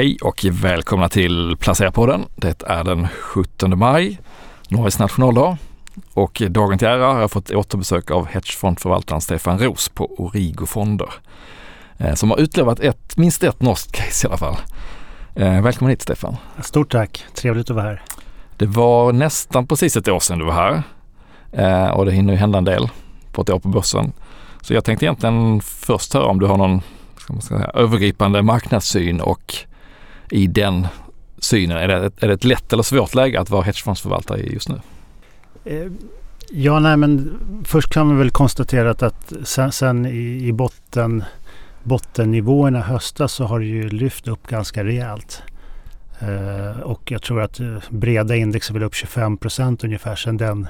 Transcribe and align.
Hej 0.00 0.18
och 0.22 0.46
välkomna 0.50 1.08
till 1.08 1.56
Placerarpodden. 1.56 2.24
Det 2.36 2.62
är 2.66 2.84
den 2.84 3.08
17 3.08 3.78
maj, 3.78 4.20
Norges 4.68 4.98
nationaldag. 4.98 5.56
Och 6.14 6.42
dagen 6.50 6.78
till 6.78 6.88
ära 6.88 7.12
har 7.12 7.20
jag 7.20 7.30
fått 7.30 7.50
återbesök 7.50 8.10
av 8.10 8.26
hedgefondförvaltaren 8.26 9.20
Stefan 9.20 9.58
Ros 9.58 9.88
på 9.88 10.20
Origo 10.20 10.66
Fonder. 10.66 11.08
Eh, 11.98 12.14
som 12.14 12.30
har 12.30 12.38
utlovat 12.38 12.80
ett, 12.80 13.16
minst 13.16 13.42
ett 13.42 13.62
norskt 13.62 13.92
case 13.92 14.26
i 14.26 14.28
alla 14.28 14.36
fall. 14.36 14.56
Eh, 15.34 15.62
välkommen 15.62 15.90
hit 15.90 16.02
Stefan. 16.02 16.36
Stort 16.62 16.92
tack, 16.92 17.24
trevligt 17.34 17.70
att 17.70 17.76
vara 17.76 17.86
här. 17.86 18.02
Det 18.56 18.66
var 18.66 19.12
nästan 19.12 19.66
precis 19.66 19.96
ett 19.96 20.08
år 20.08 20.20
sedan 20.20 20.38
du 20.38 20.44
var 20.44 20.52
här 20.52 20.82
eh, 21.52 21.90
och 21.90 22.04
det 22.04 22.12
hinner 22.12 22.32
ju 22.32 22.38
hända 22.38 22.58
en 22.58 22.64
del 22.64 22.88
på 23.32 23.42
ett 23.42 23.50
år 23.50 23.58
på 23.58 23.68
börsen. 23.68 24.12
Så 24.60 24.74
jag 24.74 24.84
tänkte 24.84 25.04
egentligen 25.04 25.60
först 25.60 26.14
höra 26.14 26.26
om 26.26 26.40
du 26.40 26.46
har 26.46 26.56
någon 26.56 26.82
ska 27.18 27.32
man 27.32 27.42
säga, 27.42 27.70
övergripande 27.74 28.42
marknadssyn 28.42 29.20
och 29.20 29.66
i 30.30 30.46
den 30.46 30.86
synen, 31.38 31.76
är 31.76 31.88
det, 31.88 32.12
är 32.20 32.28
det 32.28 32.34
ett 32.34 32.44
lätt 32.44 32.72
eller 32.72 32.82
svårt 32.82 33.14
läge 33.14 33.40
att 33.40 33.50
vara 33.50 33.62
hedgefondsförvaltare 33.62 34.40
just 34.40 34.68
nu? 34.68 34.80
Eh, 35.64 35.92
ja, 36.50 36.78
nej 36.78 36.96
men 36.96 37.38
först 37.64 37.92
kan 37.92 38.10
vi 38.10 38.16
väl 38.16 38.30
konstatera 38.30 38.90
att, 38.90 39.02
att 39.02 39.32
sen, 39.44 39.72
sen 39.72 40.06
i, 40.06 40.46
i 40.46 40.52
botten, 40.52 41.24
bottennivåerna 41.82 42.80
höstas 42.80 43.32
så 43.32 43.44
har 43.44 43.60
det 43.60 43.66
ju 43.66 43.88
lyft 43.88 44.28
upp 44.28 44.46
ganska 44.46 44.84
rejält. 44.84 45.42
Uh, 46.22 46.80
och 46.80 47.10
jag 47.10 47.22
tror 47.22 47.42
att 47.42 47.60
uh, 47.60 47.78
breda 47.90 48.36
index 48.36 48.70
är 48.70 48.74
väl 48.74 48.82
upp 48.82 48.94
25 48.94 49.36
procent 49.36 49.84
ungefär 49.84 50.16
sedan 50.16 50.36
den 50.36 50.68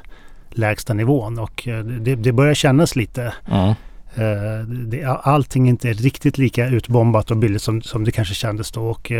lägsta 0.50 0.94
nivån 0.94 1.38
och 1.38 1.62
det, 2.00 2.14
det, 2.14 2.32
börjar 2.32 2.54
kännas 2.54 2.96
lite. 2.96 3.34
Mm. 3.46 3.74
Det, 4.66 5.04
allting 5.22 5.66
är 5.66 5.70
inte 5.70 5.92
riktigt 5.92 6.38
lika 6.38 6.68
utbombat 6.68 7.30
och 7.30 7.36
billigt 7.36 7.62
som, 7.62 7.82
som 7.82 8.04
det 8.04 8.12
kanske 8.12 8.34
kändes 8.34 8.70
då. 8.70 8.82
Och, 8.82 9.12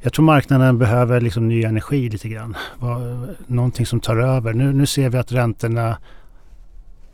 jag 0.00 0.12
tror 0.12 0.24
marknaden 0.24 0.78
behöver 0.78 1.20
liksom 1.20 1.48
ny 1.48 1.62
energi 1.62 2.08
lite 2.08 2.28
grann. 2.28 2.56
Någonting 3.46 3.86
som 3.86 4.00
tar 4.00 4.16
över. 4.16 4.52
Nu, 4.52 4.72
nu 4.72 4.86
ser 4.86 5.08
vi 5.08 5.18
att 5.18 5.32
räntorna 5.32 5.96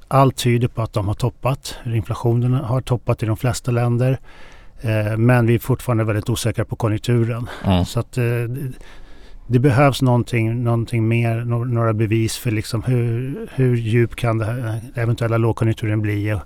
allt 0.09 0.37
tyder 0.37 0.69
på 0.69 0.83
att 0.83 0.93
de 0.93 1.09
har 1.09 1.15
toppat. 1.15 1.75
Inflationen 1.87 2.53
har 2.53 2.81
toppat 2.81 3.23
i 3.23 3.27
de 3.27 3.37
flesta 3.37 3.71
länder. 3.71 4.19
Eh, 4.81 5.17
men 5.17 5.47
vi 5.47 5.55
är 5.55 5.59
fortfarande 5.59 6.05
väldigt 6.05 6.29
osäkra 6.29 6.65
på 6.65 6.77
konjunkturen. 6.77 7.49
Mm. 7.65 7.85
Så 7.85 8.01
att 8.01 8.19
eh, 8.19 8.25
det 9.47 9.59
behövs 9.59 10.03
någonting, 10.03 10.65
någonting 10.65 11.09
mer, 11.09 11.45
några 11.65 11.93
bevis 11.93 12.37
för 12.37 12.51
liksom 12.51 12.83
hur, 12.83 13.49
hur 13.55 13.77
djup 13.77 14.17
kan 14.17 14.39
den 14.39 14.81
eventuella 14.95 15.37
lågkonjunkturen 15.37 16.03
bli. 16.03 16.39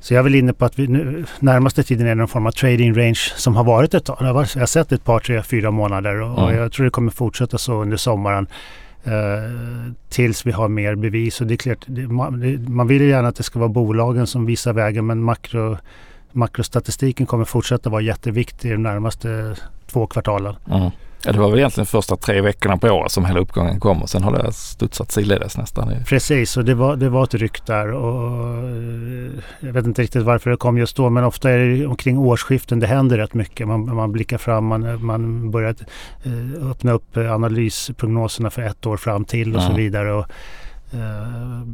Så 0.00 0.14
jag 0.14 0.18
är 0.18 0.22
väl 0.22 0.34
inne 0.34 0.52
på 0.52 0.64
att 0.64 0.78
vi 0.78 0.86
nu, 0.86 1.24
närmaste 1.40 1.82
tiden 1.82 2.06
är 2.06 2.14
någon 2.14 2.28
form 2.28 2.46
av 2.46 2.50
trading 2.50 2.94
range 2.94 3.32
som 3.36 3.56
har 3.56 3.64
varit 3.64 3.94
ett 3.94 4.04
tag. 4.04 4.16
Jag 4.20 4.34
har 4.34 4.66
sett 4.66 4.92
ett 4.92 5.04
par, 5.04 5.20
tre, 5.20 5.42
fyra 5.42 5.70
månader 5.70 6.20
och, 6.20 6.38
mm. 6.38 6.44
och 6.44 6.52
jag 6.52 6.72
tror 6.72 6.84
det 6.84 6.90
kommer 6.90 7.10
fortsätta 7.10 7.58
så 7.58 7.82
under 7.82 7.96
sommaren. 7.96 8.46
Uh, 9.06 9.92
tills 10.08 10.46
vi 10.46 10.52
har 10.52 10.68
mer 10.68 10.94
bevis. 10.94 11.40
Och 11.40 11.46
det 11.46 11.54
är 11.54 11.56
klart, 11.56 11.84
det, 11.86 12.08
man, 12.08 12.40
det, 12.40 12.68
man, 12.68 12.86
vill 12.86 13.02
ju 13.02 13.08
gärna 13.08 13.28
att 13.28 13.36
det 13.36 13.42
ska 13.42 13.58
vara 13.58 13.68
bolagen 13.68 14.26
som 14.26 14.46
visar 14.46 14.72
vägen 14.72 15.06
men 15.06 15.22
makro, 15.22 15.76
makrostatistiken 16.32 17.26
kommer 17.26 17.44
fortsätta 17.44 17.90
vara 17.90 18.02
jätteviktig 18.02 18.70
de 18.70 18.82
närmaste 18.82 19.56
två 19.86 20.06
kvartalen. 20.06 20.54
Mm. 20.70 20.90
Ja, 21.24 21.32
det 21.32 21.38
var 21.38 21.50
väl 21.50 21.58
egentligen 21.58 21.86
första 21.86 22.16
tre 22.16 22.40
veckorna 22.40 22.76
på 22.76 22.88
året 22.88 23.12
som 23.12 23.24
hela 23.24 23.40
uppgången 23.40 23.80
kom 23.80 24.02
och 24.02 24.10
sen 24.10 24.22
har 24.22 24.32
det 24.32 24.52
studsat 24.52 25.12
sidledes 25.12 25.56
nästan. 25.56 25.94
Precis, 26.06 26.56
och 26.56 26.64
det 26.64 26.74
var, 26.74 26.96
det 26.96 27.08
var 27.08 27.24
ett 27.24 27.34
ryck 27.34 27.66
där 27.66 27.92
och 27.92 28.58
eh, 28.64 29.30
jag 29.60 29.72
vet 29.72 29.86
inte 29.86 30.02
riktigt 30.02 30.22
varför 30.22 30.50
det 30.50 30.56
kom 30.56 30.78
just 30.78 30.96
då 30.96 31.10
men 31.10 31.24
ofta 31.24 31.50
är 31.50 31.58
det 31.58 31.86
omkring 31.86 32.18
årsskiften 32.18 32.80
det 32.80 32.86
händer 32.86 33.18
rätt 33.18 33.34
mycket. 33.34 33.68
Man, 33.68 33.94
man 33.94 34.12
blickar 34.12 34.38
fram, 34.38 34.64
man, 34.64 35.04
man 35.04 35.50
börjar 35.50 35.74
eh, 36.22 36.70
öppna 36.70 36.92
upp 36.92 37.16
analysprognoserna 37.16 38.50
för 38.50 38.62
ett 38.62 38.86
år 38.86 38.96
fram 38.96 39.24
till 39.24 39.54
och 39.54 39.60
mm. 39.60 39.72
så 39.72 39.76
vidare. 39.76 40.12
Och, 40.12 40.26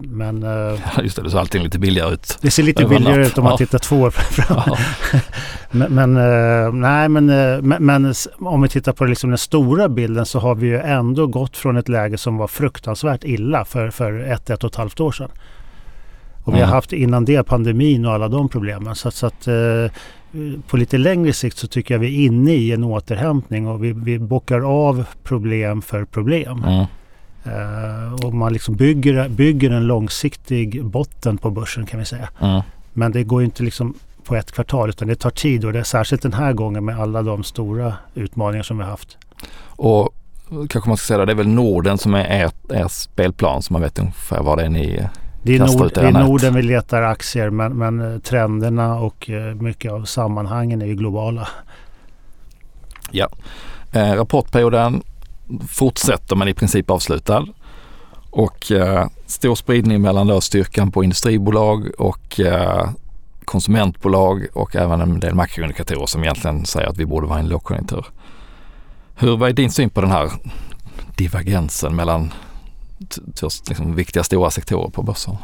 men, 0.03 0.43
eh, 0.43 0.81
ja, 0.97 1.03
just 1.03 1.17
det, 1.17 1.23
det 1.23 1.31
ser 1.31 1.39
alltid 1.39 1.63
lite 1.63 1.79
billigare 1.79 2.15
ut. 2.15 2.39
Det 2.41 2.51
ser 2.51 2.63
lite 2.63 2.85
billigare 2.85 3.27
ut 3.27 3.39
om 3.39 3.45
man 3.45 3.59
tittar 3.59 3.79
två 3.79 3.97
år 3.97 4.11
fram. 4.11 4.63
Ja. 4.67 4.79
men, 5.71 5.95
men, 5.95 6.17
eh, 6.17 6.73
nej, 6.73 7.09
men, 7.09 7.27
men, 7.85 8.15
om 8.39 8.63
vi 8.63 8.69
tittar 8.69 8.93
på 8.93 9.05
liksom 9.05 9.31
den 9.31 9.39
stora 9.39 9.89
bilden 9.89 10.27
så 10.27 10.39
har 10.39 10.55
vi 10.55 10.67
ju 10.67 10.79
ändå 10.79 11.27
gått 11.27 11.57
från 11.57 11.77
ett 11.77 11.89
läge 11.89 12.19
som 12.19 12.37
var 12.37 12.47
fruktansvärt 12.47 13.25
illa 13.25 13.65
för, 13.65 13.91
för 13.91 14.21
ett, 14.21 14.51
ett 14.51 14.65
och 14.65 14.71
ett 14.71 14.77
halvt 14.77 15.01
år 15.01 15.13
sedan. 15.13 15.31
Och 16.45 16.55
vi 16.55 16.61
har 16.61 16.67
haft 16.67 16.93
innan 16.93 17.25
det 17.25 17.43
pandemin 17.43 18.07
och 18.07 18.13
alla 18.13 18.29
de 18.29 18.49
problemen. 18.49 18.95
Så, 18.95 19.11
så 19.11 19.27
att 19.27 19.49
på 20.67 20.77
lite 20.77 20.99
längre 20.99 21.33
sikt 21.33 21.57
så 21.57 21.67
tycker 21.67 21.95
jag 21.95 21.99
vi 21.99 22.07
är 22.07 22.27
inne 22.27 22.53
i 22.53 22.73
en 22.73 22.85
återhämtning 22.85 23.69
och 23.69 23.85
vi, 23.85 23.93
vi 23.93 24.19
bockar 24.19 24.61
av 24.61 25.05
problem 25.23 25.83
för 25.83 26.05
problem. 26.05 26.65
Mm. 26.65 26.87
Uh, 27.47 28.15
och 28.25 28.35
man 28.35 28.53
liksom 28.53 28.75
bygger, 28.75 29.29
bygger 29.29 29.71
en 29.71 29.87
långsiktig 29.87 30.85
botten 30.85 31.39
på 31.39 31.51
börsen 31.51 31.87
kan 31.87 32.01
vi 32.01 32.07
säga. 32.07 32.29
Mm. 32.41 32.63
Men 32.93 33.13
det 33.13 33.25
går 33.25 33.43
inte 33.43 33.63
liksom 33.63 33.95
på 34.25 34.37
ett 34.37 34.53
kvartal 34.53 34.89
utan 34.89 35.09
det 35.09 35.15
tar 35.15 35.31
tid 35.31 35.65
och 35.65 35.73
det 35.73 35.79
är 35.79 35.83
särskilt 35.83 36.23
den 36.23 36.33
här 36.33 36.53
gången 36.53 36.85
med 36.85 37.01
alla 37.01 37.23
de 37.23 37.45
stora 37.45 37.95
utmaningar 38.15 38.63
som 38.63 38.79
vi 38.79 38.85
har 38.85 38.91
haft. 38.91 39.17
Och 39.67 40.15
kanske 40.69 40.91
man 40.91 40.97
ska 40.97 41.07
säga 41.07 41.19
det, 41.19 41.25
det 41.25 41.33
är 41.33 41.37
väl 41.37 41.49
Norden 41.49 41.99
som 41.99 42.15
är 42.15 42.25
er, 42.25 42.51
er 42.69 42.89
spelplan 42.89 43.63
så 43.63 43.73
man 43.73 43.83
vet 43.83 43.99
ungefär 43.99 44.43
vad 44.43 44.59
det 44.59 44.65
är 44.65 44.69
ni 44.69 45.09
det 45.43 45.57
är, 45.57 45.59
Nord, 45.59 45.91
det 45.95 46.01
är 46.01 46.13
Norden 46.13 46.55
vi 46.55 46.63
letar 46.63 47.03
aktier 47.03 47.51
men, 47.51 47.73
men 47.73 48.13
eh, 48.13 48.19
trenderna 48.19 48.95
och 48.95 49.31
eh, 49.31 49.55
mycket 49.55 49.93
av 49.93 50.05
sammanhangen 50.05 50.83
är 50.83 50.87
ju 50.87 50.95
globala. 50.95 51.49
Ja, 53.11 53.29
eh, 53.93 54.13
rapportperioden 54.13 55.03
fortsätter 55.69 56.37
men 56.37 56.49
i 56.49 56.55
princip 56.55 56.91
avslutad. 56.91 57.47
Och 58.31 58.73
eh, 58.73 59.09
stor 59.27 59.55
spridning 59.55 60.03
mellan 60.03 60.27
då 60.27 60.41
styrkan 60.41 60.91
på 60.91 61.05
industribolag 61.05 61.91
och 61.99 62.41
eh, 62.41 62.91
konsumentbolag 63.45 64.47
och 64.53 64.77
även 64.77 65.01
en 65.01 65.21
del 65.21 65.35
makroindikatorer 65.35 66.07
som 66.07 66.23
egentligen 66.23 66.67
säger 66.67 66.89
att 66.89 66.97
vi 66.97 67.07
borde 67.07 67.27
vara 67.27 67.39
i 67.39 67.43
en 67.43 67.49
lågkonjunktur. 67.49 68.07
Hur 69.15 69.37
vad 69.37 69.49
är 69.49 69.53
din 69.53 69.71
syn 69.71 69.91
på 69.91 70.01
den 70.01 70.11
här 70.11 70.31
divergensen 71.17 71.97
mellan 71.97 72.33
liksom, 73.69 73.95
viktiga 73.95 74.25
stora 74.25 74.51
sektorer 74.51 74.91
på 74.91 75.03
börsen? 75.03 75.37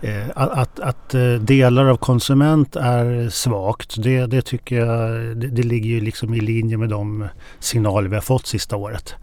Eh, 0.00 0.26
att, 0.34 0.80
att, 0.80 1.14
eh, 1.14 1.34
delar 1.34 1.84
av 1.84 1.96
konsument 1.96 2.76
är 2.76 3.28
svagt, 3.30 4.02
det, 4.02 4.26
det 4.26 4.42
tycker 4.42 4.76
jag 4.76 5.10
det, 5.36 5.46
det, 5.46 5.62
ligger 5.62 5.90
ju 5.90 6.00
liksom 6.00 6.34
i 6.34 6.40
linje 6.40 6.76
med 6.76 6.88
de 6.88 7.28
signaler 7.58 8.08
vi 8.08 8.14
har 8.14 8.22
fått 8.22 8.46
sista 8.46 8.76
året. 8.76 9.14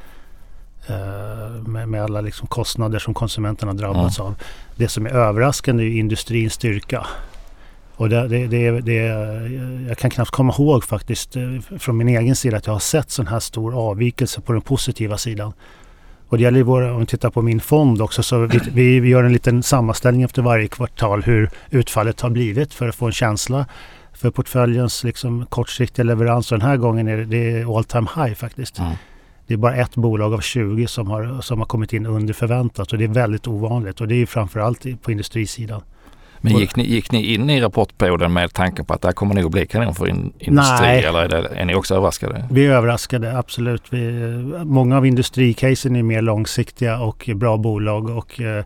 Uh, 0.90 1.68
med, 1.68 1.90
med, 1.90 2.04
alla 2.04 2.22
liksom 2.22 2.48
kostnader 2.48 3.00
som 3.00 3.14
konsumenterna 3.14 3.74
drabbats 3.74 4.20
mm. 4.20 4.28
av. 4.28 4.36
Det 4.76 4.88
som 4.88 5.06
är 5.06 5.10
överraskande 5.10 5.84
är 5.84 6.00
industrins 6.00 6.54
styrka. 6.54 7.08
Och 7.96 8.10
det, 8.10 8.28
det, 8.28 8.48
det, 8.48 8.82
det, 8.82 8.96
jag 9.88 9.98
kan 9.98 10.10
knappt 10.10 10.32
komma 10.32 10.54
ihåg 10.60 10.84
faktiskt 10.84 11.36
från 11.80 11.98
min 11.98 12.08
egen 12.08 12.36
sida 12.36 12.58
att 12.58 12.66
jag 12.66 12.74
har 12.74 12.80
sett 12.80 13.12
sån 13.12 13.28
här 13.28 13.40
stor 13.40 13.90
avvikelse 13.90 14.42
på 14.42 14.54
den 14.54 14.62
positiva 14.62 15.18
sidan. 15.18 15.54
Och 16.30 16.38
det 16.38 16.44
gäller 16.44 16.64
våra, 16.64 16.94
om 16.94 17.00
vi 17.00 17.06
tittar 17.06 17.30
på 17.30 17.42
min 17.42 17.60
fond 17.60 18.02
också, 18.02 18.24
så 18.24 18.46
vi, 18.46 18.60
vi, 18.72 19.00
vi, 19.00 19.10
gör 19.10 19.24
en 19.24 19.34
liten 19.34 19.64
sammanställning 19.64 20.24
efter 20.24 20.42
varje 20.42 20.68
kvartal 20.68 21.24
hur 21.24 21.50
utfallet 21.70 22.22
har 22.22 22.30
blivit 22.30 22.74
för 22.74 22.88
att 22.88 22.96
få 22.96 23.06
en 23.06 23.12
känsla 23.12 23.66
för 24.14 24.32
portföljens 24.32 25.04
liksom, 25.04 25.46
kortsiktiga 25.46 26.04
leverans. 26.04 26.52
Och 26.52 26.60
den 26.60 26.68
här 26.68 26.78
gången 26.78 27.08
är 27.08 27.18
det, 27.18 27.26
det 27.26 27.52
är 27.52 27.78
all 27.78 27.84
time 27.84 28.08
high 28.16 28.34
faktiskt. 28.34 28.80
Mm. 28.80 28.92
Det 29.48 29.54
är 29.54 29.58
bara 29.58 29.76
ett 29.76 29.96
bolag 29.96 30.34
av 30.34 30.40
20 30.40 30.88
som 30.88 31.08
har, 31.08 31.42
som 31.42 31.60
har 31.60 31.66
kommit 31.66 31.94
in 31.94 32.06
under 32.06 32.34
förväntat 32.34 32.92
och 32.92 32.98
det 32.98 33.04
är 33.04 33.08
väldigt 33.08 33.48
ovanligt 33.48 34.02
och 34.02 34.08
det 34.08 34.16
är 34.16 34.26
framförallt 34.26 35.02
på 35.02 35.12
industrisidan. 35.12 35.82
Men 36.42 36.58
gick 36.58 36.76
ni, 36.76 36.88
gick 36.88 37.12
ni 37.12 37.34
in 37.34 37.50
i 37.50 37.62
rapportperioden 37.62 38.34
med 38.34 38.54
tanken 38.54 38.86
på 38.86 38.94
att 38.94 39.02
det 39.02 39.08
här 39.08 39.14
kommer 39.14 39.36
nog 39.36 39.52
bli 39.52 39.66
kanon 39.66 39.96
för 39.96 40.08
in, 40.08 40.34
industri? 40.40 40.88
Nej. 40.88 41.04
Eller 41.04 41.20
är, 41.20 41.28
det, 41.28 41.48
är 41.48 41.66
ni 41.66 41.76
också 41.76 41.96
överraskade? 41.96 42.46
Vi 42.52 42.66
är 42.66 42.72
överraskade, 42.72 43.38
absolut. 43.38 43.84
Vi, 43.90 44.12
många 44.66 44.98
av 44.98 45.06
industricasen 45.06 45.96
är 45.96 46.04
mer 46.04 46.22
långsiktiga 46.22 47.00
och 47.00 47.30
bra 47.36 47.58
bolag 47.58 48.10
och 48.10 48.42
eh, 48.42 48.66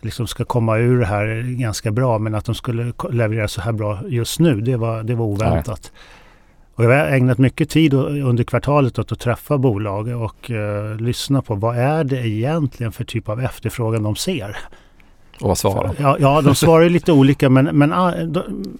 liksom 0.00 0.26
ska 0.26 0.44
komma 0.44 0.78
ur 0.78 1.00
det 1.00 1.06
här 1.06 1.56
ganska 1.58 1.90
bra. 1.90 2.18
Men 2.18 2.34
att 2.34 2.44
de 2.44 2.54
skulle 2.54 2.92
leverera 3.10 3.48
så 3.48 3.60
här 3.60 3.72
bra 3.72 3.98
just 4.08 4.40
nu, 4.40 4.60
det 4.60 4.76
var, 4.76 5.02
det 5.02 5.14
var 5.14 5.24
oväntat. 5.24 5.92
Nej. 5.94 6.02
Och 6.74 6.84
jag 6.84 6.90
har 6.90 7.06
ägnat 7.06 7.38
mycket 7.38 7.70
tid 7.70 7.94
under 7.94 8.44
kvartalet 8.44 8.98
åt 8.98 9.12
att 9.12 9.20
träffa 9.20 9.58
bolag 9.58 10.08
och 10.08 10.50
uh, 10.50 10.96
lyssna 11.00 11.42
på 11.42 11.54
vad 11.54 11.78
är 11.78 12.04
det 12.04 12.28
egentligen 12.28 12.92
för 12.92 13.04
typ 13.04 13.28
av 13.28 13.40
efterfrågan 13.40 14.02
de 14.02 14.16
ser. 14.16 14.56
Och 15.40 15.48
vad 15.48 15.58
svarar? 15.58 15.94
Ja, 15.98 16.16
ja 16.20 16.40
de 16.40 16.54
svarar 16.54 16.88
lite 16.88 17.12
olika 17.12 17.48
men, 17.48 17.64
men, 17.64 17.92
ah, 17.92 18.14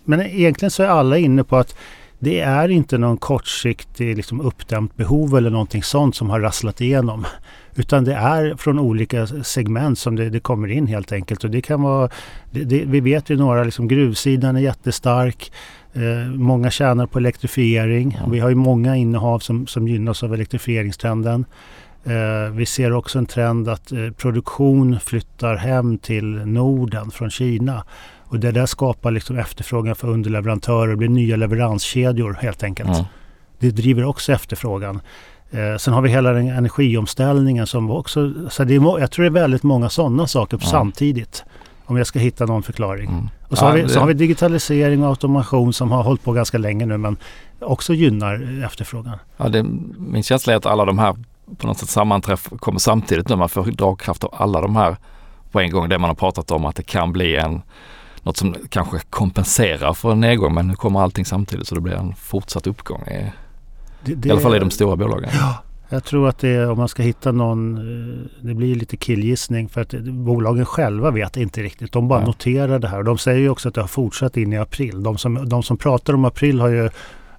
men 0.05 0.21
egentligen 0.21 0.71
så 0.71 0.83
är 0.83 0.89
alla 0.89 1.19
inne 1.19 1.45
på 1.45 1.57
att 1.57 1.77
det 2.23 2.41
är 2.41 2.69
inte 2.69 2.99
någon 2.99 3.17
kortsiktig 3.17 4.17
liksom, 4.17 4.41
uppdämt 4.41 4.97
behov 4.97 5.37
eller 5.37 5.51
någonting 5.51 5.83
sånt 5.83 6.17
som 6.17 6.31
har 6.31 6.41
rasslat 6.41 6.81
igenom. 6.81 7.27
Utan 7.75 8.05
det 8.05 8.15
är 8.15 8.55
från 8.57 8.79
olika 8.79 9.27
segment 9.27 9.99
som 9.99 10.17
det, 10.17 10.31
det 10.31 10.41
kommer 10.41 10.69
in 10.69 10.87
helt 10.87 11.13
enkelt. 11.13 11.45
Och 11.45 11.51
det 11.51 11.61
kan 11.61 11.83
vara, 11.83 12.09
det, 12.51 12.65
det, 12.65 12.85
vi 12.87 13.01
vet 13.01 13.31
ju 13.31 13.37
några, 13.37 13.65
liksom, 13.65 13.89
gruvsidan 13.89 14.57
är 14.57 14.61
jättestark. 14.61 15.53
Eh, 15.93 16.35
många 16.35 16.71
tjänar 16.71 17.07
på 17.07 17.19
elektrifiering. 17.19 18.19
Ja. 18.21 18.31
Vi 18.31 18.39
har 18.39 18.49
ju 18.49 18.55
många 18.55 18.97
innehav 18.97 19.39
som, 19.39 19.67
som 19.67 19.89
gynnas 19.89 20.23
av 20.23 20.35
elektrifieringstrenden. 20.35 21.45
Eh, 22.05 22.53
vi 22.53 22.67
ser 22.67 22.93
också 22.93 23.19
en 23.19 23.27
trend 23.27 23.69
att 23.69 23.93
eh, 23.93 24.11
produktion 24.17 25.01
flyttar 25.01 25.57
hem 25.57 25.99
till 25.99 26.25
Norden 26.47 27.11
från 27.11 27.31
Kina. 27.31 27.85
Och 28.25 28.41
det 28.41 28.51
där 28.53 28.67
skapar 28.67 29.11
liksom 29.11 29.39
efterfrågan 29.39 29.95
för 29.95 30.09
underleverantörer. 30.09 30.91
Det 30.91 30.97
blir 30.97 31.09
nya 31.09 31.37
leveranskedjor 31.37 32.39
helt 32.41 32.63
enkelt. 32.63 32.89
Mm. 32.91 33.05
Det 33.59 33.71
driver 33.71 34.05
också 34.05 34.33
efterfrågan. 34.33 35.01
Eh, 35.51 35.77
sen 35.79 35.95
har 35.95 36.03
vi 36.03 36.11
hela 36.11 36.33
den 36.33 36.49
energiomställningen 36.49 37.67
som 37.67 37.91
också... 37.91 38.33
Så 38.51 38.65
det 38.65 38.75
är, 38.75 38.99
jag 39.01 39.11
tror 39.11 39.23
det 39.23 39.29
är 39.29 39.43
väldigt 39.43 39.63
många 39.63 39.89
sådana 39.89 40.27
saker 40.27 40.59
Ja. 40.63 40.67
samtidigt. 40.69 41.45
Om 41.85 41.97
jag 41.97 42.07
ska 42.07 42.19
hitta 42.19 42.47
någon 42.47 42.63
förklaring. 42.63 43.11
Mm. 43.11 43.29
Och 43.49 43.59
så, 43.59 43.65
Ja, 43.65 43.69
har 43.69 43.77
vi, 43.77 43.83
det- 43.83 43.89
så 43.89 44.01
har 44.01 44.07
vi 44.07 44.15
digitalisering 44.15 45.03
och 45.03 45.09
automation 45.09 45.73
som 45.73 45.91
har 45.91 46.03
hållit 46.03 46.23
på 46.25 46.33
ganska 46.33 46.59
länge 46.59 46.87
nu 46.87 46.97
men 46.99 47.17
också 47.61 47.95
gynnar 47.95 48.59
eh, 48.59 48.65
efterfrågan. 48.67 49.19
Ja, 49.37 49.49
det, 49.49 49.63
min 49.99 50.23
känsla 50.23 50.53
är 50.53 50.57
att 50.57 50.67
alla 50.67 50.85
de 50.85 50.99
här 50.99 51.17
på 51.59 51.67
något 51.67 51.79
sätt 51.79 51.89
sammanträff 51.89 52.49
kommer 52.59 52.79
samtidigt 52.79 53.29
nu. 53.29 53.37
Man 53.37 53.49
får 53.49 53.65
dragkraft 53.65 54.25
av 54.25 54.35
alla 54.39 54.61
de 54.61 54.77
här 54.77 54.97
på 55.51 55.61
en 55.61 55.71
gång. 55.71 55.89
Det 55.89 55.99
man 55.99 56.11
har 56.11 56.15
pratat 56.15 56.51
om 56.51 56.65
att 56.65 56.77
det 56.77 56.83
kan 56.83 57.13
bli 57.13 57.37
en 57.37 57.63
något 58.23 58.37
som 58.37 58.55
kanske 58.69 58.99
kompenserar 59.11 59.93
för 59.93 60.13
en 60.13 60.21
nedgång 60.21 60.55
men 60.55 60.69
nu 60.69 60.75
kommer 60.75 61.01
allting 61.01 61.25
samtidigt 61.25 61.67
så 61.67 61.75
det 61.75 61.81
blir 61.81 61.95
en 61.95 62.15
fortsatt 62.15 62.67
uppgång. 62.67 63.03
I, 63.03 63.33
Det, 64.05 64.15
det, 64.15 64.29
i 64.29 64.33
alla 64.33 64.41
fall 64.41 64.57
i 64.57 64.59
de 64.59 64.71
stora 64.71 64.97
bolagen. 64.97 65.31
Jag 65.89 66.05
tror 66.05 66.29
att 66.29 66.39
det 66.39 66.67
om 66.67 66.79
man 66.79 66.89
ska 66.89 67.03
hitta 67.03 67.33
någon, 67.33 67.77
eh, 67.79 68.47
det 68.47 68.55
blir 68.55 68.75
lite 68.75 68.97
killgissning 68.97 69.69
för 69.69 69.81
att 69.81 69.89
det- 69.91 70.01
bolagen 70.13 70.65
själva 70.67 71.11
vet 71.11 71.37
inte 71.37 71.63
riktigt. 71.63 71.93
De 71.93 72.09
bara 72.09 72.19
Nej. 72.19 72.27
noterar 72.27 72.79
det 72.79 72.89
här. 72.89 72.99
Och 72.99 73.05
de 73.05 73.19
säger 73.19 73.39
ju 73.41 73.49
också 73.49 73.69
att 73.69 73.75
det 73.75 73.81
har 73.81 73.89
fortsatt 73.89 74.37
in 74.37 74.53
i 74.53 74.59
april. 74.59 75.03
De 75.03 75.19
som, 75.19 75.49
de 75.49 75.63
som 75.63 75.77
pratar 75.77 76.13
om 76.15 76.25
april 76.25 76.61
har 76.61 76.69
ju 76.69 76.91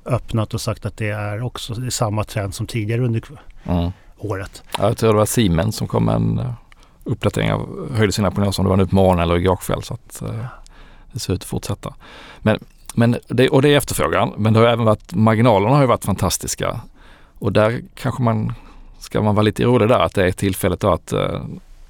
öppnat 0.05 0.53
och 0.53 0.61
sagt 0.61 0.85
att 0.85 0.97
det 0.97 1.09
är 1.09 1.41
också 1.43 1.73
det 1.73 1.85
är 1.85 1.89
samma 1.89 2.23
trend 2.23 2.53
som 2.55 2.67
tidigare 2.67 3.01
under 3.01 3.21
Mm 3.65 3.91
året. 4.25 4.63
Ja, 4.77 4.87
jag 4.87 4.97
tror 4.97 5.11
det 5.11 5.17
var 5.17 5.25
Siemens 5.25 5.75
som 5.75 5.87
kom 5.87 6.05
med 6.05 6.15
en 6.15 6.39
eh, 6.39 6.53
uppdatering 7.03 7.53
av, 7.53 7.91
höjde 7.95 8.13
sina 8.13 8.31
prognoser 8.31 8.61
om 8.61 8.65
det 8.65 8.69
var 8.69 8.77
nu 8.77 8.87
på 8.87 8.95
morgonen 8.95 9.23
eller 9.23 9.37
igår 9.37 9.55
kväll 9.55 9.83
så 9.83 9.93
att 9.93 10.21
eh, 10.21 10.45
det 11.11 11.19
ser 11.19 11.33
ut 11.33 11.41
att 11.41 11.47
fortsätta. 11.47 11.93
Men, 12.39 12.59
men 12.93 13.17
det, 13.27 13.49
och 13.49 13.61
det 13.61 13.69
är 13.69 13.77
efterfrågan 13.77 14.33
men 14.37 14.53
det 14.53 14.59
har 14.59 14.67
även 14.67 14.85
varit, 14.85 15.13
marginalerna 15.13 15.75
har 15.75 15.81
ju 15.81 15.87
varit 15.87 16.05
fantastiska 16.05 16.81
och 17.39 17.51
där 17.51 17.81
kanske 17.95 18.23
man 18.23 18.53
ska 18.99 19.21
man 19.21 19.35
vara 19.35 19.43
lite 19.43 19.65
orolig 19.65 19.89
där 19.89 19.99
att 19.99 20.13
det 20.13 20.27
är 20.27 20.31
tillfället 20.31 20.79
då 20.79 20.93
att 20.93 21.13
eh, 21.13 21.41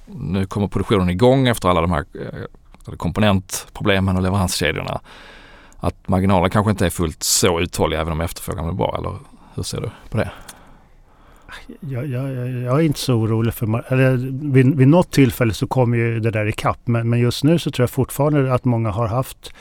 nu 0.06 0.46
kommer 0.46 0.68
produktionen 0.68 1.10
igång 1.10 1.48
efter 1.48 1.70
alla 1.70 1.82
de 1.82 1.92
här 1.92 2.06
eh, 2.14 2.96
komponentproblemen 2.96 4.16
och 4.16 4.22
leveranskedjorna. 4.22 5.02
Att 5.78 6.08
marginalerna 6.08 6.50
kanske 6.50 6.72
inte 6.72 6.86
är 6.86 6.90
fullt 6.90 7.24
så 7.24 7.60
uthålliga 7.60 8.02
även 8.02 8.14
om 8.14 8.22
efterfrågan 8.22 8.68
är 8.68 8.72
bra 8.72 8.96
eller 8.98 9.18
hur 9.56 9.64
ser 9.64 9.82
du 9.82 9.90
på 10.10 10.18
det? 10.18 10.32
Jag, 11.80 12.08
jag, 12.08 12.50
jag 12.50 12.80
är 12.80 12.82
inte 12.82 13.00
så 13.00 13.14
orolig 13.14 13.54
för... 13.54 13.94
Eller, 13.94 14.18
vid, 14.54 14.76
vid 14.76 14.88
något 14.88 15.12
tillfälle 15.12 15.54
så 15.54 15.68
kommer 15.68 15.98
ju 15.98 16.20
det 16.20 16.32
där 16.32 16.46
ikapp. 16.46 16.80
Men, 16.86 17.10
men 17.10 17.20
just 17.20 17.44
nu 17.44 17.60
så 17.60 17.72
tror 17.72 17.84
jag 17.84 17.90
fortfarande 17.90 18.54
att 18.54 18.66
många 18.66 18.92
har 18.92 19.08
haft 19.08 19.54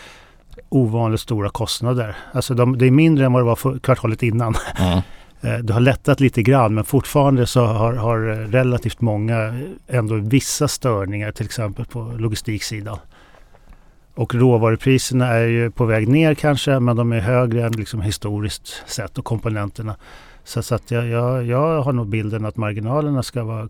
ovanligt 0.68 1.20
stora 1.20 1.50
kostnader. 1.50 2.16
Alltså 2.32 2.54
de, 2.54 2.78
det 2.78 2.86
är 2.86 2.90
mindre 2.90 3.26
än 3.26 3.32
vad 3.32 3.42
det 3.42 3.46
var 3.46 3.56
för 3.56 3.78
kvartalet 3.78 4.22
innan. 4.22 4.54
Mm. 4.78 5.00
Eh, 5.42 5.58
Det 5.58 5.72
har 5.72 5.80
lättat 5.80 6.20
lite 6.20 6.42
grann 6.42 6.74
men 6.74 6.84
fortfarande 6.84 7.46
så 7.46 7.64
har, 7.64 7.92
har 7.92 8.18
relativt 8.50 9.00
många 9.00 9.60
ändå 9.88 10.14
vissa 10.14 10.68
störningar 10.68 11.32
till 11.32 11.46
exempel 11.46 11.84
på 11.84 12.14
logistiksidan. 12.18 12.98
Och 14.14 14.34
råvarupriserna 14.34 15.26
är 15.26 15.46
ju 15.46 15.70
på 15.70 15.84
väg 15.84 16.08
ner 16.08 16.34
kanske 16.34 16.80
men 16.80 16.96
de 16.96 17.12
är 17.12 17.20
högre 17.20 17.66
än 17.66 17.72
liksom 17.72 18.00
historiskt 18.00 18.82
sett 18.86 19.18
och 19.18 19.24
komponenterna. 19.24 19.96
Så, 20.50 20.62
så 20.62 20.74
att 20.74 20.90
jag, 20.90 21.06
jag, 21.06 21.46
jag 21.46 21.82
har 21.82 21.92
nog 21.92 22.06
bilden 22.06 22.44
att 22.44 22.56
marginalerna 22.56 23.22
ska 23.22 23.44
vara 23.44 23.68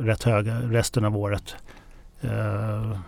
rätt 0.00 0.22
höga 0.22 0.54
resten 0.54 1.04
av 1.04 1.16
året. 1.16 1.54
Eh, 2.20 2.98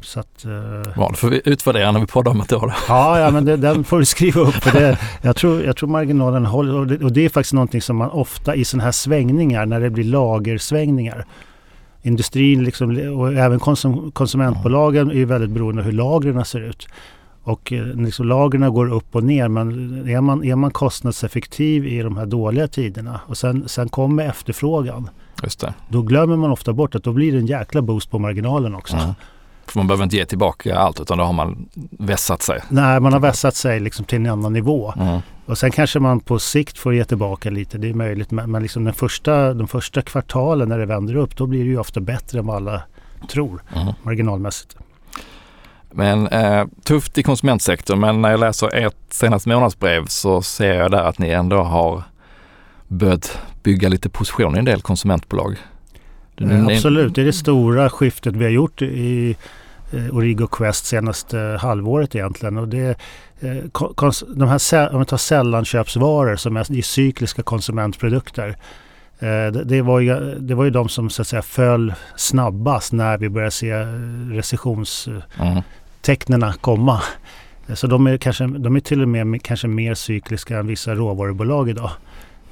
så 0.00 0.20
att, 0.20 0.44
eh, 0.44 0.94
Bra, 0.94 1.08
då 1.08 1.14
får 1.14 1.28
vi 1.28 1.40
utvärdera 1.44 1.92
när 1.92 2.00
vi 2.00 2.06
poddar 2.06 2.30
om 2.30 2.40
ett 2.40 2.52
år. 2.52 2.74
Ja, 2.88 3.20
ja 3.20 3.30
men 3.30 3.44
det, 3.44 3.56
den 3.56 3.84
får 3.84 3.98
du 3.98 4.04
skriva 4.04 4.40
upp. 4.40 4.54
För 4.54 4.80
det, 4.80 4.98
jag, 5.22 5.36
tror, 5.36 5.62
jag 5.62 5.76
tror 5.76 5.88
marginalen 5.88 6.46
håller. 6.46 6.74
Och 6.74 6.86
det, 6.86 7.04
och 7.04 7.12
det 7.12 7.24
är 7.24 7.28
faktiskt 7.28 7.52
någonting 7.52 7.82
som 7.82 7.96
man 7.96 8.10
ofta 8.10 8.54
i 8.54 8.64
sådana 8.64 8.84
här 8.84 8.92
svängningar, 8.92 9.66
när 9.66 9.80
det 9.80 9.90
blir 9.90 10.04
lagersvängningar. 10.04 11.24
Industrin 12.02 12.64
liksom, 12.64 13.16
och 13.18 13.32
även 13.32 13.58
konsum, 13.58 14.12
konsumentbolagen 14.12 15.10
är 15.10 15.24
väldigt 15.24 15.50
beroende 15.50 15.82
av 15.82 15.86
hur 15.86 15.92
lagren 15.92 16.44
ser 16.44 16.60
ut. 16.60 16.88
Och 17.48 17.72
eh, 17.72 17.86
liksom, 17.86 18.26
lagren 18.26 18.74
går 18.74 18.92
upp 18.92 19.16
och 19.16 19.24
ner 19.24 19.48
men 19.48 19.68
är 20.08 20.20
man, 20.20 20.44
är 20.44 20.56
man 20.56 20.70
kostnadseffektiv 20.70 21.86
i 21.86 22.02
de 22.02 22.16
här 22.16 22.26
dåliga 22.26 22.68
tiderna 22.68 23.20
och 23.26 23.36
sen, 23.36 23.68
sen 23.68 23.88
kommer 23.88 24.24
efterfrågan. 24.24 25.10
Just 25.42 25.60
det. 25.60 25.74
Då 25.88 26.02
glömmer 26.02 26.36
man 26.36 26.50
ofta 26.50 26.72
bort 26.72 26.94
att 26.94 27.02
då 27.02 27.12
blir 27.12 27.32
det 27.32 27.38
en 27.38 27.46
jäkla 27.46 27.82
boost 27.82 28.10
på 28.10 28.18
marginalen 28.18 28.74
också. 28.74 28.96
Mm. 28.96 29.14
För 29.66 29.78
man 29.78 29.86
behöver 29.86 30.04
inte 30.04 30.16
ge 30.16 30.24
tillbaka 30.24 30.78
allt 30.78 31.00
utan 31.00 31.18
då 31.18 31.24
har 31.24 31.32
man 31.32 31.68
vässat 31.90 32.42
sig. 32.42 32.60
När 32.68 33.00
man 33.00 33.12
har 33.12 33.20
vässat 33.20 33.56
sig 33.56 33.80
liksom 33.80 34.04
till 34.04 34.18
en 34.18 34.26
annan 34.26 34.52
nivå. 34.52 34.92
Mm. 34.96 35.20
Och 35.46 35.58
sen 35.58 35.70
kanske 35.70 36.00
man 36.00 36.20
på 36.20 36.38
sikt 36.38 36.78
får 36.78 36.94
ge 36.94 37.04
tillbaka 37.04 37.50
lite, 37.50 37.78
det 37.78 37.88
är 37.88 37.94
möjligt. 37.94 38.30
Men, 38.30 38.50
men 38.50 38.62
liksom 38.62 38.84
den 38.84 38.94
första, 38.94 39.54
de 39.54 39.68
första 39.68 40.02
kvartalen 40.02 40.68
när 40.68 40.78
det 40.78 40.86
vänder 40.86 41.16
upp, 41.16 41.36
då 41.36 41.46
blir 41.46 41.64
det 41.64 41.70
ju 41.70 41.78
ofta 41.78 42.00
bättre 42.00 42.38
än 42.38 42.46
vad 42.46 42.56
alla 42.56 42.82
tror 43.30 43.62
Mm. 43.76 43.94
marginalmässigt. 44.02 44.76
Men 45.90 46.26
eh, 46.26 46.66
tufft 46.84 47.18
i 47.18 47.22
konsumentsektorn 47.22 48.00
men 48.00 48.22
när 48.22 48.30
jag 48.30 48.40
läser 48.40 48.74
ert 48.74 48.96
senaste 49.10 49.48
månadsbrev 49.48 50.06
så 50.06 50.42
ser 50.42 50.74
jag 50.74 50.90
där 50.90 51.02
att 51.02 51.18
ni 51.18 51.28
ändå 51.28 51.62
har 51.62 52.02
börjat 52.88 53.38
bygga 53.62 53.88
lite 53.88 54.08
position 54.08 54.56
i 54.56 54.58
en 54.58 54.64
del 54.64 54.80
konsumentbolag. 54.80 55.56
Eh, 56.40 56.66
Absolut, 56.66 57.14
det 57.14 57.20
är 57.20 57.24
det 57.26 57.32
stora 57.32 57.90
skiftet 57.90 58.36
vi 58.36 58.44
har 58.44 58.50
gjort 58.50 58.82
i 58.82 59.36
eh, 59.92 60.16
Origo 60.16 60.46
Quest 60.46 60.86
senaste 60.86 61.58
halvåret 61.60 62.14
egentligen. 62.14 62.58
Och 62.58 62.68
det, 62.68 62.88
eh, 63.40 63.56
de 64.26 64.48
här, 64.48 64.94
om 64.94 65.00
vi 65.00 65.06
tar 65.06 65.16
sällanköpsvaror 65.16 66.36
som 66.36 66.56
är 66.56 66.82
cykliska 66.82 67.42
konsumentprodukter. 67.42 68.56
Eh, 69.20 69.52
det, 69.52 69.82
var 69.82 70.00
ju, 70.00 70.34
det 70.38 70.54
var 70.54 70.64
ju 70.64 70.70
de 70.70 70.88
som 70.88 71.10
så 71.10 71.22
att 71.22 71.28
säga 71.28 71.42
föll 71.42 71.94
snabbast 72.16 72.92
när 72.92 73.18
vi 73.18 73.28
började 73.28 73.50
se 73.50 73.70
eh, 73.70 73.86
recessionstecknen 74.30 76.42
Mm. 76.42 76.52
komma. 76.60 77.00
Så 77.74 77.86
de 77.86 78.06
är, 78.06 78.16
kanske, 78.16 78.46
de 78.46 78.76
är 78.76 78.80
till 78.80 79.02
och 79.02 79.08
med 79.08 79.42
kanske 79.42 79.68
mer 79.68 79.94
cykliska 79.94 80.58
än 80.58 80.66
vissa 80.66 80.94
råvarubolag 80.94 81.70
idag. 81.70 81.90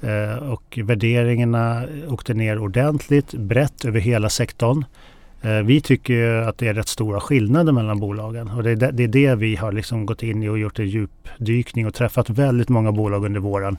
Eh, 0.02 0.36
och 0.36 0.78
värderingarna 0.82 1.82
åkte 2.08 2.34
ner 2.34 2.58
ordentligt, 2.58 3.34
brett 3.34 3.84
över 3.84 4.00
hela 4.00 4.28
sektorn. 4.28 4.84
Vi 5.64 5.80
tycker 5.80 6.32
att 6.32 6.58
det 6.58 6.68
är 6.68 6.74
rätt 6.74 6.88
stora 6.88 7.20
skillnader 7.20 7.72
mellan 7.72 8.00
bolagen 8.00 8.50
och 8.50 8.62
det 8.62 8.70
är 8.70 8.76
det, 8.76 8.90
det, 8.90 9.04
är 9.04 9.08
det 9.08 9.34
vi 9.34 9.56
har 9.56 9.72
liksom 9.72 10.06
gått 10.06 10.22
in 10.22 10.42
i 10.42 10.48
och 10.48 10.58
gjort 10.58 10.78
en 10.78 10.88
djupdykning 10.88 11.86
och 11.86 11.94
träffat 11.94 12.30
väldigt 12.30 12.68
många 12.68 12.92
bolag 12.92 13.24
under 13.24 13.40
våren. 13.40 13.76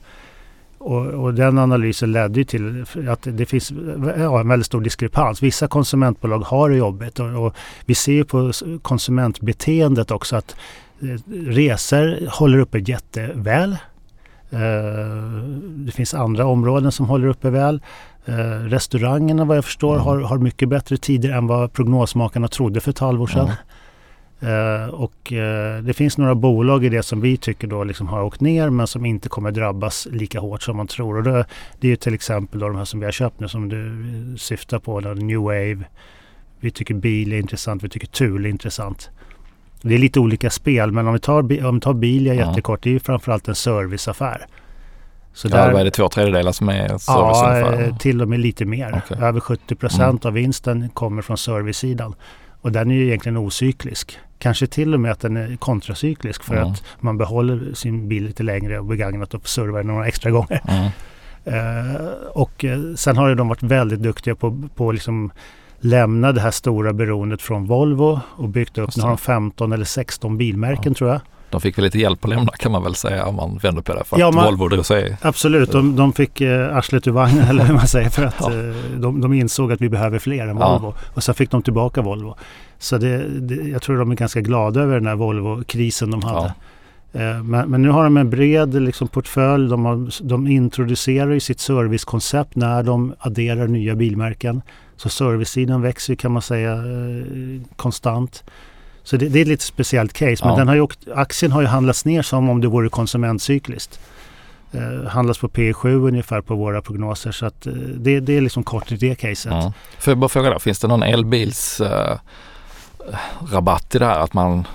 Och, 0.78 1.06
och 1.06 1.34
den 1.34 1.58
analysen 1.58 2.12
ledde 2.12 2.40
ju 2.40 2.44
till 2.44 2.86
att 3.10 3.20
det 3.24 3.46
finns 3.46 3.72
ja, 4.18 4.40
en 4.40 4.48
väldigt 4.48 4.66
stor 4.66 4.82
diskrepans. 4.82 5.44
Vissa 5.44 5.68
konsumentbolag 5.68 6.40
har 6.40 6.70
det 6.70 6.76
jobbigt 6.76 7.20
och, 7.20 7.46
och 7.46 7.56
vi 7.86 7.96
ser 7.96 8.14
ju 8.14 8.24
på 8.24 8.52
konsumentbeteendet 8.82 10.12
också 10.12 10.36
att 10.36 10.56
eh, 11.02 11.32
resor 11.48 12.30
håller 12.30 12.60
uppe 12.60 12.80
jätteväl. 12.80 13.72
Eh, 14.50 14.60
Det 15.86 15.92
finns 15.92 16.14
andra 16.14 16.46
områden 16.46 16.92
som 16.92 17.06
håller 17.06 17.28
uppe 17.28 17.50
väl. 17.50 17.82
Eh, 18.26 18.36
Restaurangerna 18.70 19.46
vad 19.46 19.58
jag 19.58 19.66
förstår 19.66 19.94
Mm. 19.94 20.06
har, 20.06 20.20
har 20.20 20.38
mycket 20.38 20.70
bättre 20.70 20.98
tider 20.98 21.30
än 21.30 21.48
vad 21.48 21.74
prognosmakarna 21.74 22.48
trodde 22.48 22.80
för 22.80 22.92
ett 22.92 23.00
halvår 23.00 23.28
sedan. 23.28 23.50
Eh, 24.40 24.90
och 24.90 25.34
eh, 25.34 25.82
det 25.84 25.94
finns 25.94 26.18
några 26.18 26.36
bolag 26.36 26.86
i 26.86 26.90
det 26.90 27.04
som 27.04 27.22
vi 27.22 27.38
tycker 27.38 27.68
då 27.68 27.84
liksom 27.84 28.08
har 28.08 28.24
åkt 28.24 28.42
ner 28.42 28.70
men 28.70 28.88
som 28.88 29.06
inte 29.06 29.30
kommer 29.30 29.52
drabbas 29.52 30.08
lika 30.12 30.40
hårt 30.40 30.64
som 30.64 30.78
man 30.78 30.88
tror. 30.88 31.18
Och 31.18 31.24
det, 31.24 31.46
det 31.80 31.88
är 31.88 31.90
ju 31.90 31.96
till 31.96 32.14
exempel 32.14 32.60
då 32.60 32.68
de 32.68 32.78
här 32.78 32.86
som 32.86 33.00
vi 33.00 33.06
har 33.06 33.12
köpt 33.12 33.40
nu 33.40 33.48
som 33.48 33.70
du 33.70 33.86
eh, 33.88 34.36
syftar 34.38 34.80
på, 34.80 35.00
New 35.00 35.40
Wave. 35.40 35.80
Vi 36.60 36.72
tycker 36.72 36.94
bil 36.94 37.34
är 37.34 37.38
intressant, 37.38 37.84
vi 37.84 37.90
tycker 37.90 38.08
Thule 38.08 38.48
är 38.48 38.50
intressant. 38.50 39.10
Det 39.82 39.94
är 39.94 39.98
lite 40.00 40.20
olika 40.20 40.50
spel 40.50 40.92
men 40.92 41.08
om 41.08 41.14
vi 41.14 41.20
tar, 41.20 41.66
om 41.66 41.76
vi 41.76 41.82
tar 41.82 41.94
Bilia 41.94 42.34
Ja. 42.34 42.48
jättekort, 42.50 42.84
det 42.84 42.90
är 42.90 42.94
ju 42.94 43.00
framförallt 43.00 43.48
en 43.48 43.56
serviceaffär. 43.56 44.46
Så 45.34 45.48
Ja, 45.52 45.70
vad 45.72 45.82
är 45.82 45.86
det 45.86 45.92
två 45.92 46.10
tredjedelar 46.10 46.52
som 46.52 46.70
är 46.70 46.88
service 46.88 47.06
Ja, 47.08 47.62
ungefär? 47.66 47.98
till 48.00 48.22
och 48.22 48.28
med 48.30 48.40
lite 48.40 48.66
mer. 48.66 49.02
Okej. 49.06 49.24
Över 49.26 49.40
70 49.40 49.76
procent 49.76 50.26
av 50.26 50.34
vinsten 50.34 50.90
kommer 50.90 51.22
från 51.22 51.38
servicesidan. 51.38 52.16
Och 52.68 52.74
den 52.74 52.92
är 52.92 52.96
ju 52.96 53.06
egentligen 53.08 53.38
ocyklisk. 53.38 54.20
Kanske 54.40 54.68
till 54.68 54.94
och 54.94 55.00
med 55.00 55.12
att 55.12 55.20
den 55.20 55.38
är 55.38 55.56
kontracyklisk 55.56 56.44
för 56.44 56.56
Mm. 56.56 56.72
att 56.72 56.84
man 57.00 57.18
behåller 57.18 57.74
sin 57.74 58.08
bil 58.10 58.24
lite 58.26 58.44
längre 58.44 58.80
och 58.80 58.86
begagnat 58.86 59.34
och 59.34 59.48
servar 59.50 59.78
den 59.78 59.88
några 59.88 60.08
extra 60.08 60.32
gånger. 60.32 60.62
Mm. 60.68 60.90
Eh, 61.46 62.02
och 62.34 62.66
eh, 62.66 62.80
sen 62.96 63.18
har 63.18 63.30
ju 63.30 63.36
de 63.36 63.48
varit 63.48 63.64
väldigt 63.64 64.00
duktiga 64.00 64.36
på, 64.36 64.68
på 64.76 64.92
liksom 64.92 65.32
lämna 65.80 66.32
det 66.32 66.42
här 66.42 66.52
stora 66.52 66.94
beroendet 66.94 67.42
från 67.42 67.66
Volvo 67.66 68.20
och 68.26 68.50
byggt 68.50 68.78
upp, 68.78 68.96
nu 68.96 69.02
har 69.04 69.10
de 69.10 69.18
15 69.18 69.72
eller 69.72 69.86
16 69.86 70.38
bilmärken 70.38 70.92
Ja. 70.92 70.98
tror 70.98 71.10
jag. 71.10 71.22
De 71.50 71.62
fick 71.62 71.78
väl 71.78 71.86
lite 71.86 72.00
hjälp 72.00 72.24
att 72.26 72.30
lämna 72.30 72.52
kan 72.60 72.72
man 72.72 72.84
väl 72.84 72.96
säga 72.96 73.26
om 73.26 73.36
man 73.36 73.58
vänder 73.58 73.82
på 73.82 73.94
det. 73.94 74.04
För 74.04 74.20
Ja, 74.20 74.30
att 74.30 74.36
man- 74.36 74.46
Volvo 74.46 74.68
drog 74.68 74.86
sig. 74.86 75.18
Absolut, 75.22 75.72
de, 75.72 75.96
de 75.96 76.14
fick 76.14 76.42
eh, 76.42 76.78
arslet 76.78 77.08
ur 77.08 77.12
vagnen 77.12 77.48
eller 77.48 77.64
hur 77.66 77.74
man 77.74 77.88
säger 77.88 78.10
för 78.10 78.24
att 78.24 78.36
Ja. 78.40 78.52
eh, 78.54 78.76
de, 78.98 79.22
de 79.22 79.34
insåg 79.34 79.72
att 79.72 79.82
vi 79.82 79.90
behöver 79.90 80.20
fler 80.20 80.48
än 80.48 80.58
Ja. 80.58 80.74
Volvo. 80.80 80.94
Och 81.14 81.24
sen 81.24 81.36
fick 81.36 81.52
de 81.52 81.62
tillbaka 81.62 82.02
Volvo. 82.02 82.36
Så 82.80 82.98
det, 82.98 83.18
det, 83.40 83.56
jag 83.56 83.82
tror 83.82 83.98
de 84.00 84.12
är 84.12 84.16
ganska 84.16 84.42
glada 84.42 84.82
över 84.82 84.96
den 84.96 85.08
här 85.08 85.16
Volvo-krisen 85.16 86.12
de 86.12 86.24
hade. 86.24 86.54
Eh, 87.14 87.44
Men, 87.44 87.70
men 87.70 87.82
nu 87.82 87.90
har 87.90 88.04
de 88.04 88.18
en 88.18 88.30
bred 88.30 88.82
liksom, 88.82 89.08
portfölj. 89.08 89.70
De, 89.70 89.86
har, 89.86 90.24
de 90.28 90.48
introducerar 90.48 91.32
ju 91.32 91.40
sitt 91.40 91.60
servicekoncept 91.60 92.56
när 92.56 92.84
de 92.84 93.14
adderar 93.20 93.68
nya 93.68 93.96
bilmärken. 93.96 94.62
Så 94.96 95.10
servicesidan 95.10 95.82
växer 95.82 96.16
kan 96.16 96.32
man 96.32 96.42
säga 96.42 96.74
eh, 96.74 97.62
konstant. 97.76 98.44
Så 99.08 99.18
det, 99.18 99.30
det 99.30 99.40
är 99.40 99.42
ett 99.42 99.48
lite 99.48 99.64
speciellt 99.64 100.14
case. 100.14 100.46
Men 100.46 100.54
Ja. 100.54 100.56
den 100.58 100.68
har 100.68 100.76
ju 100.76 100.88
aktien 101.16 101.52
har 101.52 101.62
ju 101.62 101.68
handlats 101.68 102.06
ner 102.06 102.22
som 102.22 102.50
om 102.50 102.62
det 102.62 102.68
vore 102.68 102.90
konsumentcykliskt. 102.90 104.00
Eh, 104.72 105.10
handlas 105.10 105.38
på 105.38 105.48
P7 105.50 106.08
ungefär 106.08 106.42
på 106.42 106.56
våra 106.56 106.82
prognoser. 106.82 107.32
Så 107.32 107.46
att, 107.46 107.68
eh, 107.68 107.74
det, 107.74 108.20
det 108.20 108.38
är 108.38 108.42
liksom 108.42 108.64
kort 108.64 108.92
i 108.92 108.96
det 108.96 109.16
caset. 109.16 109.52
Mm. 109.52 109.72
Får 110.00 110.12
jag 110.12 110.18
bara 110.18 110.30
fråga 110.30 110.50
där, 110.50 110.60
finns 110.60 110.80
det 110.80 110.88
någon 110.88 111.04
elbils 111.04 111.82
eh, 111.82 112.18
rabatt 113.52 113.96
i 113.96 114.00
det 114.00 114.06
här? 114.06 114.20
Att 114.20 114.34
man 114.34 114.68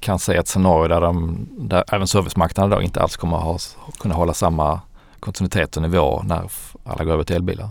kan 0.00 0.18
se 0.18 0.36
ett 0.36 0.48
scenario 0.48 0.88
där, 0.88 1.00
de, 1.00 1.46
där 1.58 1.84
även 1.92 2.06
servicemarknaden 2.06 2.70
då 2.70 2.82
inte 2.82 3.00
alls 3.00 3.16
kommer 3.16 3.36
att 3.36 3.42
ha, 3.42 3.58
kunna 3.98 4.14
hålla 4.14 4.34
samma 4.34 4.80
kontinuitet 5.20 5.76
och 5.76 5.82
nivå 5.82 6.22
när 6.26 6.50
alla 6.84 7.04
går 7.04 7.12
över 7.12 7.24
till 7.24 7.36
elbilar? 7.36 7.68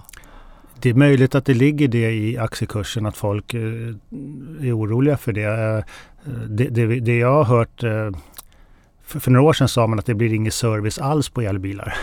Det 0.83 0.89
är 0.89 0.93
möjligt 0.93 1.35
att 1.35 1.45
det 1.45 1.53
ligger 1.53 1.87
det 1.87 2.11
i 2.11 2.37
aktiekursen 2.37 3.05
att 3.05 3.17
folk 3.17 3.53
eh, 3.53 3.61
är 4.61 4.77
oroliga 4.77 5.17
för 5.17 5.33
det. 5.33 5.43
Eh, 5.43 5.83
Det, 6.47 6.69
det, 6.69 6.99
det 6.99 7.17
jag 7.17 7.43
har 7.43 7.43
hört, 7.43 7.83
eh, 7.83 8.09
för, 9.03 9.19
för 9.19 9.31
några 9.31 9.45
år 9.49 9.53
sedan 9.53 9.67
sa 9.67 9.87
man 9.87 9.99
att 9.99 10.05
det 10.05 10.13
blir 10.13 10.33
ingen 10.33 10.51
service 10.51 10.99
alls 10.99 11.29
på 11.29 11.41
elbilar. 11.41 11.93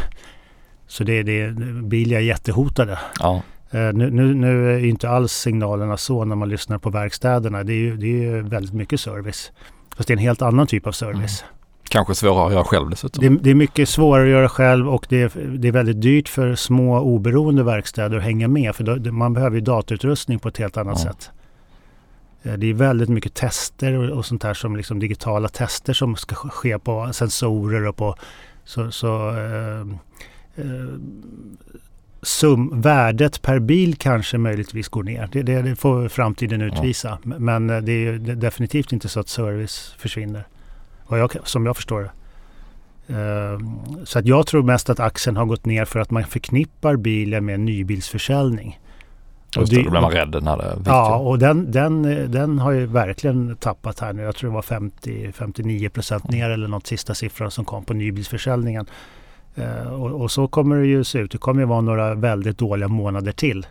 Så 0.87 1.05
det, 1.05 1.23
det, 1.23 1.53
bilar 1.83 2.17
är 2.17 2.21
jättehotade. 2.21 2.99
Ja, 3.21 3.43
Nu, 3.73 4.11
nu, 4.11 4.35
nu 4.35 4.75
är 4.75 4.85
inte 4.85 5.09
alls 5.09 5.33
signalerna 5.33 5.97
så 5.97 6.25
när 6.25 6.37
man 6.37 6.49
lyssnar 6.49 6.79
på 6.79 6.91
verkstäderna. 6.91 7.65
Det 7.65 7.73
är 7.73 7.77
ju, 7.77 7.97
det 7.97 8.25
är 8.27 8.43
väldigt 8.43 8.75
mycket 8.75 9.01
service. 9.01 9.53
Fast 9.97 10.09
det 10.09 10.13
är 10.13 10.17
en 10.17 10.23
helt 10.23 10.43
annan 10.43 10.67
typ 10.67 10.87
av 10.87 10.93
service. 10.93 11.45
Kanske 11.91 12.15
svårare 12.15 12.47
att 12.47 12.53
göra 12.53 12.65
själv 12.65 12.91
dessutom. 12.91 13.21
Det, 13.21 13.27
är- 13.27 13.45
det 13.45 13.51
är 13.51 13.55
mycket 13.55 13.89
svårare 13.89 14.25
att 14.25 14.31
göra 14.31 14.49
själv 14.49 14.89
och 14.89 15.07
det 15.09 15.23
är, 15.23 15.31
det 15.59 15.69
är 15.69 15.73
väldigt 15.73 16.01
dyrt 16.03 16.29
för 16.29 16.55
små 16.55 17.01
oberoende 17.01 17.63
verkstäder 17.63 18.17
att 18.17 18.23
hänga 18.23 18.49
med. 18.49 18.75
För 18.77 18.85
då, 18.85 19.13
man 19.13 19.33
behöver 19.35 19.57
ju 19.57 19.61
datorutrustning 19.61 20.39
på 20.39 20.49
ett 20.49 20.57
helt 20.59 20.77
annat 20.77 20.99
Ja. 21.05 21.11
sätt. 21.13 21.31
Eh, 22.43 22.53
Det 22.53 22.67
är 22.71 22.75
väldigt 22.75 23.09
mycket 23.09 23.35
tester 23.35 23.93
och, 23.95 24.19
och 24.19 24.27
sånt 24.27 24.43
här 24.43 24.55
som 24.55 24.77
liksom 24.77 24.99
digitala 24.99 25.49
tester 25.49 25.93
som 25.93 26.17
ska 26.17 26.35
sk- 26.35 26.49
ske 26.51 26.79
på 26.79 27.09
sensorer 27.13 27.87
och 27.87 27.97
på 27.97 28.15
så, 28.65 28.91
så 28.91 29.31
eh, 29.31 29.81
eh, 30.57 30.89
sum, 32.23 32.81
värdet 32.81 33.43
per 33.43 33.59
bil 33.59 33.97
kanske 33.97 34.39
möjligtvis 34.39 34.89
går 34.89 35.03
ner. 35.03 35.29
Det, 35.33 35.43
det, 35.43 35.63
det 35.63 35.77
får 35.77 36.09
framtiden 36.09 36.61
utvisa. 36.63 37.19
Men- 37.23 37.45
Men 37.45 37.85
det 37.85 37.93
är 37.93 38.13
definitivt 38.19 38.93
inte 38.93 39.09
så 39.09 39.21
att 39.21 39.29
service 39.29 39.95
försvinner. 39.99 40.45
Jag, 41.19 41.37
som 41.45 41.67
jag 41.67 41.76
förstår 41.76 42.00
det. 42.00 42.11
Ehm, 43.14 43.79
Så 44.05 44.19
att 44.19 44.26
jag 44.26 44.47
tror 44.47 44.62
mest 44.62 44.90
att 44.90 45.00
aktien 45.00 45.37
har 45.37 45.45
gått 45.45 45.67
ner 45.67 45.85
för 45.85 46.00
att 46.00 46.11
man 46.11 46.25
förknippar 46.25 46.97
bilen 46.97 47.45
med 47.45 47.61
nybilsförsäljning. 47.61 48.79
Och 49.57 49.62
Just 49.62 49.73
det, 49.73 49.83
då 49.83 49.90
blir 49.90 50.00
man 50.00 50.11
rädd 50.11 50.43
när 50.43 50.57
det 50.57 50.75
viktiga. 50.76 50.95
Ja, 50.95 51.17
och 51.17 51.38
den, 51.38 51.73
den, 51.73 52.05
eh, 52.05 52.29
den 52.29 52.59
har 52.59 52.73
ju 52.73 52.87
verkligen 52.87 53.57
tappat 53.57 54.00
här 54.00 54.12
nu. 54.12 54.23
Jag 54.23 54.37
tror 54.37 54.50
det 54.50 54.55
var 54.55 54.62
50-59 54.62 55.88
procent 55.88 56.31
ner 56.31 56.50
eller 56.50 56.69
något 56.69 56.87
sista 56.87 57.14
siffran 57.14 57.50
som 57.50 57.64
kom 57.64 57.85
på 57.85 57.95
nybilsförsäljningen. 57.95 58.87
Eh, 59.55 59.93
och, 59.93 60.23
och 60.23 60.31
så 60.31 60.49
kommer 60.49 60.76
det 60.76 60.87
ju 60.87 61.05
se 61.05 61.19
ut. 61.19 61.31
Det 61.31 61.38
kommer 61.38 61.62
ju 61.62 61.67
vara 61.67 61.81
några 61.81 62.14
väldigt 62.14 62.59
dåliga 62.59 62.88
månader 62.88 63.33
till. 63.33 63.67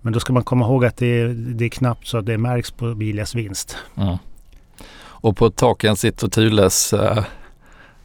Men 0.00 0.12
då 0.12 0.20
ska 0.20 0.32
man 0.32 0.44
komma 0.44 0.64
ihåg 0.64 0.84
att 0.84 0.96
det 0.96 1.20
är, 1.20 1.28
det 1.28 1.64
är 1.64 1.68
knappt 1.68 2.06
så 2.06 2.18
att 2.18 2.26
det 2.26 2.38
märks 2.38 2.70
på 2.70 2.94
Bilias 2.94 3.34
vinst. 3.34 3.76
Mm. 3.96 4.16
Och 5.20 5.36
på 5.36 5.50
taken 5.50 5.96
sitter 5.96 6.28
Thules 6.28 6.92
eh, 6.92 7.24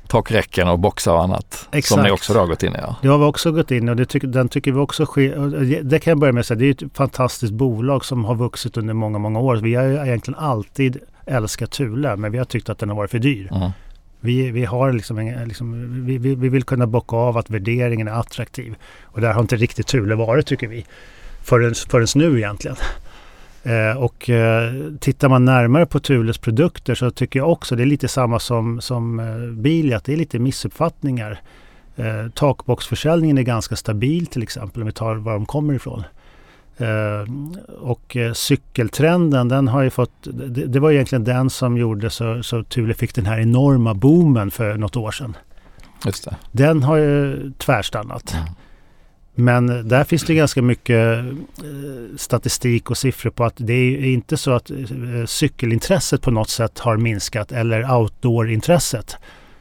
takräcken 0.07 0.67
och 0.67 0.79
boxar 0.79 1.13
och 1.13 1.23
annat. 1.23 1.53
Som 1.53 1.77
Exakt. 1.79 2.03
ni 2.03 2.11
också 2.11 2.33
har 2.33 2.47
gått 2.47 2.63
in 2.63 2.71
i. 2.75 2.77
Ja. 2.81 2.95
Det 3.01 3.07
har 3.07 3.17
vi 3.17 3.23
också 3.25 3.51
gått 3.51 3.71
in 3.71 3.89
och 3.89 3.95
det 3.95 4.05
tycker, 4.05 4.27
den 4.27 4.49
tycker 4.49 4.71
vi 4.71 4.79
också 4.79 5.05
sker. 5.05 5.37
och 5.37 5.49
det- 5.65 5.99
kan 5.99 6.11
jag 6.11 6.19
börja 6.19 6.33
med 6.33 6.39
att 6.41 6.45
säga. 6.47 6.57
Det 6.59 6.65
är 6.65 6.85
ett 6.85 6.97
fantastiskt 6.97 7.53
bolag 7.53 8.05
som 8.05 8.25
har 8.25 8.35
vuxit 8.35 8.77
under 8.77 8.93
många, 8.93 9.17
många 9.17 9.39
år. 9.39 9.55
Vi 9.55 9.75
har 9.75 9.83
ju 9.83 9.95
egentligen 9.95 10.39
alltid 10.39 10.97
älskat 11.25 11.71
Thule 11.71 12.15
men 12.15 12.31
vi 12.31 12.37
har 12.37 12.45
tyckt 12.45 12.69
att 12.69 12.79
den 12.79 12.89
har 12.89 12.95
varit 12.95 13.11
för 13.11 13.19
dyr. 13.19 13.49
Mm. 13.55 13.69
Vi, 14.19 14.51
vi, 14.51 14.65
har 14.65 14.91
liksom, 14.93 15.17
en- 15.17 15.47
liksom, 15.47 16.05
vi, 16.05 16.17
vi, 16.17 16.35
vi 16.35 16.49
vill 16.49 16.63
kunna 16.63 16.87
bocka 16.87 17.15
av 17.15 17.37
att 17.37 17.49
värderingen 17.49 18.07
är 18.07 18.11
attraktiv. 18.19 18.75
Och 19.03 19.21
där 19.21 19.33
har 19.33 19.41
inte 19.41 19.55
riktigt 19.55 19.87
Thule 19.87 20.15
varit 20.15 20.45
tycker 20.47 20.67
vi. 20.67 20.85
Förrän, 21.43 21.73
förrän 21.75 22.07
nu 22.15 22.37
egentligen. 22.37 22.77
Eh, 23.63 23.97
och 23.97 24.29
eh, 24.29 24.73
tittar 24.99 25.29
man 25.29 25.45
närmare 25.45 25.85
på 25.85 25.99
Thules 25.99 26.37
produkter 26.37 26.95
så 26.95 27.11
tycker 27.11 27.39
jag 27.39 27.51
också 27.51 27.75
det 27.75 27.83
är 27.83 27.85
lite 27.85 28.07
samma 28.07 28.39
som, 28.39 28.81
som 28.81 29.19
eh, 29.19 29.61
Bilia. 29.61 29.97
Att 29.97 30.03
det 30.03 30.13
är 30.13 30.17
lite 30.17 30.39
missuppfattningar. 30.39 31.39
Eh, 31.95 32.29
takboxförsäljningen 32.33 33.37
är 33.37 33.41
ganska 33.41 33.75
stabil 33.75 34.27
till 34.27 34.43
exempel 34.43 34.81
om 34.81 34.85
vi 34.85 34.93
tar 34.93 35.15
var 35.15 35.33
de 35.33 35.45
kommer 35.45 35.73
ifrån. 35.73 36.03
Eh, 36.77 37.33
och 37.81 38.17
eh, 38.17 38.33
cykeltrenden 38.33 39.47
den 39.47 39.67
har 39.67 39.81
ju 39.81 39.89
fått, 39.89 40.11
det, 40.23 40.65
det 40.65 40.79
var 40.79 40.91
egentligen 40.91 41.23
den 41.23 41.49
som 41.49 41.77
gjorde 41.77 42.09
så, 42.09 42.43
så 42.43 42.63
Thule 42.63 42.93
fick 42.93 43.15
den 43.15 43.25
här 43.25 43.39
enorma 43.39 43.93
boomen 43.93 44.51
för 44.51 44.77
något 44.77 44.95
år 44.95 45.11
sedan. 45.11 45.37
Den 46.51 46.83
har 46.83 46.97
ju 46.97 47.51
tvärstannat. 47.57 48.33
Mm. 48.33 48.45
Men 49.35 49.87
där 49.87 50.03
finns 50.03 50.23
det 50.23 50.33
ganska 50.33 50.61
mycket 50.61 51.19
eh, 51.19 51.25
statistik 52.17 52.89
och 52.89 52.97
siffror 52.97 53.29
på 53.29 53.43
att 53.43 53.53
det 53.57 53.73
är 53.73 54.05
inte 54.13 54.37
så 54.37 54.51
att 54.51 54.71
eh, 54.71 54.77
cykelintresset 55.25 56.21
på 56.21 56.31
något 56.31 56.49
sätt 56.49 56.79
har 56.79 56.97
minskat 56.97 57.51
eller 57.51 57.91
outdoor-intresset. 57.91 59.17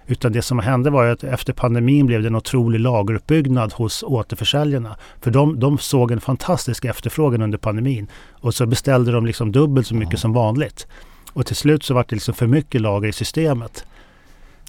Utan 0.07 0.33
det 0.33 0.43
som 0.43 0.59
hände 0.59 0.91
var 0.91 1.05
att 1.07 1.25
efter 1.25 1.53
pandemin 1.53 2.07
blev 2.07 2.23
det 2.23 2.29
en 2.29 2.37
otrolig 2.37 2.81
lageruppbyggnad 2.81 3.73
hos 3.73 4.03
återförsäljarna. 4.03 4.97
För 5.21 5.31
de, 5.31 5.61
de 5.61 5.79
såg 5.79 6.11
en 6.11 6.21
fantastisk 6.21 6.85
efterfrågan 6.85 7.43
under 7.43 7.59
pandemin. 7.59 8.07
Och 8.31 8.55
så 8.55 8.67
beställde 8.67 9.13
de 9.13 9.27
liksom 9.27 9.53
dubbelt 9.53 9.87
så 9.87 9.95
mycket 9.95 10.11
Mm. 10.13 10.19
som 10.19 10.33
vanligt. 10.33 10.87
Och 11.33 11.47
till 11.47 11.57
slut 11.57 11.83
så 11.85 11.95
var 11.95 12.05
det 12.09 12.17
liksom 12.17 12.35
för 12.35 12.47
mycket 12.47 12.81
lager 12.81 13.09
i 13.09 13.13
systemet. 13.13 13.85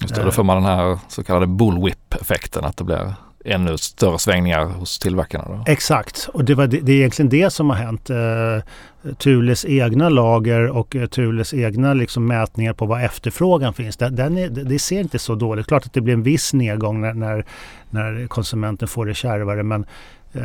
Just 0.01 0.15
det. 0.15 0.24
Då 0.24 0.31
får 0.31 0.43
man 0.43 0.58
den 0.58 0.65
här 0.65 1.00
så 1.10 1.24
kallade 1.24 1.48
bullwhip-effekten. 1.48 2.65
Att 2.65 2.77
det 2.77 2.84
blir 2.84 3.13
ännu 3.45 3.77
större 3.77 4.19
svängningar 4.19 4.65
hos 4.65 5.00
tillverkarna. 5.00 5.45
Då. 5.48 5.63
Exakt, 5.67 6.29
och 6.33 6.45
det, 6.45 6.55
var, 6.55 6.67
det, 6.67 6.79
det 6.79 6.91
är 6.91 6.95
egentligen 6.95 7.29
det 7.29 7.50
som 7.50 7.69
har 7.69 7.77
hänt. 7.77 8.10
Eh, 8.10 9.13
Thules 9.17 9.65
egna 9.65 10.10
lager 10.10 10.67
och 10.67 10.95
eh, 10.95 11.07
Thules 11.07 11.53
egna 11.53 11.93
liksom, 11.93 12.27
mätningar 12.27 12.74
på 12.74 12.86
vad 12.86 13.03
efterfrågan 13.03 13.74
finns. 13.74 13.98
Den, 13.98 14.15
den 14.15 14.38
är, 14.38 14.50
det 14.50 14.63
det 14.63 14.79
ser 14.79 15.00
inte 15.00 15.19
så 15.19 15.36
dåligt. 15.36 15.67
Klart 15.67 15.86
att 15.86 15.93
det 15.93 16.01
blir 16.01 16.13
en 16.13 16.24
viss 16.24 16.53
nedgång 16.53 17.01
när, 17.01 17.13
när, 17.13 17.45
när 17.89 18.27
konsumenten 18.27 18.88
får 18.88 19.05
det 19.05 19.13
kärvare. 19.13 19.63
Men 19.63 19.86
eh, 20.33 20.41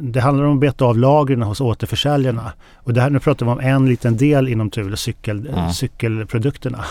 det 0.00 0.20
handlar 0.20 0.44
om 0.44 0.54
att 0.54 0.60
beta 0.60 0.84
av 0.84 0.98
lagren 0.98 1.42
hos 1.42 1.60
återförsäljarna. 1.60 2.52
Och 2.74 2.94
det 2.94 3.00
här, 3.00 3.10
nu 3.10 3.18
pratar 3.20 3.46
vi 3.46 3.52
om 3.52 3.60
en 3.60 3.86
liten 3.88 4.16
del 4.16 4.48
inom 4.48 4.70
Thule, 4.70 4.96
cykel, 4.96 5.46
Mm. 5.46 5.72
cykelprodukterna. 5.72 6.84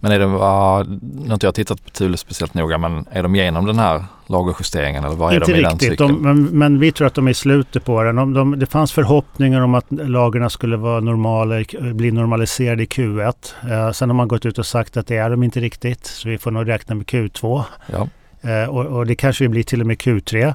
Men 0.00 0.12
är 0.12 0.18
det, 0.18 0.24
uh, 0.24 1.00
nu 1.00 1.26
har 1.26 1.34
inte 1.34 1.46
jag 1.46 1.54
tittat 1.54 1.84
på 1.84 1.90
Thule 1.90 2.16
speciellt 2.16 2.54
noga, 2.54 2.78
men 2.78 3.06
är 3.10 3.22
de 3.22 3.34
igenom 3.34 3.66
den 3.66 3.78
här 3.78 4.04
lagerjusteringen 4.26 5.04
eller 5.04 5.16
vad 5.16 5.32
är 5.32 5.36
Inte 5.36 5.52
de 5.52 5.58
i 5.58 5.62
den 5.62 5.70
riktigt, 5.70 5.90
cykeln? 5.90 6.12
de, 6.12 6.22
men, 6.22 6.44
men 6.44 6.78
vi 6.78 6.92
tror 6.92 7.06
att 7.06 7.14
de 7.14 7.26
är 7.26 7.30
i 7.30 7.34
slutet 7.34 7.84
på 7.84 8.02
den. 8.02 8.16
De, 8.16 8.32
de, 8.32 8.58
det 8.58 8.66
fanns 8.66 8.92
förhoppningar 8.92 9.60
om 9.60 9.74
att 9.74 9.86
lagren 9.90 10.50
skulle 10.50 10.76
vara 10.76 11.00
normala, 11.00 11.64
bli 11.80 12.10
normaliserade 12.10 12.82
i 12.82 12.86
Q1. 12.86 13.34
Eh, 13.70 13.92
sen 13.92 14.10
har 14.10 14.14
man 14.16 14.28
gått 14.28 14.46
ut 14.46 14.58
och 14.58 14.66
sagt 14.66 14.96
att 14.96 15.06
det 15.06 15.16
är 15.16 15.30
de 15.30 15.42
inte 15.42 15.60
riktigt. 15.60 16.06
Så 16.06 16.28
vi 16.28 16.38
får 16.38 16.50
nog 16.50 16.68
räkna 16.68 16.94
med 16.94 17.06
Q2. 17.06 17.62
Ja. 17.86 18.08
Eh, 18.50 18.68
och, 18.68 18.86
och 18.86 19.06
det 19.06 19.14
kanske 19.14 19.48
blir 19.48 19.62
till 19.62 19.80
och 19.80 19.86
med 19.86 19.96
Q3. 19.96 20.54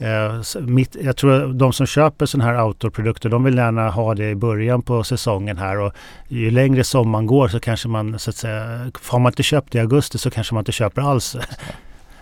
Eh, 0.00 0.60
mitt, 0.60 0.96
jag 1.02 1.16
tror 1.16 1.52
de 1.52 1.72
som 1.72 1.86
köper 1.86 2.26
sådana 2.26 2.50
här 2.50 2.64
outdoor-produkter 2.64 3.28
de 3.28 3.44
vill 3.44 3.56
gärna 3.56 3.90
ha 3.90 4.14
det 4.14 4.30
i 4.30 4.34
början 4.34 4.82
på 4.82 5.04
säsongen 5.04 5.58
här 5.58 5.78
och 5.80 5.92
ju 6.28 6.50
längre 6.50 6.84
sommaren 6.84 7.26
går 7.26 7.48
så 7.48 7.60
kanske 7.60 7.88
man 7.88 8.18
så 8.18 8.30
att 8.30 8.36
säga, 8.36 8.90
har 9.08 9.18
man 9.18 9.30
inte 9.32 9.42
köpt 9.42 9.72
det 9.72 9.78
i 9.78 9.80
augusti 9.80 10.18
så 10.18 10.30
kanske 10.30 10.54
man 10.54 10.60
inte 10.60 10.72
köper 10.72 11.02
alls. 11.02 11.36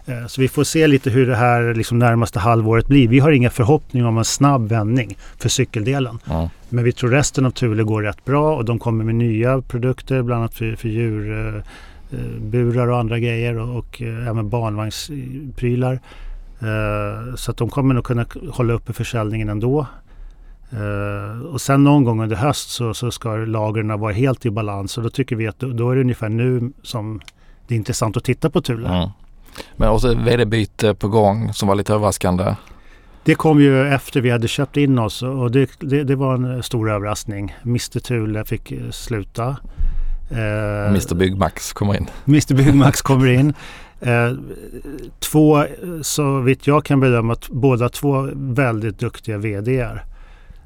Eh, 0.07 0.27
Så 0.27 0.41
vi 0.41 0.49
får 0.49 0.65
se 0.65 0.87
lite 0.87 1.11
hur 1.11 1.27
det 1.27 1.37
här 1.37 1.75
liksom 1.75 1.99
närmaste 1.99 2.39
halvåret 2.39 2.87
blir. 2.89 3.09
Vi 3.09 3.19
har 3.19 3.31
inga 3.31 3.51
förhoppningar 3.51 4.09
om 4.09 4.19
en 4.19 4.25
snabb 4.25 4.69
vändning 4.69 5.17
för 5.39 5.49
cykeldelen. 5.49 6.19
Ja. 6.25 6.51
Men 6.69 6.85
vi 6.85 6.93
tror 6.93 7.11
resten 7.11 7.47
av 7.47 7.51
Thule 7.51 7.83
går 7.83 8.03
rätt 8.03 8.25
bra 8.25 8.57
och 8.57 8.65
de 8.65 8.79
kommer 8.79 9.05
med 9.05 9.15
nya 9.15 9.63
produkter 9.63 10.23
bland 10.23 10.41
annat 10.41 10.55
för, 10.55 10.77
för 10.77 10.89
djurburar 10.89 12.89
och 12.89 12.99
andra 12.99 13.19
grejer 13.19 13.59
och, 13.59 13.79
och 13.79 14.03
eh, 14.03 14.29
även 14.29 14.49
barnvagnsprylar. 14.49 16.01
Eh, 16.61 17.35
Så 17.35 17.51
att 17.51 17.57
de 17.57 17.71
kommer 17.71 17.95
nog 17.95 18.05
kunna 18.05 18.27
hålla 18.53 18.73
uppe 18.73 18.93
försäljningen 18.93 19.49
ändå. 19.49 19.87
Uh, 20.73 21.41
och 21.41 21.61
sen 21.61 21.85
någon 21.85 22.05
gång 22.05 22.23
under 22.23 22.37
höst 22.37 22.71
så, 22.71 22.95
så 22.95 23.11
ska 23.11 23.37
lagren 23.37 24.01
vara 24.01 24.13
helt 24.13 24.47
i 24.47 24.51
balans 24.51 24.99
och 24.99 25.05
då 25.05 25.11
tycker 25.11 25.37
vi 25.37 25.49
att 25.49 25.59
då, 25.59 25.69
då 25.69 25.91
är 25.91 25.95
det 25.95 26.01
ungefär 26.01 26.29
nu 26.29 26.73
som 26.83 27.21
det 27.67 27.75
är 27.75 27.77
intressant 27.77 28.17
att 28.17 28.25
titta 28.25 28.51
på 28.51 28.61
Thule. 28.61 28.89
Mm. 28.89 29.09
Men 29.77 29.89
också 29.89 30.15
vd-byte 30.15 30.95
på 30.95 31.09
gång 31.09 31.53
som 31.53 31.69
var 31.69 31.75
lite 31.75 31.95
överraskande. 31.95 32.55
Det 33.25 33.35
kom 33.35 33.61
ju 33.61 33.89
efter 33.89 34.21
vi 34.21 34.31
hade 34.31 34.49
köpt 34.49 34.77
in 34.77 34.99
oss 34.99 35.23
och 35.23 35.51
det, 35.51 35.71
det, 35.79 36.05
det 36.05 36.17
var 36.17 36.35
en 36.35 36.63
stor 36.63 36.91
överraskning. 36.91 37.55
Mr 37.63 38.01
Thule 38.01 38.45
fick 38.45 38.73
eh, 38.73 38.91
sluta. 38.91 39.57
Uh, 40.33 40.89
Mr 40.89 41.15
Byggmax 41.15 41.73
kommer 41.73 41.97
in. 41.97 42.07
Mr 42.27 42.55
Byggmax 42.55 43.03
kommer 43.03 43.27
in. 43.27 43.55
Uh, 44.07 44.39
två, 45.19 45.65
så 46.03 46.41
vitt 46.41 46.67
jag 46.67 46.85
kan 46.85 47.01
bedöma, 47.01 47.37
båda 47.51 47.89
två 47.89 48.29
väldigt 48.35 48.99
duktiga 48.99 49.39
VDR 49.39 50.05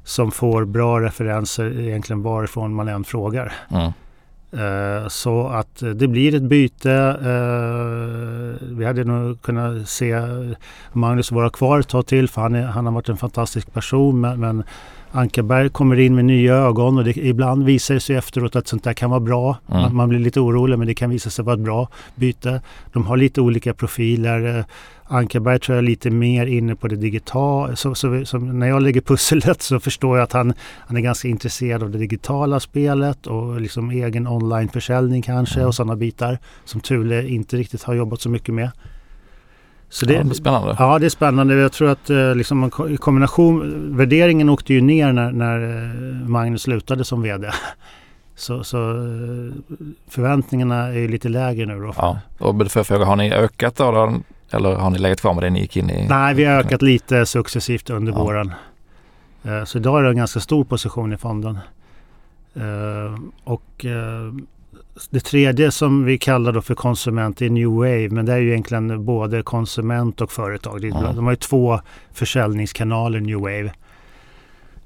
som 0.03 0.31
får 0.31 0.65
bra 0.65 0.99
referenser 0.99 1.79
egentligen 1.79 2.21
varifrån 2.21 2.73
man 2.73 2.87
än 2.87 3.03
frågar. 3.03 3.53
Mm. 3.71 3.91
Uh, 4.53 5.07
så 5.07 5.47
att 5.47 5.83
det 5.95 6.07
blir 6.07 6.35
ett 6.35 6.43
byte. 6.43 7.17
Uh, 7.21 8.67
vi 8.77 8.85
hade 8.85 9.03
nog 9.03 9.41
kunnat 9.41 9.89
se 9.89 10.15
Magnus 10.91 11.31
vara 11.31 11.49
kvar 11.49 11.79
ett 11.79 11.87
tag 11.89 12.05
till 12.05 12.29
för 12.29 12.41
han, 12.41 12.55
är, 12.55 12.65
han 12.65 12.85
har 12.85 12.93
varit 12.93 13.09
en 13.09 13.17
fantastisk 13.17 13.73
person. 13.73 14.21
Men, 14.21 14.39
men 14.39 14.63
Ankarberg 15.15 15.69
kommer 15.69 15.99
in 15.99 16.15
med 16.15 16.25
nya 16.25 16.55
ögon 16.55 16.97
och 16.97 17.03
det, 17.03 17.17
ibland 17.17 17.65
visar 17.65 17.93
det 17.93 17.99
sig 17.99 18.15
efteråt 18.15 18.55
att 18.55 18.67
sånt 18.67 18.83
där 18.83 18.93
kan 18.93 19.09
vara 19.09 19.19
bra. 19.19 19.57
Mm. 19.69 19.81
Man, 19.81 19.95
man, 19.95 20.09
blir 20.09 20.19
lite 20.19 20.39
orolig 20.39 20.77
men 20.77 20.87
det 20.87 20.93
kan 20.93 21.09
visa 21.09 21.29
sig 21.29 21.45
vara 21.45 21.55
ett 21.55 21.61
bra 21.61 21.87
byte. 22.15 22.61
De 22.93 23.05
har 23.05 23.17
lite 23.17 23.41
olika 23.41 23.73
profiler. 23.73 24.65
Ankarberg 25.03 25.59
tror 25.59 25.75
jag 25.75 25.83
är 25.83 25.87
lite 25.87 26.09
mer 26.09 26.45
inne 26.45 26.75
på 26.75 26.87
det 26.87 26.95
digitala. 26.95 27.75
Så, 27.75 27.95
så, 27.95 28.25
så, 28.25 28.37
när 28.37 28.67
jag 28.67 28.81
lägger 28.81 29.01
pusslet 29.01 29.61
så 29.61 29.79
förstår 29.79 30.17
jag 30.17 30.23
att 30.23 30.33
han, 30.33 30.53
han 30.87 30.97
är 30.97 31.01
ganska 31.01 31.27
intresserad 31.27 31.83
av 31.83 31.91
det 31.91 31.97
digitala 31.97 32.59
spelet 32.59 33.27
och 33.27 33.61
liksom 33.61 33.91
egen 33.91 34.27
onlineförsäljning 34.27 35.21
kanske 35.21 35.59
mm. 35.59 35.67
och 35.67 35.75
sådana 35.75 35.95
bitar 35.95 36.37
som 36.65 36.81
Thule 36.81 37.27
inte 37.27 37.57
riktigt 37.57 37.83
har 37.83 37.93
jobbat 37.93 38.21
så 38.21 38.29
mycket 38.29 38.53
med. 38.53 38.71
Så 39.93 40.05
det, 40.05 40.13
ja, 40.13 40.23
det 40.23 40.29
är 40.29 40.33
spännande. 40.33 40.75
Ja, 40.79 40.99
det 40.99 41.05
är 41.05 41.09
spännande. 41.09 41.55
Jag 41.55 41.71
tror 41.71 41.89
att 41.89 42.09
eh, 42.09 42.35
liksom, 42.35 42.71
i 42.89 42.97
kombination, 42.97 43.97
värderingen 43.97 44.49
åkte 44.49 44.73
ju 44.73 44.81
ner 44.81 45.11
när, 45.11 45.31
när 45.31 45.61
eh, 45.61 46.29
Magnus 46.29 46.61
slutade 46.61 47.05
som 47.05 47.21
VD. 47.21 47.51
Så, 48.35 48.63
så 48.63 48.89
eh, 48.91 49.53
förväntningarna 50.07 50.87
är 50.87 51.07
lite 51.07 51.29
lägre 51.29 51.65
nu 51.65 51.79
då. 51.79 51.93
Ja, 51.97 52.19
och 52.37 52.71
får 52.71 52.79
jag 52.79 52.87
fråga, 52.87 53.05
har 53.05 53.15
ni 53.15 53.33
ökat 53.33 53.75
då? 53.75 54.21
Eller 54.51 54.75
har 54.75 54.89
ni 54.89 54.97
legat 54.97 55.21
kvar 55.21 55.33
med 55.33 55.43
det 55.43 55.49
ni 55.49 55.59
gick 55.59 55.77
in 55.77 55.89
i? 55.89 56.07
Nej, 56.09 56.33
vi 56.33 56.45
har 56.45 56.59
ökat 56.59 56.81
lite 56.81 57.25
successivt 57.25 57.89
under 57.89 58.13
ja. 58.13 58.23
våren. 58.23 58.53
Så 59.65 59.77
idag 59.77 59.99
är 59.99 60.03
det 60.03 60.09
en 60.09 60.17
ganska 60.17 60.39
stor 60.39 60.63
position 60.63 61.13
i 61.13 61.17
fonden. 61.17 61.59
Och 63.43 63.85
det 65.09 65.19
tredje 65.19 65.71
som 65.71 66.03
vi 66.05 66.17
kallar 66.17 66.51
då 66.51 66.61
för 66.61 66.75
konsument 66.75 67.41
är 67.41 67.49
New 67.49 67.69
Wave 67.69 68.09
men 68.09 68.25
det 68.25 68.33
är 68.33 68.37
ju 68.37 68.49
egentligen 68.49 69.05
både 69.05 69.43
konsument 69.43 70.21
och 70.21 70.31
företag. 70.31 70.83
Mm. 70.83 71.15
De 71.15 71.25
har 71.25 71.31
ju 71.31 71.35
två 71.35 71.79
försäljningskanaler 72.11 73.19
New 73.19 73.39
Wave. 73.39 73.73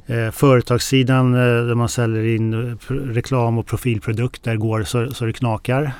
Eh, 0.05 0.31
företagssidan 0.31 1.33
eh, 1.33 1.39
där 1.39 1.75
man 1.75 1.89
säljer 1.89 2.35
in 2.35 2.77
reklam 2.87 3.57
och 3.57 3.65
profilprodukter 3.65 4.55
går 4.55 4.83
så, 4.83 5.13
så 5.13 5.25
det 5.25 5.33
knakar. 5.33 5.91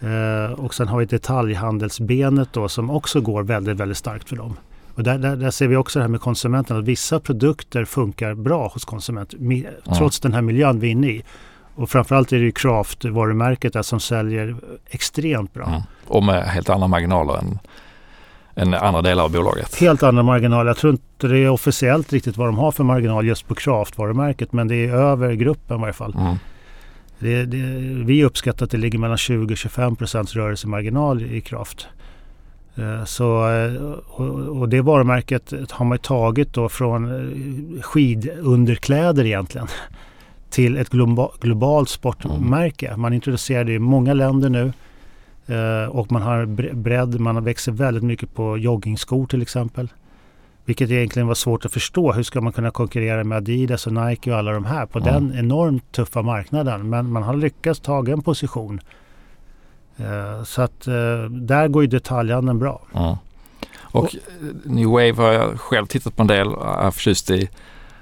Eh, 0.00 0.52
och 0.52 0.74
sen 0.74 0.88
har 0.88 0.98
vi 0.98 1.04
detaljhandelsbenet 1.04 2.48
då 2.52 2.68
som 2.68 2.90
också 2.90 3.20
går 3.20 3.42
väldigt, 3.42 3.76
väldigt 3.76 3.98
starkt 3.98 4.28
för 4.28 4.36
dem. 4.36 4.56
Och 4.94 5.02
där, 5.02 5.18
där, 5.18 5.36
där, 5.36 5.50
ser 5.50 5.68
vi 5.68 5.76
också 5.76 5.98
det 5.98 6.02
här 6.02 6.10
med 6.10 6.20
konsumenten 6.20 6.76
att 6.76 6.84
vissa 6.84 7.20
produkter 7.20 7.84
funkar 7.84 8.34
bra 8.34 8.68
hos 8.68 8.84
konsument 8.84 9.34
trots 9.84 10.24
mm. 10.24 10.30
den 10.30 10.32
här 10.32 10.42
miljön 10.42 10.80
vi 10.80 10.86
är 10.86 10.92
inne 10.92 11.08
i. 11.08 11.24
Och 11.74 11.90
framförallt 11.90 12.32
är 12.32 12.36
det 12.36 12.44
ju 12.44 12.52
Craft-varumärket 12.52 13.86
som 13.86 14.00
säljer 14.00 14.56
extremt 14.86 15.54
bra. 15.54 15.66
Mm. 15.66 15.80
Och 16.06 16.22
med 16.22 16.44
helt 16.44 16.70
andra 16.70 16.88
marginaler 16.88 17.38
än, 17.38 17.58
än 18.54 18.74
andra 18.74 19.02
delar 19.02 19.24
av 19.24 19.32
bolaget. 19.32 19.74
Helt 19.74 20.02
andra 20.02 20.22
marginaler. 20.22 20.66
Jag 20.66 20.76
tror 20.76 20.92
inte 20.92 21.26
det 21.26 21.38
är 21.38 21.48
officiellt 21.48 22.12
riktigt 22.12 22.36
vad 22.36 22.48
de 22.48 22.58
har 22.58 22.72
för 22.72 22.84
marginal 22.84 23.26
just 23.26 23.48
på 23.48 23.54
Craft-varumärket 23.54 24.52
men 24.52 24.68
det 24.68 24.76
är 24.76 24.94
över 24.94 25.32
gruppen 25.32 25.78
i 25.78 25.80
varje 25.80 25.92
fall. 25.92 26.14
Mm. 26.18 26.36
Det, 27.18 27.44
det, 27.44 27.58
vi 28.04 28.24
uppskattar 28.24 28.64
att 28.64 28.70
det 28.70 28.78
ligger 28.78 28.98
mellan 28.98 29.16
20-25 29.16 29.96
procents 29.96 30.34
rörelsemarginal 30.34 31.22
i 31.22 31.40
Craft. 31.40 31.88
Eh, 32.76 33.04
så, 33.04 33.50
eh, 33.50 33.74
och 34.48 34.68
det 34.68 34.80
varumärket 34.80 35.52
har 35.70 35.84
man 35.84 35.98
tagit 35.98 36.52
då 36.52 36.68
från 36.68 37.04
eh, 37.04 37.82
skidunderkläder 37.82 39.26
egentligen 39.26 39.66
till 40.50 40.76
ett 40.76 40.90
globalt 41.40 41.88
sportmärke. 41.88 42.86
Mm. 42.88 43.00
Man 43.00 43.12
introducerar 43.12 43.64
det 43.64 43.72
i 43.72 43.78
många 43.78 44.14
länder 44.14 44.48
nu. 44.48 44.72
Eh, 45.46 45.88
och 45.88 46.12
man 46.12 46.22
har 46.22 46.46
bredd, 46.74 47.20
man 47.20 47.44
växer 47.44 47.72
väldigt 47.72 48.02
mycket 48.02 48.34
på 48.34 48.58
joggingskor 48.58 49.26
till 49.26 49.42
exempel. 49.42 49.88
Vilket 50.64 50.90
egentligen 50.90 51.28
var 51.28 51.34
svårt 51.34 51.64
att 51.64 51.72
förstå. 51.72 52.12
Hur 52.12 52.22
ska 52.22 52.40
man 52.40 52.52
kunna 52.52 52.70
konkurrera 52.70 53.24
med 53.24 53.38
Adidas 53.38 53.86
och 53.86 53.92
Nike 53.92 54.32
och 54.32 54.38
alla 54.38 54.52
de 54.52 54.64
här 54.64 54.86
på 54.86 54.98
mm. 54.98 55.12
den 55.12 55.38
enormt 55.38 55.92
tuffa 55.92 56.22
marknaden. 56.22 56.88
Men 56.88 57.12
man 57.12 57.22
har 57.22 57.34
lyckats 57.34 57.80
ta 57.80 58.06
en 58.06 58.22
position. 58.22 58.80
Eh, 59.96 60.44
så 60.44 60.62
att 60.62 60.86
eh, 60.86 61.24
där 61.30 61.68
går 61.68 61.82
ju 61.82 61.88
detaljhandeln 61.88 62.58
bra. 62.58 62.82
Mm. 62.94 63.16
Och, 63.76 64.04
och 64.04 64.14
New 64.64 64.88
Wave 64.88 65.12
har 65.12 65.32
jag 65.32 65.60
själv 65.60 65.86
tittat 65.86 66.16
på 66.16 66.22
en 66.22 66.28
del, 66.28 66.48
är 66.78 66.90
förtjust 66.90 67.30
i. 67.30 67.48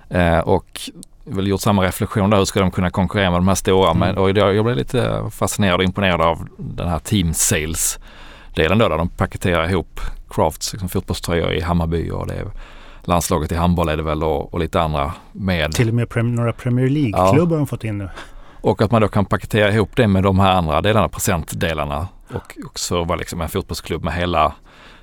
Eh, 0.09 0.38
och 0.38 0.81
väl 1.24 1.46
gjort 1.46 1.61
samma 1.61 1.82
reflektion 1.82 2.30
där. 2.30 2.38
Hur 2.38 2.44
ska 2.44 2.61
de 2.61 2.70
kunna 2.70 2.90
konkurrera 2.90 3.30
med 3.30 3.38
de 3.38 3.48
här 3.48 3.54
stora? 3.54 3.90
Mm. 3.90 3.98
Men, 3.98 4.18
och 4.18 4.30
jag 4.30 4.64
blev 4.64 4.76
lite 4.76 5.24
fascinerad 5.30 5.80
och 5.80 5.85
imponerad 5.85 6.20
av 6.20 6.48
den 6.56 6.88
här 6.88 6.98
team 6.98 7.35
sales 7.35 7.98
delen 8.54 8.78
då 8.78 8.88
där 8.88 8.98
de 8.98 9.08
paketerar 9.08 9.70
ihop 9.70 10.00
Crafts 10.30 10.72
liksom, 10.72 10.88
fotbollströjor 10.88 11.52
i 11.52 11.61
Hammarby 11.61 12.11
och 12.11 12.26
det 12.26 12.35
är 12.35 12.46
landslaget 13.04 13.52
i 13.52 13.54
handboll 13.54 13.88
är 13.88 13.96
det 13.96 14.02
väl 14.02 14.22
och, 14.22 14.54
och 14.54 14.61
lite 14.61 14.80
andra 14.80 15.12
med. 15.32 15.72
Till 15.72 15.88
och 15.88 15.94
med 15.94 16.08
prem, 16.08 16.35
några 16.35 16.52
Premier 16.52 16.88
League-klubbar 16.88 17.37
ja. 17.37 17.44
har 17.44 17.56
de 17.56 17.66
fått 17.66 17.85
in 17.85 17.98
nu. 17.98 18.08
Och 18.61 18.82
att 18.82 18.90
man 18.90 19.02
då 19.02 19.08
kan 19.08 19.24
paketera 19.24 19.72
ihop 19.72 19.96
det 19.96 20.08
med 20.08 20.22
de 20.22 20.40
här 20.40 20.52
andra 20.52 20.80
delarna, 20.80 21.08
presentdelarna 21.08 22.08
och, 22.35 22.58
och 22.66 22.78
serva 22.78 23.16
liksom 23.16 23.40
en 23.40 23.48
fotbollsklubb 23.48 24.04
med 24.04 24.14
hela 24.14 24.54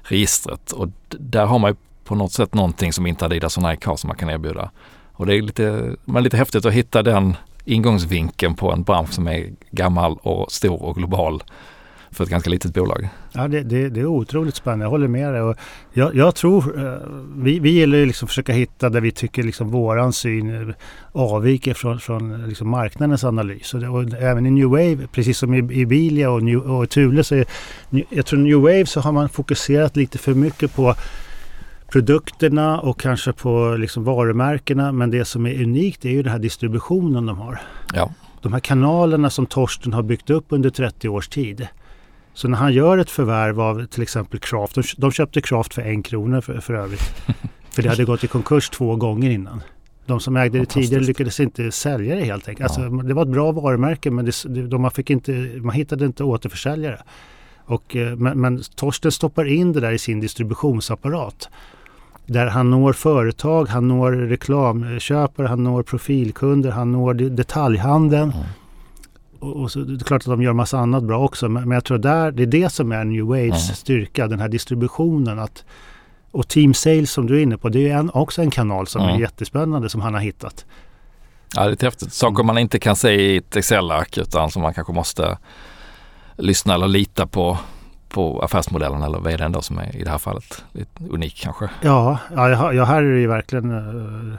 registret. 0.01 0.71
Och 0.71 0.87
där 1.09 1.45
har 1.45 1.59
man 1.59 1.71
ju 1.71 1.75
på 2.03 2.15
något 2.15 2.31
sätt 2.31 2.53
någonting 2.53 2.93
som 2.93 3.07
inte 3.07 3.25
Adidas 3.25 3.57
och 3.57 3.63
Nike 3.63 3.89
har 3.89 3.95
som 3.95 4.07
man 4.07 4.17
kan 4.17 4.29
erbjuda. 4.29 4.71
Och 5.19 5.25
det 5.25 5.37
är 5.37 5.41
lite, 5.41 5.95
men 6.05 6.23
lite 6.23 6.37
häftigt 6.37 6.65
att 6.65 6.73
hitta 6.73 7.03
den 7.03 7.35
ingångsvinkeln 7.65 8.55
på 8.55 8.71
en 8.71 8.83
bransch 8.83 9.13
som 9.13 9.27
är 9.27 9.49
gammal 9.71 10.17
och 10.21 10.51
stor 10.51 10.83
och 10.83 10.95
global 10.95 11.43
för 12.11 12.23
ett 12.23 12.29
ganska 12.29 12.49
litet 12.49 12.73
bolag. 12.73 13.09
Ja, 13.31 13.47
det, 13.47 13.63
det, 13.63 13.89
det 13.89 13.99
är 13.99 14.05
otroligt 14.05 14.55
spännande. 14.55 14.85
Jag 14.85 14.89
håller 14.89 15.07
med 15.07 15.33
dig. 15.33 15.41
Och 15.41 15.55
jag, 15.93 16.15
jag 16.15 16.35
tror, 16.35 16.85
eh, 16.85 16.97
vi, 17.35 17.59
vi 17.59 17.69
gillar 17.69 17.97
ju 17.97 18.05
liksom 18.05 18.27
försöka 18.27 18.53
hitta 18.53 18.89
där 18.89 19.01
vi 19.01 19.11
tycker 19.11 19.43
liksom 19.43 19.71
våran 19.71 20.13
syn 20.13 20.73
avviker 21.11 21.73
från, 21.73 21.99
från 21.99 22.47
liksom 22.47 22.69
marknadens 22.69 23.23
analys. 23.23 23.73
Och, 23.73 23.79
det, 23.79 23.89
och, 23.89 24.13
även 24.13 24.45
i 24.45 24.51
New 24.51 24.67
Wave, 24.67 25.07
precis 25.11 25.37
som 25.37 25.53
i, 25.53 25.57
i 25.57 25.85
Bilia 25.85 26.31
och, 26.31 26.43
New, 26.43 26.59
och 26.59 26.89
Thule, 26.89 27.23
så 27.23 27.35
är, 27.35 27.45
jag 28.09 28.25
tror 28.25 28.39
New 28.39 28.57
Wave 28.57 28.85
så 28.85 28.99
har 28.99 29.11
man 29.11 29.29
fokuserat 29.29 29.95
lite 29.95 30.17
för 30.17 30.33
mycket 30.33 30.75
på 30.75 30.95
produkterna 31.91 32.79
och 32.79 32.99
kanske 32.99 33.33
på 33.33 33.75
liksom 33.79 34.03
varumärkena. 34.03 34.91
Men 34.91 35.11
det 35.11 35.25
som 35.25 35.45
är 35.45 35.63
unikt 35.63 36.05
är 36.05 36.09
ju 36.09 36.23
den 36.23 36.31
här 36.31 36.39
distributionen 36.39 37.25
de 37.25 37.37
har. 37.37 37.59
Ja. 37.93 38.11
De 38.41 38.53
här 38.53 38.59
kanalerna 38.59 39.29
som 39.29 39.45
Torsten 39.45 39.93
har 39.93 40.03
byggt 40.03 40.29
upp 40.29 40.45
under 40.49 40.69
30 40.69 41.09
års 41.09 41.27
tid. 41.27 41.67
Så 42.33 42.47
när 42.47 42.57
han 42.57 42.73
gör 42.73 42.97
ett 42.97 43.09
förvärv 43.09 43.61
av 43.61 43.85
till 43.85 44.01
exempel 44.01 44.39
Craft. 44.39 44.75
De, 44.75 44.83
de 44.97 45.11
köpte 45.11 45.41
Craft 45.41 45.73
för 45.73 45.81
en 45.81 46.03
krona 46.03 46.41
för, 46.41 46.59
för 46.59 46.73
övrigt. 46.73 47.01
för 47.71 47.81
det 47.81 47.89
hade 47.89 48.05
gått 48.05 48.23
i 48.23 48.27
konkurs 48.27 48.69
två 48.69 48.95
gånger 48.95 49.29
innan. 49.29 49.61
De 50.05 50.19
som 50.19 50.37
ägde 50.37 50.59
det 50.59 50.65
tidigare 50.65 51.03
lyckades 51.03 51.39
inte 51.39 51.71
sälja 51.71 52.15
det 52.15 52.23
helt 52.23 52.49
enkelt. 52.49 52.71
Ja. 52.77 52.83
Alltså, 52.83 52.97
det 52.97 53.13
var 53.13 53.21
ett 53.21 53.29
bra 53.29 53.51
varumärke 53.51 54.11
men 54.11 54.25
det, 54.25 54.67
de, 54.67 54.91
fick 54.91 55.09
inte, 55.09 55.31
man 55.61 55.75
hittade 55.75 56.05
inte 56.05 56.23
återförsäljare. 56.23 57.01
Och, 57.65 57.95
eh, 57.95 58.15
men, 58.15 58.41
men 58.41 58.61
Torsten 58.75 59.11
stoppar 59.11 59.45
in 59.45 59.73
det 59.73 59.79
där 59.79 59.91
i 59.91 59.97
sin 59.97 60.19
distributionsapparat 60.19 61.49
där 62.29 62.47
han 62.47 62.71
når 62.71 62.93
företag, 62.93 63.67
han 63.67 63.87
når 63.87 64.11
reklamköpare, 64.11 65.47
han 65.47 65.63
når 65.63 65.83
profilkunder, 65.83 66.71
han 66.71 66.91
når 66.91 67.13
detaljhandeln. 67.13 68.31
Mm. 68.31 68.45
Och, 69.39 69.61
och 69.61 69.71
så, 69.71 69.79
det 69.79 70.03
är 70.03 70.05
klart 70.05 70.21
att 70.21 70.25
de 70.25 70.41
gör 70.41 70.53
massa 70.53 70.79
annat 70.79 71.03
bra 71.03 71.19
också, 71.19 71.49
men, 71.49 71.63
men 71.63 71.75
jag 71.75 71.83
tror 71.83 71.97
där, 71.97 72.31
det 72.31 72.43
är 72.43 72.47
det 72.47 72.69
som 72.69 72.91
är 72.91 73.03
New 73.03 73.25
Waves 73.25 73.65
mm. 73.65 73.75
styrka, 73.75 74.27
den 74.27 74.39
här 74.39 74.49
distributionen. 74.49 75.39
Att, 75.39 75.63
och 76.31 76.47
Team 76.47 76.73
Sales 76.73 77.11
som 77.11 77.27
du 77.27 77.37
är 77.37 77.43
inne 77.43 77.57
på, 77.57 77.69
det 77.69 77.89
är 77.89 77.97
en, 77.97 78.09
också 78.09 78.41
en 78.41 78.51
kanal 78.51 78.87
som 78.87 79.01
mm. 79.01 79.15
är 79.15 79.19
jättespännande 79.19 79.89
som 79.89 80.01
han 80.01 80.13
har 80.13 80.21
hittat. 80.21 80.65
Ja, 81.55 81.67
det 81.67 81.83
är 81.83 81.85
häftigt. 81.85 82.13
Saker 82.13 82.43
man 82.43 82.57
inte 82.57 82.79
kan 82.79 82.95
se 82.95 83.11
i 83.11 83.37
ett 83.37 83.55
Excel-ark 83.55 84.17
utan 84.17 84.51
som 84.51 84.61
man 84.61 84.73
kanske 84.73 84.93
måste 84.93 85.37
lyssna 86.37 86.73
eller 86.73 86.87
lita 86.87 87.27
på 87.27 87.57
på 88.09 88.41
affärsmodellen 88.41 89.01
eller 89.01 89.19
vdn 89.19 89.51
då 89.51 89.61
som 89.61 89.77
är 89.77 89.95
i 89.95 90.03
det 90.03 90.09
här 90.09 90.17
fallet 90.17 90.63
unik 91.09 91.35
kanske? 91.43 91.69
Ja, 91.81 92.19
ja, 92.35 92.73
ja 92.73 92.85
här 92.85 93.03
är 93.03 93.13
det 93.13 93.19
ju 93.19 93.27
verkligen 93.27 93.71
uh, 93.71 94.35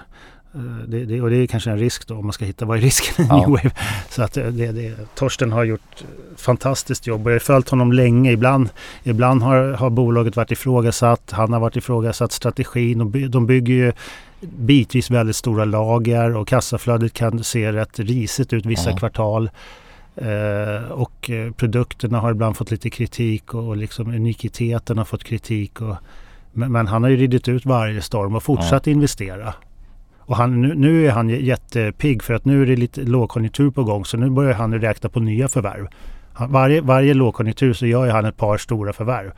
Eh, 0.55 0.89
det, 0.89 1.05
det, 1.05 1.21
och 1.21 1.31
det 1.31 1.37
är 1.37 1.47
kanske 1.47 1.71
en 1.71 1.79
risk 1.79 2.07
då 2.07 2.17
om 2.17 2.27
man 2.27 2.33
ska 2.33 2.45
hitta 2.45 2.65
vad 2.65 2.79
är 2.79 2.83
risken 2.83 3.25
i 3.25 3.29
ja. 3.29 3.37
New 3.37 3.49
Wave. 3.49 3.71
Så 4.09 4.23
att 4.23 4.33
det, 4.33 4.51
det, 4.51 5.15
Torsten 5.15 5.53
har 5.53 5.65
gjort 5.65 6.05
fantastiskt 6.37 7.07
jobb 7.07 7.27
och 7.27 7.31
jag 7.31 7.35
har 7.35 7.41
följt 7.41 7.69
honom 7.69 7.93
länge. 7.93 8.33
Ibland, 8.33 8.69
ibland 9.03 9.43
har, 9.43 9.73
har 9.73 9.91
bolaget 9.91 10.37
varit 10.37 10.51
ifrågasatt, 10.51 11.31
han 11.31 11.53
har 11.53 11.61
varit 11.61 11.77
ifrågasatt 11.77 12.33
strategin 12.33 13.01
och 13.01 13.07
de 13.07 13.47
bygger 13.47 13.75
ju 13.75 13.93
bitvis 14.41 15.11
väldigt 15.11 15.37
stora 15.37 15.65
lager 15.65 16.37
och 16.37 16.49
kassaflödet 16.49 17.13
kan 17.13 17.45
se 17.45 17.73
rätt 17.73 17.99
risigt 17.99 18.53
ut 18.53 18.67
vissa 18.67 18.91
ja. 18.91 18.97
kvartal. 18.97 19.51
Eh, 20.21 20.91
och 20.91 21.31
eh, 21.31 21.53
produkterna 21.53 22.21
har 22.21 22.31
ibland 22.31 22.57
fått 22.57 22.71
lite 22.71 22.91
kritik 22.91 23.55
och, 23.55 23.69
och 23.69 23.77
liksom 23.77 24.15
unikiteten 24.15 24.99
har 24.99 25.05
fått 25.05 25.25
kritik. 25.25 25.81
Och, 25.81 25.97
men, 26.53 26.73
men, 26.73 26.87
han 26.87 27.03
har 27.03 27.11
ju 27.11 27.17
ridit 27.17 27.49
ut 27.49 27.67
varje 27.67 28.03
storm 28.03 28.35
och 28.35 28.43
fortsatt 28.43 28.87
ja. 28.87 28.93
investera. 28.93 29.55
Och 30.19 30.37
han, 30.37 30.63
nu, 30.63 30.75
nu, 30.75 31.07
är 31.07 31.11
han 31.11 31.29
jättepigg 31.29 32.23
för 32.23 32.35
att 32.35 32.45
nu 32.45 32.63
är 32.63 32.67
det 32.67 32.77
lite 32.77 33.03
lågkonjunktur 33.03 33.71
på 33.71 33.85
gång 33.85 34.05
så 34.05 34.17
nu 34.17 34.31
börjar 34.31 34.55
han 34.55 34.81
räkna 34.81 35.09
på 35.09 35.21
nya 35.21 35.49
förvärv. 35.49 35.87
Han, 36.33 36.53
varje, 36.53 36.81
varje 36.81 37.15
lågkonjunktur 37.15 37.73
så 37.73 37.87
gör 37.87 38.09
han 38.09 38.25
ett 38.25 38.37
par 38.37 38.59
stora 38.59 38.93
förvärv. 38.93 39.33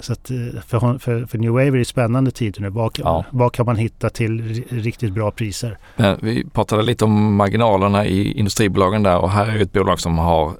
Så 0.00 0.12
att 0.12 0.30
eh, 0.30 0.36
för, 0.66 0.98
för, 0.98 1.26
för 1.26 1.38
New 1.38 1.50
Wave 1.50 1.66
är 1.66 1.72
det 1.72 1.84
spännande 1.84 2.30
tider 2.30 2.60
nu. 2.60 2.68
Vad, 2.68 2.98
ja. 2.98 3.24
vad 3.30 3.52
kan 3.52 3.66
man 3.66 3.76
hitta 3.76 4.10
till 4.10 4.64
riktigt 4.68 5.12
bra 5.12 5.30
priser? 5.30 5.78
Men 5.96 6.18
vi 6.22 6.44
pratade 6.44 6.82
lite 6.82 7.04
om 7.04 7.36
marginalerna 7.36 8.06
i 8.06 8.32
industribolagen 8.32 9.02
där 9.02 9.18
och 9.18 9.30
här 9.30 9.46
är 9.46 9.62
ett 9.62 9.72
bolag 9.72 10.00
som 10.00 10.18
har 10.18 10.52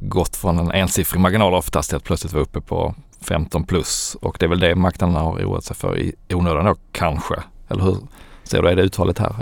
gått 0.00 0.36
från 0.36 0.58
en 0.58 0.70
ensiffrig 0.70 1.20
marginal 1.20 1.54
oftast 1.54 1.88
till 1.88 1.96
att 1.96 2.04
plötsligt 2.04 2.32
vara 2.32 2.42
uppe 2.42 2.60
på 2.60 2.94
15 3.20 3.64
plus 3.64 4.16
och 4.20 4.36
det 4.40 4.46
är 4.46 4.48
väl 4.48 4.60
det 4.60 4.74
marknaden 4.74 5.16
har 5.16 5.32
oroat 5.32 5.64
sig 5.64 5.76
för 5.76 5.98
i 5.98 6.14
onödan 6.34 6.64
då 6.64 6.76
kanske. 6.92 7.34
Eller 7.68 7.82
hur 7.82 7.96
ser 8.42 8.62
du, 8.62 8.68
är 8.68 8.76
det 8.76 8.82
utfallet 8.82 9.18
här? 9.18 9.34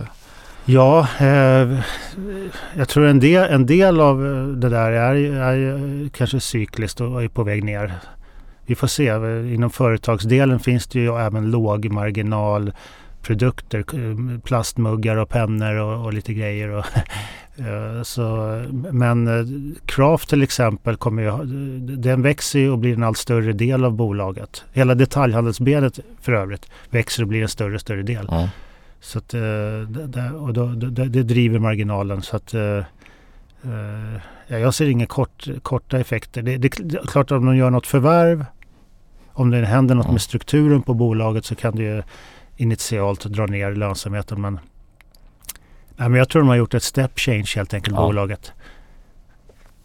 Ja, 0.65 1.09
eh, 1.21 1.81
jag 2.77 2.89
tror 2.89 3.07
en 3.07 3.21
del, 3.21 3.51
en 3.51 3.67
del 3.67 4.01
av 4.01 4.19
det 4.57 4.69
där 4.69 4.93
är, 4.93 5.15
är 5.15 6.09
kanske 6.09 6.41
cykliskt 6.41 7.01
och 7.01 7.23
är 7.23 7.29
på 7.29 7.43
väg 7.43 7.65
ner 7.65 7.93
vi 8.73 8.77
får 8.77 8.87
se. 8.87 9.09
Inom 9.55 9.71
företagsdelen 9.71 10.61
finns 10.61 10.87
det 10.87 11.01
ju 11.01 11.19
även 11.19 11.51
lågmarginalprodukter. 11.51 13.85
Plastmuggar 14.41 15.17
och 15.17 15.29
pennor 15.29 15.75
och, 15.75 16.05
och 16.05 16.13
lite 16.13 16.35
grejer. 16.35 16.69
Och, 16.69 16.85
eh, 17.57 18.03
så, 18.03 18.23
men 18.93 19.77
Craft 19.87 20.25
eh, 20.25 20.29
till 20.29 20.43
exempel 20.43 20.97
kommer 20.97 21.23
ju, 21.23 21.47
den 21.97 22.23
växer 22.23 22.59
ju 22.59 22.71
och 22.71 22.79
blir 22.79 22.95
en 22.95 23.03
allt 23.03 23.19
större 23.19 23.53
del 23.53 23.85
av 23.85 23.93
bolaget. 23.93 24.65
Hela 24.73 24.95
detaljhandelsbenet 24.95 25.99
för 26.21 26.33
övrigt 26.33 26.71
växer 26.91 27.23
och 27.23 27.29
blir 27.29 27.43
en 27.43 27.49
större 27.49 27.75
och 27.75 27.81
större 27.81 28.03
del. 28.03 28.29
Mm. 28.29 28.49
Så 29.01 29.19
att, 29.19 29.35
eh, 29.35 29.41
och 30.35 30.53
då, 30.53 30.67
det, 30.67 31.09
det 31.09 31.23
driver 31.23 31.59
marginalen. 31.59 32.23
Så 32.23 32.37
att, 32.37 32.55
Ja, 34.53 34.59
jag 34.59 34.75
ser 34.75 34.89
inga 34.89 35.07
kort, 35.07 35.49
korta 35.63 35.99
effekter. 35.99 36.43
Det, 36.43 36.57
det, 36.57 36.73
det, 36.79 36.99
är 36.99 37.07
klart 37.07 37.31
om 37.31 37.47
de 37.47 37.57
gör 37.57 37.71
något 37.71 37.87
förvärv, 37.87 38.45
om 39.35 39.51
det 39.51 39.67
händer 39.67 39.95
något 39.95 40.11
med 40.11 40.21
strukturen 40.21 40.83
på 40.83 40.95
bolaget 40.95 41.45
så 41.45 41.55
kan 41.55 41.77
det 41.77 41.83
ju 41.83 42.03
initialt 42.57 43.25
dra 43.25 43.47
ner 43.47 43.73
lönsamheten. 43.73 44.41
Men, 44.41 44.61
nej, 45.97 46.09
men 46.09 46.15
jag 46.15 46.29
tror 46.29 46.43
de 46.43 46.49
har 46.49 46.57
gjort 46.57 46.75
ett 46.75 46.83
step 46.83 47.19
change 47.19 47.53
helt 47.57 47.75
enkelt, 47.75 47.97
ja. 47.97 48.07
bolaget. 48.07 48.53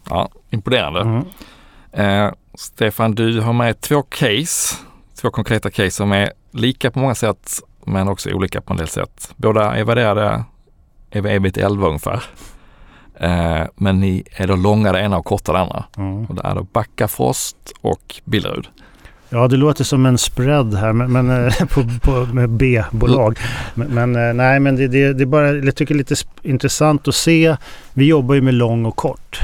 Ja, 0.08 0.28
imponerande. 0.50 1.00
Mm. 1.00 1.24
Eh, 1.92 2.32
Stefan, 2.54 3.14
du 3.14 3.40
har 3.40 3.52
med 3.52 3.80
två 3.80 4.02
case, 4.02 4.76
två 5.20 5.30
konkreta 5.30 5.70
case 5.70 5.90
som 5.90 6.12
är 6.12 6.32
lika 6.50 6.90
på 6.90 6.98
många 6.98 7.14
sätt 7.14 7.60
men 7.84 8.08
också 8.08 8.30
olika 8.30 8.60
på 8.60 8.72
en 8.72 8.76
del 8.76 8.88
sätt. 8.88 9.32
Båda 9.36 9.76
är 9.76 9.84
värderade 9.84 10.44
EV 11.10 11.50
11 11.56 11.86
ungefär. 11.86 12.24
Eh, 13.20 13.66
men 13.74 14.00
ni 14.00 14.24
är 14.30 14.46
då 14.46 14.56
långa 14.56 14.92
det 14.92 15.00
ena 15.00 15.18
och 15.18 15.24
korta 15.24 15.52
det 15.52 15.58
andra. 15.58 15.84
Mm. 15.96 16.24
Och 16.24 16.34
det 16.34 16.42
är 16.44 16.54
då 16.54 16.62
Backafrost 16.62 17.72
och 17.80 18.20
Billerud. 18.24 18.68
Ja, 19.30 19.48
det 19.48 19.56
låter 19.56 19.84
som 19.84 20.06
en 20.06 20.18
spread 20.18 20.74
här 20.74 20.92
men, 20.92 21.12
men 21.12 21.46
eh, 21.46 21.54
på, 21.74 21.84
på, 22.02 22.34
med 22.34 22.50
B-bolag. 22.50 23.38
Men, 23.74 23.88
men, 23.88 24.28
eh, 24.28 24.34
nej, 24.34 24.60
men 24.60 24.76
det, 24.76 24.88
det, 24.88 25.12
det 25.12 25.24
är 25.24 25.26
bara, 25.26 25.52
jag 25.52 25.74
tycker 25.74 25.94
det 25.94 25.98
är 25.98 26.10
lite 26.10 26.14
intressant 26.42 27.08
att 27.08 27.14
se. 27.14 27.56
Vi 27.92 28.06
jobbar 28.06 28.34
ju 28.34 28.40
med 28.40 28.54
lång 28.54 28.84
och 28.84 28.96
kort. 28.96 29.40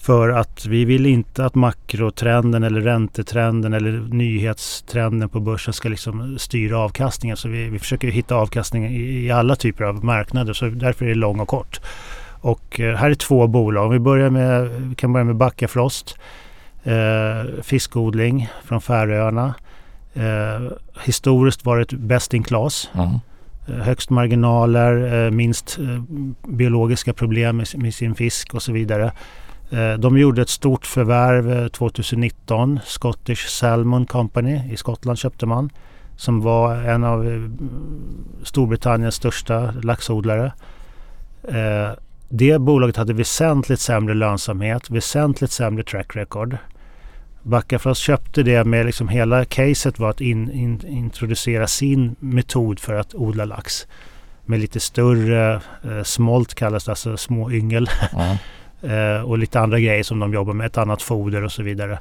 För 0.00 0.28
att 0.28 0.66
vi 0.66 0.84
vill 0.84 1.06
inte 1.06 1.44
att 1.44 1.54
makrotrenden 1.54 2.62
eller 2.62 2.80
räntetrenden 2.80 3.72
eller 3.72 3.92
nyhetstrenden 4.14 5.28
på 5.28 5.40
börsen 5.40 5.74
ska 5.74 5.88
liksom 5.88 6.38
styra 6.38 6.78
avkastningen. 6.78 7.36
Så 7.36 7.48
vi, 7.48 7.68
vi 7.68 7.78
försöker 7.78 8.08
hitta 8.08 8.34
avkastning 8.34 8.86
i, 8.86 9.26
i 9.26 9.30
alla 9.30 9.56
typer 9.56 9.84
av 9.84 10.04
marknader. 10.04 10.52
Så 10.52 10.66
därför 10.66 11.04
är 11.04 11.08
det 11.08 11.14
lång 11.14 11.40
och 11.40 11.48
kort. 11.48 11.80
Och 12.40 12.80
eh, 12.80 12.96
här 12.96 13.10
är 13.10 13.14
två 13.14 13.46
bolag. 13.46 13.90
Vi, 13.90 13.98
börjar 13.98 14.30
med, 14.30 14.68
vi 14.68 14.94
kan 14.94 15.12
börja 15.12 15.24
med 15.24 15.36
Backafrost. 15.36 16.18
Eh, 16.84 17.62
fiskodling 17.62 18.48
från 18.64 18.80
Färöarna. 18.80 19.54
Eh, 20.14 20.72
historiskt 21.04 21.64
varit 21.64 21.92
best 21.92 22.34
in 22.34 22.42
class. 22.42 22.90
Mm. 22.94 23.18
Eh, 23.68 23.74
högst 23.74 24.10
marginaler, 24.10 25.24
eh, 25.24 25.30
minst 25.30 25.78
eh, 25.78 26.02
biologiska 26.48 27.12
problem 27.12 27.56
med, 27.56 27.66
med, 27.74 27.94
sin 27.94 28.14
fisk 28.14 28.54
och 28.54 28.62
så 28.62 28.72
vidare. 28.72 29.12
de 29.98 30.18
gjorde 30.18 30.42
ett 30.42 30.48
stort 30.48 30.86
förvärv 30.86 31.68
2019. 31.68 32.80
Scottish 32.84 33.46
Salmon 33.48 34.06
Company 34.06 34.72
i 34.72 34.76
Skottland 34.76 35.18
köpte 35.18 35.46
man. 35.46 35.70
Som 36.16 36.40
var 36.40 36.76
en 36.76 37.04
av 37.04 37.50
Storbritanniens 38.42 39.14
största 39.14 39.74
laxodlare. 39.82 40.52
Det 42.32 42.58
bolaget 42.58 42.96
hade 42.96 43.12
väsentligt 43.12 43.80
sämre 43.80 44.14
lönsamhet, 44.14 44.90
väsentligt 44.90 45.50
sämre 45.50 45.82
track 45.82 46.16
record. 46.16 46.56
Backafrost 47.42 48.00
köpte 48.00 48.42
det 48.42 48.64
med 48.64 48.86
liksom 48.86 49.08
hela 49.08 49.44
caset 49.44 49.98
var 49.98 50.10
att 50.10 50.20
in, 50.20 50.50
in, 50.50 50.86
introducera 50.86 51.66
sin 51.66 52.16
metod 52.18 52.80
för 52.80 52.94
att 52.94 53.14
odla 53.14 53.44
lax. 53.44 53.86
Med 54.44 54.60
lite 54.60 54.80
större 54.80 55.54
eh, 55.84 56.02
smolt 56.04 56.54
kallas 56.54 56.84
det, 56.84 56.92
alltså 56.92 57.16
små 57.16 57.50
yngel. 57.50 57.90
Mm. 58.12 58.36
eh, 59.16 59.22
och 59.22 59.38
lite 59.38 59.60
andra 59.60 59.80
grejer 59.80 60.02
som 60.02 60.18
de 60.18 60.34
jobbar 60.34 60.52
med, 60.52 60.66
ett 60.66 60.78
annat 60.78 61.02
foder 61.02 61.44
och 61.44 61.52
så 61.52 61.62
vidare. 61.62 61.98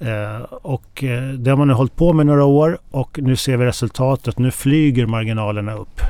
Eh, 0.00 0.42
och 0.50 1.04
eh, 1.04 1.28
det 1.28 1.50
har 1.50 1.56
man 1.56 1.68
nu 1.68 1.74
hållit 1.74 1.96
på 1.96 2.12
med 2.12 2.26
några 2.26 2.44
år 2.44 2.78
och 2.90 3.18
nu 3.22 3.36
ser 3.36 3.56
vi 3.56 3.66
resultatet. 3.66 4.38
Nu 4.38 4.50
flyger 4.50 5.06
marginalerna 5.06 5.74
upp. 5.74 6.00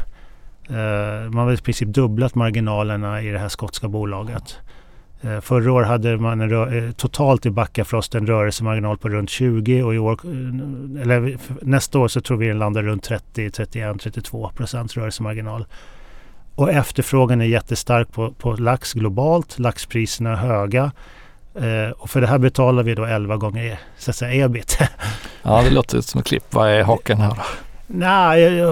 Eh, 0.71 1.31
man 1.31 1.47
har 1.47 1.53
i 1.53 1.57
princip 1.57 1.89
dubblat 1.89 2.35
marginalerna 2.35 3.23
i 3.23 3.31
det 3.31 3.39
här 3.39 3.49
skotska 3.49 3.89
bolaget. 3.89 4.59
Eh, 5.21 5.41
förra 5.41 5.73
året 5.73 5.89
hade 5.89 6.17
man 6.17 6.41
en 6.41 6.85
eh, 6.87 6.93
totalt 6.93 7.47
i 7.47 7.51
Backafrost 7.51 8.15
en 8.15 8.27
rörelsemarginal 8.27 8.99
på 8.99 9.09
runt 9.09 9.31
20 9.31 9.83
och 9.83 9.95
i 9.95 9.99
år, 9.99 10.21
eh, 10.25 11.03
eller 11.03 11.39
nästa 11.63 11.99
år 11.99 12.09
så 12.09 12.21
tror 12.21 12.37
vi 12.37 12.49
den 12.49 12.59
landar 12.59 12.83
runt 12.83 13.03
30, 13.03 13.51
31, 13.51 14.01
32 14.01 14.51
procents 14.57 14.97
rörelsemarginal. 14.97 15.67
Och 16.55 16.71
efterfrågan 16.71 17.41
är 17.41 17.45
jättestark 17.45 18.13
på, 18.13 18.33
på 18.33 18.53
lax 18.53 18.93
globalt. 18.93 19.59
Laxpriserna 19.59 20.31
är 20.31 20.37
höga. 20.37 20.93
Eh, 21.55 21.91
och 21.91 22.11
för 22.11 22.21
det 22.21 22.27
här 22.27 22.39
betalar 22.39 22.83
vi 22.83 22.95
då 22.95 23.05
11 23.05 23.37
gånger 23.37 23.81
så 23.99 24.11
att 24.11 24.17
säga 24.17 24.45
ebit. 24.45 24.79
ja, 25.43 25.63
det 25.63 25.71
låter 25.71 26.01
som 26.01 26.21
ett 26.21 26.27
klipp. 26.27 26.45
Vad 26.51 26.71
är 26.71 26.83
haken 26.83 27.19
här 27.19 27.31
då? 27.31 27.43
Nej, 27.91 28.63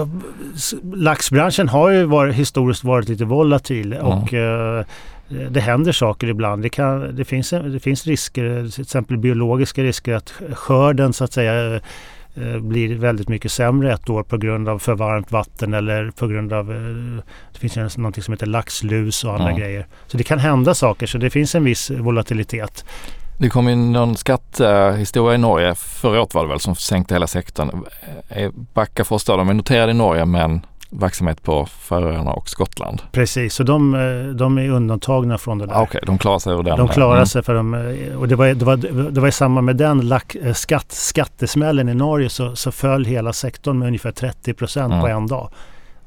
laxbranschen 0.94 1.68
har 1.68 1.90
ju 1.90 2.04
varit, 2.04 2.34
historiskt 2.34 2.84
varit 2.84 3.08
lite 3.08 3.24
volatil 3.24 3.94
och 3.94 4.34
eh, 4.34 4.84
det 5.28 5.60
händer 5.60 5.92
saker 5.92 6.26
ibland. 6.26 6.62
Det, 6.62 6.68
kan, 6.68 7.16
det, 7.16 7.24
finns, 7.24 7.50
det 7.50 7.80
finns 7.80 8.06
risker, 8.06 8.70
till 8.70 8.82
exempel 8.82 9.16
biologiska 9.16 9.82
risker 9.82 10.14
att 10.14 10.32
skörden 10.52 11.12
så 11.12 11.24
att 11.24 11.32
säga 11.32 11.80
eh, 12.34 12.58
blir 12.60 12.94
väldigt 12.94 13.28
mycket 13.28 13.52
sämre 13.52 13.92
ett 13.92 14.10
år 14.10 14.22
på 14.22 14.36
grund 14.36 14.68
av 14.68 14.78
för 14.78 14.94
varmt 14.94 15.32
vatten 15.32 15.74
eller 15.74 16.10
på 16.10 16.26
grund 16.26 16.52
av 16.52 16.72
eh, 16.72 17.24
det 17.52 17.58
finns 17.58 17.96
något 17.96 18.24
som 18.24 18.34
heter 18.34 18.46
laxlus 18.46 19.24
och 19.24 19.32
andra 19.32 19.48
mm. 19.48 19.60
grejer. 19.60 19.86
Så 20.06 20.16
det 20.16 20.24
kan 20.24 20.38
hända 20.38 20.74
saker 20.74 21.06
så 21.06 21.18
det 21.18 21.30
finns 21.30 21.54
en 21.54 21.64
viss 21.64 21.90
volatilitet. 21.90 22.84
Det 23.38 23.48
kom 23.48 23.68
in 23.68 23.92
någon 23.92 24.16
skattehistoria 24.16 25.34
i 25.34 25.38
Norge 25.38 25.74
förra 25.74 26.20
året 26.20 26.34
var 26.34 26.42
det 26.42 26.48
väl 26.48 26.60
som 26.60 26.74
sänkte 26.74 27.14
hela 27.14 27.26
sektorn. 27.26 27.84
Backafors 28.74 29.24
då, 29.24 29.36
de 29.36 29.48
är 29.48 29.54
noterade 29.54 29.90
i 29.90 29.94
Norge 29.94 30.24
men 30.24 30.66
verksamhet 30.90 31.42
på 31.42 31.66
Färöarna 31.66 32.32
och 32.32 32.48
Skottland. 32.48 33.02
Precis, 33.12 33.54
så 33.54 33.62
de, 33.62 33.92
de 34.38 34.58
är 34.58 34.70
undantagna 34.70 35.38
från 35.38 35.58
det 35.58 35.66
där. 35.66 35.74
Ah, 35.74 35.82
okej, 35.82 35.98
okay, 35.98 36.06
de 36.06 36.18
klarar 36.18 36.38
sig 36.38 36.52
ur 36.52 36.62
den. 36.62 36.78
De 36.78 36.88
klarar 36.88 37.16
mm. 37.16 37.26
sig 37.26 37.42
för 37.42 37.54
de, 37.54 37.74
och 38.18 38.28
det 38.28 38.36
var, 38.36 38.46
det 38.46 38.64
var, 38.64 38.76
det 39.10 39.20
var 39.20 39.28
i 39.28 39.32
samband 39.32 39.64
med 39.64 39.76
den 39.76 40.00
lack, 40.00 40.36
skatt, 40.54 40.92
skattesmällen 40.92 41.88
i 41.88 41.94
Norge 41.94 42.28
så, 42.28 42.56
så 42.56 42.72
föll 42.72 43.04
hela 43.04 43.32
sektorn 43.32 43.78
med 43.78 43.86
ungefär 43.86 44.12
30 44.12 44.54
procent 44.54 44.92
mm. 44.92 45.00
på 45.00 45.08
en 45.08 45.26
dag. 45.26 45.50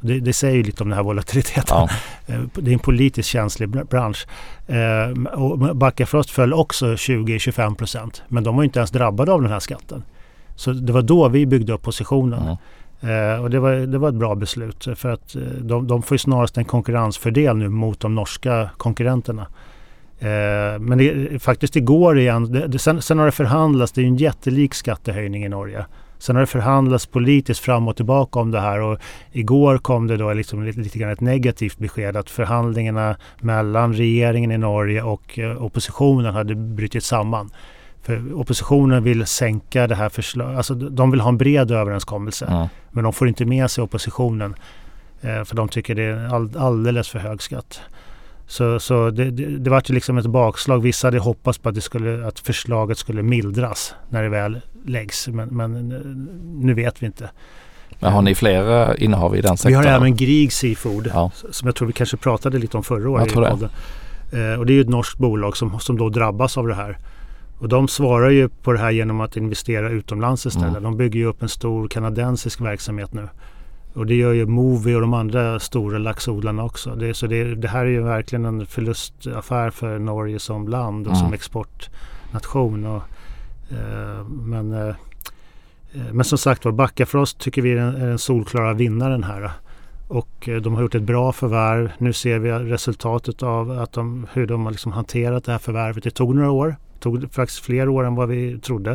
Det, 0.01 0.19
det, 0.19 0.33
säger 0.33 0.55
ju 0.55 0.63
lite 0.63 0.83
om 0.83 0.89
den 0.89 0.95
här 0.95 1.03
volatiliteten. 1.03 1.77
Ja. 1.77 1.89
Eh, 2.27 2.41
det 2.53 2.71
är 2.71 2.73
en 2.73 2.79
politiskt 2.79 3.29
känslig 3.29 3.69
bransch. 3.69 4.27
Eh, 4.67 5.23
och 5.33 5.75
Backafrost 5.75 6.29
föll 6.29 6.53
också 6.53 6.85
20-25 6.85 7.75
procent. 7.75 8.23
Men 8.27 8.43
de 8.43 8.55
var 8.55 8.63
inte 8.63 8.79
ens 8.79 8.91
drabbade 8.91 9.31
av 9.31 9.41
den 9.41 9.51
här 9.51 9.59
skatten. 9.59 10.03
Så 10.55 10.71
det 10.71 10.93
var 10.93 11.01
då 11.01 11.27
vi 11.27 11.45
byggde 11.45 11.73
upp 11.73 11.81
positionen. 11.81 12.57
Eh, 13.01 13.41
och 13.41 13.49
det 13.49 13.59
var, 13.59 13.71
det 13.71 13.97
var 13.97 14.09
ett 14.09 14.15
bra 14.15 14.35
beslut 14.35 14.87
för 14.95 15.09
att 15.09 15.35
eh, 15.35 15.41
de, 15.41 15.87
de 15.87 16.01
får 16.01 16.15
ju 16.15 16.19
snarast 16.19 16.57
en 16.57 16.65
konkurrensfördel 16.65 17.57
nu 17.57 17.69
mot 17.69 17.99
de 17.99 18.15
norska 18.15 18.69
konkurrenterna. 18.77 19.47
Eh, 20.19 20.79
men 20.79 20.97
det, 20.97 21.39
faktiskt 21.43 21.75
igår 21.75 22.19
igen, 22.19 22.51
det, 22.51 22.67
det, 22.67 22.79
sen, 22.79 23.01
sen 23.01 23.19
har 23.19 23.25
det 23.25 23.31
förhandlats, 23.31 23.91
det 23.91 24.01
är 24.01 24.05
en 24.05 24.15
jättelik 24.15 24.73
skattehöjning 24.73 25.45
i 25.45 25.49
Norge. 25.49 25.85
Sen 26.19 26.35
har 26.35 26.41
det 26.41 26.47
förhandlats 26.47 27.05
politiskt 27.05 27.59
fram 27.59 27.87
och 27.87 27.95
tillbaka 27.95 28.39
om 28.39 28.51
det 28.51 28.59
här 28.59 28.81
och 28.81 28.99
igår 29.31 29.77
kom 29.77 30.07
det 30.07 30.17
då 30.17 30.33
liksom 30.33 30.63
lite, 30.63 30.79
lite 30.79 30.99
grann 30.99 31.11
ett 31.11 31.21
negativt 31.21 31.77
besked 31.77 32.17
att 32.17 32.29
förhandlingarna 32.29 33.15
mellan 33.39 33.93
regeringen 33.93 34.51
i 34.51 34.57
Norge 34.57 35.01
och 35.03 35.39
eh, 35.39 35.63
oppositionen 35.63 36.33
hade 36.33 36.55
brutit 36.55 37.03
samman. 37.03 37.49
För 38.01 38.39
oppositionen 38.39 39.03
vill 39.03 39.25
sänka 39.25 39.87
det 39.87 39.95
här 39.95 40.09
förslaget, 40.09 40.57
alltså 40.57 40.73
de 40.73 41.11
vill 41.11 41.21
ha 41.21 41.29
en 41.29 41.37
bred 41.37 41.71
överenskommelse. 41.71 42.45
Mm. 42.45 42.67
Men 42.91 43.03
de 43.03 43.13
får 43.13 43.27
inte 43.27 43.45
med 43.45 43.71
sig 43.71 43.83
oppositionen. 43.83 44.55
Eh, 45.21 45.43
för 45.43 45.55
de 45.55 45.69
tycker 45.69 45.95
det 45.95 46.03
är 46.03 46.35
all, 46.35 46.57
alldeles 46.57 47.09
för 47.09 47.19
hög 47.19 47.41
skatt. 47.41 47.81
Så, 48.49 48.79
så 48.79 49.09
det, 49.09 49.31
det, 49.31 49.45
det 49.45 49.69
var 49.69 49.83
ju 49.85 49.93
liksom 49.93 50.17
ett 50.17 50.25
bakslag. 50.25 50.79
Vissa 50.79 51.07
hade 51.07 51.19
hoppats 51.19 51.57
på 51.57 51.69
att, 51.69 51.75
det 51.75 51.81
skulle, 51.81 52.27
att 52.27 52.39
förslaget 52.39 52.97
skulle 52.97 53.23
mildras 53.23 53.95
när 54.09 54.23
det 54.23 54.29
väl 54.29 54.61
läggs. 54.85 55.27
Men, 55.27 55.49
men 55.49 55.87
nu 56.63 56.73
vet 56.73 57.01
vi 57.01 57.05
inte. 57.05 57.29
Men 57.99 58.13
har 58.13 58.21
ni 58.21 58.35
fler 58.35 59.03
innehav 59.03 59.35
i 59.35 59.41
den 59.41 59.57
sektorn? 59.57 59.81
Vi 59.81 59.87
har 59.87 59.95
även 59.95 60.15
Grieg 60.15 60.53
Seafood 60.53 61.11
ja. 61.13 61.31
som 61.51 61.67
jag 61.67 61.75
tror 61.75 61.87
vi 61.87 61.93
kanske 61.93 62.17
pratade 62.17 62.57
lite 62.59 62.77
om 62.77 62.83
förra 62.83 63.09
året. 63.09 63.25
Jag 63.25 63.33
tror 63.33 63.69
det. 64.31 64.51
Eh, 64.51 64.59
och 64.59 64.65
det 64.65 64.73
är 64.73 64.75
ju 64.75 64.81
ett 64.81 64.89
norskt 64.89 65.17
bolag 65.19 65.57
som, 65.57 65.79
som 65.79 65.97
då 65.97 66.09
drabbas 66.09 66.57
av 66.57 66.67
det 66.67 66.75
här. 66.75 66.97
Och 67.59 67.69
de 67.69 67.87
svarar 67.87 68.29
ju 68.29 68.49
på 68.49 68.73
det 68.73 68.79
här 68.79 68.91
genom 68.91 69.21
att 69.21 69.37
investera 69.37 69.89
utomlands 69.89 70.45
istället. 70.45 70.69
Mm. 70.69 70.83
De 70.83 70.97
bygger 70.97 71.19
ju 71.19 71.25
upp 71.25 71.41
en 71.41 71.49
stor 71.49 71.87
kanadensisk 71.87 72.61
verksamhet 72.61 73.13
nu. 73.13 73.29
Och 73.93 74.05
det 74.05 74.15
gör 74.15 74.33
ju 74.33 74.45
Movi 74.45 74.95
och 74.95 75.01
de 75.01 75.13
andra 75.13 75.59
stora 75.59 75.97
laxodlarna 75.97 76.63
också. 76.63 76.95
Det, 76.95 77.13
så 77.13 77.27
det, 77.27 77.55
det, 77.55 77.67
här 77.67 77.85
är 77.85 77.89
ju 77.89 78.03
verkligen 78.03 78.45
en 78.45 78.65
förlustaffär 78.65 79.69
för 79.69 79.99
Norge 79.99 80.39
som 80.39 80.67
land 80.67 81.07
och 81.07 81.13
mm. 81.13 81.25
som 81.25 81.33
exportnation. 81.33 82.85
Och, 82.85 83.03
eh, 83.71 84.27
men, 84.27 84.73
eh, 84.73 84.95
men 86.11 86.25
som 86.25 86.37
sagt 86.37 86.65
var, 86.65 86.71
Backafrost 86.71 87.39
tycker 87.39 87.61
vi 87.61 87.71
är 87.71 87.75
den, 87.75 87.95
är 87.95 88.07
den 88.07 88.19
solklara 88.19 88.73
vinnaren 88.73 89.23
här. 89.23 89.51
Och 90.07 90.49
eh, 90.49 90.61
de 90.61 90.75
har 90.75 90.81
gjort 90.81 90.95
ett 90.95 91.03
bra 91.03 91.31
förvärv. 91.31 91.91
Nu 91.97 92.13
ser 92.13 92.39
vi 92.39 92.51
resultatet 92.51 93.43
av 93.43 93.71
att 93.71 93.93
de, 93.93 94.27
hur 94.33 94.47
de 94.47 94.65
har 94.65 94.71
liksom 94.71 94.91
hanterat 94.91 95.43
det 95.43 95.51
här 95.51 95.59
förvärvet. 95.59 96.03
Det 96.03 96.11
tog 96.11 96.35
några 96.35 96.51
år. 96.51 96.75
Det 96.93 96.99
tog 96.99 97.33
faktiskt 97.33 97.59
fler 97.59 97.89
år 97.89 98.03
än 98.03 98.15
vad 98.15 98.29
vi 98.29 98.59
trodde. 98.59 98.91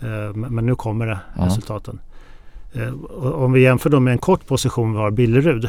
Eh, 0.00 0.34
men 0.34 0.66
nu 0.66 0.74
kommer 0.74 1.06
det, 1.06 1.20
mm. 1.34 1.46
resultaten. 1.46 2.00
Eh, 2.04 2.09
om 3.18 3.52
vi 3.52 3.60
jämför 3.60 3.90
då 3.90 4.00
med 4.00 4.12
en 4.12 4.18
kort 4.18 4.46
position 4.46 4.92
vi 4.92 4.98
har, 4.98 5.10
Billerud. 5.10 5.64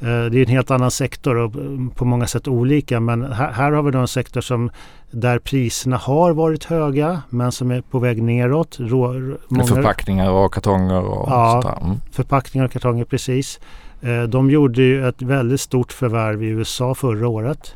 Eh, 0.00 0.06
det 0.06 0.38
är 0.38 0.42
en 0.42 0.46
helt 0.46 0.70
annan 0.70 0.90
sektor 0.90 1.36
och 1.36 1.52
på 1.94 2.04
många 2.04 2.26
sätt 2.26 2.48
olika 2.48 3.00
men 3.00 3.32
här, 3.32 3.72
har 3.72 3.82
vi 3.82 3.90
då 3.90 3.98
en 3.98 4.08
sektor 4.08 4.40
som 4.40 4.70
där 5.10 5.38
priserna 5.38 5.96
har 5.96 6.32
varit 6.32 6.64
höga 6.64 7.22
men 7.30 7.52
som 7.52 7.70
är 7.70 7.80
på 7.80 7.98
väg 7.98 8.22
neråt. 8.22 8.76
Rå, 8.80 9.12
många, 9.48 9.66
förpackningar 9.66 10.30
och 10.30 10.54
kartonger 10.54 11.02
och 11.02 11.28
ja, 11.30 11.60
sådär. 11.62 11.78
Mm. 11.82 11.96
förpackningar 12.12 12.64
och 12.64 12.72
kartonger 12.72 13.04
precis. 13.04 13.60
Eh, 14.00 14.22
de 14.22 14.50
gjorde 14.50 14.82
ju 14.82 15.08
ett 15.08 15.22
väldigt 15.22 15.60
stort 15.60 15.92
förvärv 15.92 16.42
i 16.42 16.46
USA 16.46 16.94
förra 16.94 17.28
året. 17.28 17.74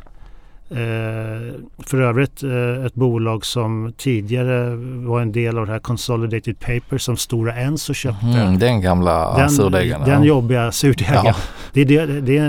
Eh, 0.70 1.54
för 1.78 2.00
övrigt 2.00 2.42
eh, 2.42 2.84
ett 2.86 2.94
bolag 2.94 3.44
som 3.44 3.92
tidigare 3.96 4.76
var 5.06 5.20
en 5.20 5.32
del 5.32 5.58
av 5.58 5.66
det 5.66 5.72
här 5.72 5.78
Consolidated 5.78 6.58
Paper 6.58 6.98
som 6.98 7.16
Stora 7.16 7.54
Enso 7.54 7.94
köpte. 7.94 8.26
Mm, 8.26 8.58
den 8.58 8.80
gamla 8.80 9.36
den, 9.36 9.50
surdegen. 9.50 10.00
Den 10.00 10.22
ja. 10.22 10.28
jobbiga 10.28 10.72
surdegen. 10.72 11.24
Ja. 11.24 11.34
Det, 11.72 11.84
det, 11.84 12.06
det, 12.06 12.40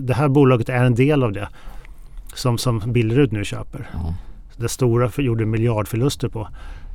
det, 0.00 0.14
här 0.14 0.28
bolaget 0.28 0.68
är 0.68 0.84
en 0.84 0.94
del 0.94 1.22
av 1.22 1.32
det. 1.32 1.48
Som, 2.34 2.58
som 2.58 2.92
Billerud 2.92 3.32
nu 3.32 3.44
köper. 3.44 3.78
Mm. 3.78 4.12
Det 4.56 4.68
stora 4.68 5.08
för, 5.08 5.22
gjorde 5.22 5.46
miljardförluster 5.46 6.28
på. 6.28 6.48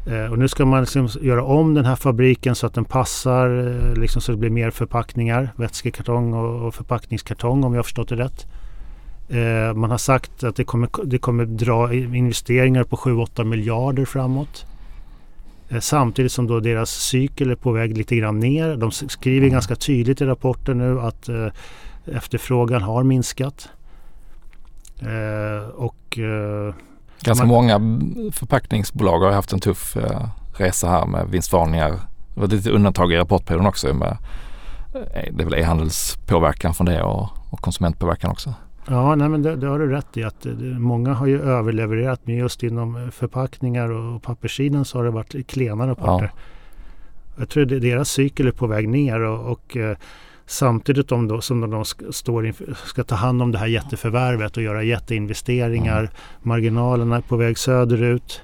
Eh, 0.08 0.32
och 0.32 0.40
nu 0.40 0.48
ska 0.48 0.66
man 0.66 0.82
liksom 0.82 1.10
göra 1.22 1.44
om 1.44 1.74
den 1.74 1.86
här 1.86 1.96
fabriken 1.96 2.56
så 2.56 2.68
att 2.68 2.74
den 2.74 2.86
passar 2.86 3.68
eh, 3.68 3.94
liksom 4.02 4.22
så 4.22 4.32
det 4.32 4.38
blir 4.38 4.50
mer 4.50 4.72
förpackningar. 4.72 5.50
Vätskekartong 5.56 6.34
och, 6.34 6.68
och 6.68 6.76
förpackningskartong 6.76 7.64
om 7.64 7.74
jag 7.74 7.78
har 7.80 7.84
förstått 7.84 8.10
det 8.10 8.16
rätt. 8.16 8.48
Eh, 9.30 9.74
man 9.74 9.92
har 9.92 9.98
sagt 9.98 10.44
att 10.44 10.56
det 10.56 10.64
kommer, 10.64 10.90
det 11.04 11.18
kommer 11.18 11.46
dra 11.46 11.94
investeringar 11.94 12.84
på 12.84 12.96
7-8 12.96 13.44
miljarder 13.44 14.06
framåt. 14.06 14.66
Eh, 15.70 15.80
samtidigt 15.80 16.32
som 16.32 16.48
då 16.48 16.60
deras 16.60 16.90
cykel 16.90 17.52
är 17.52 17.56
på 17.56 17.72
väg 17.72 17.98
lite 17.98 18.16
grann 18.16 18.40
ner. 18.40 18.76
De 18.76 18.92
skriver 18.92 19.40
mm. 19.40 19.52
ganska 19.52 19.76
tydligt 19.76 20.22
i 20.22 20.26
rapporten 20.26 20.78
nu 20.78 21.00
att 21.00 21.30
eh, 21.30 21.48
efterfrågan 22.06 22.82
har 22.82 23.04
minskat. 23.04 23.70
Eh, 25.00 25.70
och, 25.70 26.20
eh, 26.20 26.74
Ganska 27.22 27.46
man, 27.46 27.48
många 27.48 27.80
förpackningsbolag 28.32 29.20
har 29.20 29.32
haft 29.32 29.54
en 29.54 29.60
tuff 29.60 29.98
eh, 29.98 30.28
resa 30.58 30.90
här 30.90 31.06
med 31.06 31.28
vinstvarningar. 31.30 31.92
Det 32.34 32.42
var 32.42 32.48
lite 32.48 32.70
undantag 32.70 33.14
i 33.14 33.18
rapportperioden 33.18 33.68
också 33.68 33.94
med 33.94 34.18
det 35.32 35.44
är 35.44 35.46
väl 35.46 35.54
e-handelspåverkan 35.54 36.74
från 36.74 36.86
det 36.86 37.04
och, 37.04 37.30
och 37.50 37.60
konsumentpåverkan 37.60 38.32
också. 38.32 38.54
Ja, 38.88 39.16
nej, 39.16 39.30
men 39.30 39.42
det, 39.42 39.56
det 39.56 39.68
har 39.68 39.80
du 39.80 39.92
rätt 39.92 40.18
i. 40.18 40.24
att 40.24 40.42
det, 40.42 40.80
många 40.80 41.14
har 41.14 41.28
ju 41.28 41.42
överlevererat 41.42 42.22
men 42.24 42.36
just 42.36 42.64
inom 42.64 42.96
eh, 42.96 43.10
förpackningar 43.10 43.90
och 43.90 44.24
papperssidan 44.24 44.86
så 44.86 44.98
har 44.98 45.06
det 45.06 45.12
varit 45.12 45.48
klenare 45.48 45.92
rapporter. 45.92 46.32
Ja. 46.36 46.42
Jag 47.38 47.50
tror 47.50 47.64
att 47.64 47.82
deras 47.82 48.10
cykel 48.10 48.48
är 48.48 48.52
på 48.52 48.68
väg 48.68 48.90
ner 48.90 49.20
och, 49.20 49.52
och 49.52 49.78
eh, 49.78 49.98
samtidigt 50.46 51.08
de 51.08 51.28
då, 51.28 51.42
som 51.42 51.72
de 51.72 51.86
står 52.14 52.48
inför, 52.48 52.74
ska 52.86 53.04
ta 53.04 53.16
hand 53.16 53.42
om 53.42 53.52
det 53.52 53.58
här 53.58 53.68
jätteförvärvet 53.68 54.58
och 54.58 54.64
göra 54.64 54.84
jätteinvesteringar. 54.84 56.00
Mm. 56.00 56.12
Marginalerna 56.42 57.18
är 57.18 57.22
på 57.22 57.36
väg 57.36 57.58
söderut. 57.58 58.42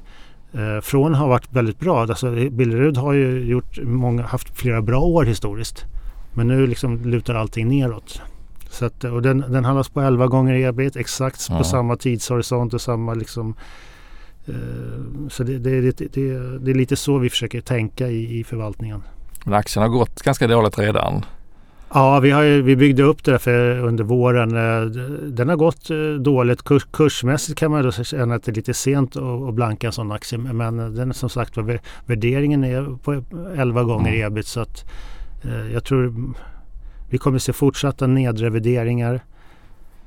Eh, 0.53 0.81
från 0.81 1.13
har 1.13 1.27
varit 1.27 1.53
väldigt 1.53 1.79
bra. 1.79 2.01
Alltså, 2.01 2.31
Billerud 2.31 2.97
har 2.97 3.13
ju 3.13 3.39
gjort 3.39 3.79
många, 3.83 4.23
haft 4.23 4.57
flera 4.57 4.81
bra 4.81 4.99
år 4.99 5.25
historiskt. 5.25 5.85
Men 6.33 6.47
nu 6.47 6.67
liksom 6.67 7.05
lutar 7.05 7.35
allting 7.35 7.67
neråt. 7.67 8.21
Så 8.75 8.85
att, 8.85 9.03
och 9.03 9.21
den, 9.21 9.43
den 9.49 9.65
handlas 9.65 9.89
på 9.89 10.01
11 10.01 10.27
gånger 10.27 10.53
ebit 10.53 10.95
exakt 10.95 11.47
ja. 11.49 11.57
på 11.57 11.63
samma 11.63 11.95
tidshorisont 11.95 12.73
och 12.73 12.81
samma 12.81 13.13
liksom 13.13 13.55
eh, 14.45 14.53
så 15.29 15.43
det, 15.43 15.57
det, 15.57 15.81
det, 15.81 16.07
det, 16.59 16.71
är 16.71 16.75
lite 16.75 16.95
så 16.95 17.17
vi 17.17 17.29
försöker 17.29 17.61
tänka 17.61 18.07
i, 18.07 18.39
i 18.39 18.43
förvaltningen. 18.43 19.03
Men 19.43 19.53
aktien 19.53 19.83
har 19.83 19.89
gått 19.89 20.21
ganska 20.21 20.47
dåligt 20.47 20.79
redan. 20.79 21.25
Ja, 21.93 22.19
vi, 22.19 22.31
har 22.31 22.43
vi 22.43 22.75
byggde 22.75 23.03
upp 23.03 23.23
det 23.23 23.39
för 23.39 23.79
under 23.79 24.03
våren. 24.03 24.55
Eh, 24.55 24.85
den 25.21 25.49
har 25.49 25.55
gått 25.55 25.89
eh, 25.89 25.97
dåligt. 26.19 26.63
Kurs, 26.63 26.87
kursmässigt 26.93 27.59
kan 27.59 27.71
man 27.71 27.83
då 27.83 27.91
känna 27.91 28.35
att 28.35 28.43
det 28.43 28.51
är 28.51 28.55
lite 28.55 28.73
sent 28.73 29.15
att 29.15 29.53
blanka 29.53 29.87
en 29.87 29.93
sån 29.93 30.11
aktie. 30.11 30.37
Men 30.37 30.95
den 30.95 31.13
som 31.13 31.29
sagt 31.29 31.57
värderingen 32.05 32.63
är 32.63 32.97
på 33.03 33.23
11 33.57 33.83
gånger 33.83 34.13
mm. 34.13 34.27
ebit. 34.27 34.47
Så 34.47 34.59
att, 34.59 34.85
jag 35.73 35.83
tror 35.83 36.33
vi 37.15 37.19
kommer 37.19 37.39
se 37.39 37.53
fortsatta 37.53 38.07
nedrevideringar. 38.07 39.13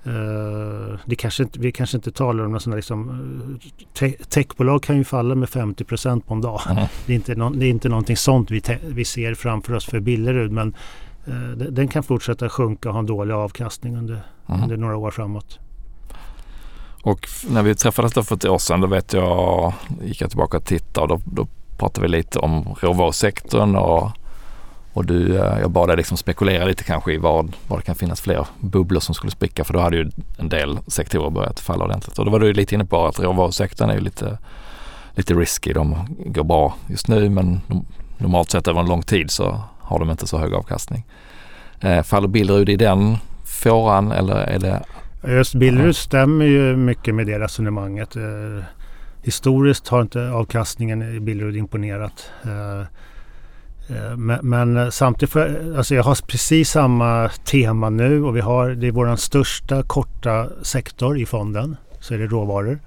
Uh, 0.07 0.99
det 1.07 1.17
kanske 1.17 1.43
inte, 1.43 1.59
vi 1.59 1.73
kanske 1.73 1.97
inte 1.97 2.13
talar 2.13 2.45
om 2.45 2.51
några 2.51 2.61
sådana 2.61 2.77
liksom, 2.77 3.59
te 3.95 4.11
techbolag 4.11 4.83
kan 4.83 4.97
ju 4.97 5.05
falla 5.05 5.35
med 5.35 5.49
50 5.49 5.85
procent 5.85 6.27
på 6.27 6.35
en 6.35 6.41
dag. 6.41 6.61
Mm. 6.71 6.85
Det, 7.07 7.13
är 7.13 7.15
inte 7.15 7.35
no 7.35 7.51
det 7.51 7.67
är 7.67 7.71
inte 7.71 7.89
någonting 7.89 8.17
sånt 8.17 8.51
vi, 8.51 8.63
vi 8.83 9.05
ser 9.05 9.35
framför 9.35 9.75
oss 9.75 9.87
för 9.87 10.01
Billerud 10.01 10.53
men 10.53 10.75
uh, 11.29 11.51
den 11.51 11.89
kan 11.89 12.03
fortsätta 12.03 12.49
sjunka 12.49 12.89
och 12.89 12.95
ha 12.95 13.01
en 13.01 13.07
dålig 13.07 13.35
avkastning 13.35 13.97
under, 13.97 14.23
mm. 14.49 14.63
under 14.63 14.77
några 14.77 14.97
år 14.97 15.11
framåt. 15.11 15.59
Och 17.03 17.29
när 17.51 17.63
vi 17.63 17.75
träffades 17.75 18.13
då 18.13 18.23
för 18.23 18.37
ett 18.37 18.45
år 18.45 18.59
sedan 18.59 18.81
då 18.81 18.87
vet 18.87 19.13
jag, 19.13 19.73
gick 20.03 20.21
jag 20.21 20.31
tillbaka 20.31 20.57
och 20.57 20.65
tittade 20.65 21.15
och 21.15 21.21
då, 21.21 21.21
då 21.43 21.49
pratade 21.79 22.07
vi 22.07 22.09
lite 22.09 22.39
om 22.39 22.77
råvarusektorn 22.81 23.77
och 23.77 24.11
och 24.99 25.07
du, 25.07 25.37
eh, 25.37 25.59
jag 25.61 25.71
bad 25.71 25.89
dig 25.89 25.97
liksom 25.97 26.17
spekulera 26.17 26.65
lite 26.65 26.85
kanske 26.85 27.13
i 27.13 27.17
vad, 27.17 27.57
vad 27.69 27.79
det 27.79 27.83
kan 27.83 27.95
finnas 27.95 28.21
fler 28.21 28.47
bubblor 28.61 29.01
som 29.01 29.15
skulle 29.15 29.31
spricka 29.31 29.65
för 29.65 29.73
då 29.73 29.81
hade 29.81 29.97
ju 29.97 30.11
en 30.39 30.49
del 30.49 30.79
sektorer 30.87 31.31
börjat 31.31 31.61
falla 31.61 31.85
ordentligt. 31.85 32.19
Och 32.19 32.25
då 32.25 32.31
var 32.31 32.41
du 32.41 32.53
lite 32.53 32.75
inne 32.75 32.85
på 32.85 33.07
att 33.07 33.21
råvarusektorn 33.21 33.91
är 33.91 33.95
ju 33.95 34.01
lite, 34.01 34.39
lite 35.15 35.35
risky. 35.35 35.73
De 35.73 36.17
går 36.27 36.45
bra 36.45 36.75
just 36.87 37.09
nu 37.09 37.31
men 37.31 37.61
normalt 38.19 38.51
sett 38.51 38.69
över 38.69 38.81
en 38.81 38.87
lång 38.87 39.03
tid 39.03 39.31
så 39.31 39.61
har 39.81 39.99
de 39.99 40.11
inte 40.11 40.27
så 40.27 40.39
hög 40.39 40.55
avkastning. 40.55 41.07
Eh, 41.81 42.03
faller 42.03 42.29
Billerud 42.29 42.69
i 42.69 42.77
den 42.77 43.17
fåran 43.45 44.13
eller 44.13 44.37
är 44.37 44.59
det? 44.59 44.83
Just 45.27 45.55
Billerud 45.55 45.97
stämmer 45.97 46.45
ju 46.45 46.77
mycket 46.77 47.15
med 47.15 47.27
det 47.27 47.39
resonemanget. 47.39 48.17
Eh, 48.17 48.65
historiskt 49.23 49.89
har 49.89 50.01
inte 50.01 50.31
avkastningen 50.31 51.17
i 51.17 51.21
Billerud 51.21 51.57
imponerat. 51.57 52.31
Eh, 52.45 52.87
men, 54.17 54.39
men, 54.43 54.93
samtidigt, 54.93 55.33
för, 55.33 55.75
alltså 55.77 55.95
jag 55.95 56.03
har 56.03 56.27
precis 56.27 56.71
samma 56.71 57.29
tema 57.29 57.91
nu 57.91 58.25
och 58.25 58.37
vi 58.37 58.41
har, 58.41 58.71
det 58.71 58.87
är 58.87 58.91
vår 58.91 59.17
största 59.17 59.83
korta 59.83 60.49
sektor 60.63 61.19
i 61.19 61.27
fonden. 61.27 61.77
Så 62.01 62.15
är 62.15 62.19
det 62.19 62.27
råvaror. 62.27 62.79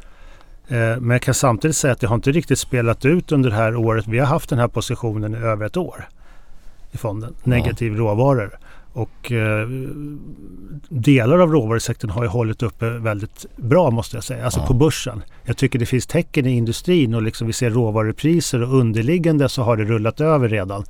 Eh, 0.67 0.99
men 0.99 1.09
jag 1.09 1.21
kan 1.21 1.33
samtidigt 1.33 1.77
säga 1.77 1.93
att 1.93 1.99
det 1.99 2.07
har 2.07 2.15
inte 2.15 2.31
riktigt 2.31 2.59
spelat 2.59 3.05
ut 3.05 3.31
under 3.31 3.49
det 3.49 3.55
här 3.55 3.75
året. 3.75 4.07
Vi 4.07 4.19
har 4.19 4.25
haft 4.25 4.49
den 4.49 4.59
här 4.59 4.67
positionen 4.67 5.33
i 5.33 5.37
över 5.37 5.65
ett 5.65 5.77
år. 5.77 6.07
i 6.91 6.97
fonden. 6.97 7.35
Negativ 7.43 7.95
råvaror. 7.95 8.57
Och 8.93 9.31
eh, 9.31 9.67
delar 10.89 11.39
av 11.39 11.51
råvarusektorn 11.51 12.11
har 12.11 12.23
ju 12.23 12.29
hållit 12.29 12.63
uppe 12.63 12.89
väldigt 12.89 13.45
bra 13.55 13.91
måste 13.91 14.17
jag 14.17 14.23
säga. 14.23 14.45
Alltså 14.45 14.59
ja. 14.59 14.67
på 14.67 14.73
börsen. 14.73 15.23
Jag 15.43 15.57
tycker 15.57 15.79
det 15.79 15.85
finns 15.85 16.07
tecken 16.07 16.45
i 16.45 16.51
industrin 16.51 17.13
och 17.13 17.21
liksom 17.21 17.47
vi 17.47 17.53
ser 17.53 17.69
råvarupriser 17.69 18.61
och 18.61 18.79
underliggande 18.79 19.49
så 19.49 19.63
har 19.63 19.77
det 19.77 19.83
rullat 19.83 20.21
över 20.21 20.49
redan. 20.49 20.83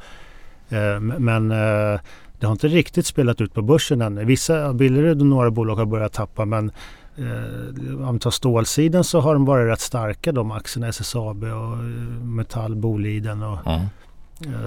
Eh, 0.69 0.99
men 0.99 1.51
eh, 1.51 1.99
det 2.39 2.47
har 2.47 2.51
inte 2.51 2.67
riktigt 2.67 3.05
spelat 3.05 3.41
ut 3.41 3.53
på 3.53 3.61
börsen 3.61 4.01
än. 4.01 4.27
Vissa, 4.27 4.73
Billerud 4.73 5.19
och 5.19 5.27
några 5.27 5.51
bolag 5.51 5.75
har 5.75 5.85
börjat 5.85 6.13
tappa 6.13 6.45
men 6.45 6.71
eh, 7.17 8.07
om 8.07 8.13
vi 8.13 8.19
tar 8.19 8.31
stålsidan 8.31 9.03
så 9.03 9.19
har 9.19 9.33
de 9.33 9.45
varit 9.45 9.71
rätt 9.71 9.79
starka 9.79 10.31
de 10.31 10.51
aktierna. 10.51 10.87
SSAB 10.87 11.43
och 11.43 11.49
eh, 11.49 11.79
Metall, 12.23 12.75
Boliden 12.75 13.43
och 13.43 13.67
mm. 13.67 13.87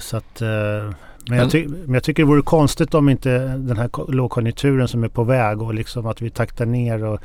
så 0.01 0.16
att 0.16 0.42
eh, 0.42 0.90
men 1.28 1.38
jag, 1.38 1.50
ty- 1.50 1.68
men 1.68 1.94
jag 1.94 2.02
tycker 2.02 2.22
det 2.22 2.26
vore 2.26 2.42
konstigt 2.42 2.94
om 2.94 3.08
inte 3.08 3.38
den 3.56 3.76
här 3.76 4.12
lågkonjunkturen 4.12 4.88
som 4.88 5.04
är 5.04 5.08
på 5.08 5.24
väg 5.24 5.62
och 5.62 5.74
liksom 5.74 6.06
att 6.06 6.22
vi 6.22 6.30
taktar 6.30 6.66
ner 6.66 7.04
och 7.04 7.20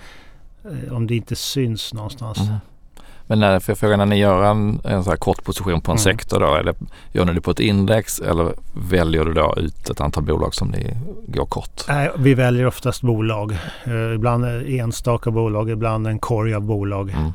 eh, 0.65 0.93
om 0.93 1.07
det 1.07 1.15
inte 1.15 1.35
syns 1.35 1.93
någonstans. 1.93 2.39
Mm. 2.39 2.55
Men 3.27 3.39
när, 3.39 3.59
för 3.59 3.75
frågan 3.75 3.99
när 3.99 4.05
ni 4.05 4.19
gör 4.19 4.43
en, 4.43 4.81
en 4.83 5.03
så 5.03 5.09
här 5.09 5.17
kort 5.17 5.43
position 5.43 5.81
på 5.81 5.91
en 5.91 5.97
mm. 5.97 6.03
sektor 6.03 6.39
då, 6.39 6.55
eller 6.55 6.75
gör 7.12 7.25
ni 7.25 7.33
det 7.33 7.41
på 7.41 7.51
ett 7.51 7.59
index 7.59 8.19
eller 8.19 8.53
väljer 8.89 9.25
du 9.25 9.33
då 9.33 9.53
ut 9.57 9.89
ett 9.89 10.01
antal 10.01 10.23
bolag 10.23 10.55
som 10.55 10.67
ni 10.67 10.97
går 11.27 11.45
kort? 11.45 11.83
Nej, 11.88 12.12
vi 12.17 12.33
väljer 12.33 12.65
oftast 12.65 13.01
bolag. 13.01 13.57
Uh, 13.88 14.15
ibland 14.15 14.45
enstaka 14.67 15.31
bolag, 15.31 15.69
ibland 15.69 16.07
en 16.07 16.19
korg 16.19 16.53
av 16.53 16.62
bolag. 16.62 17.09
Mm. 17.09 17.31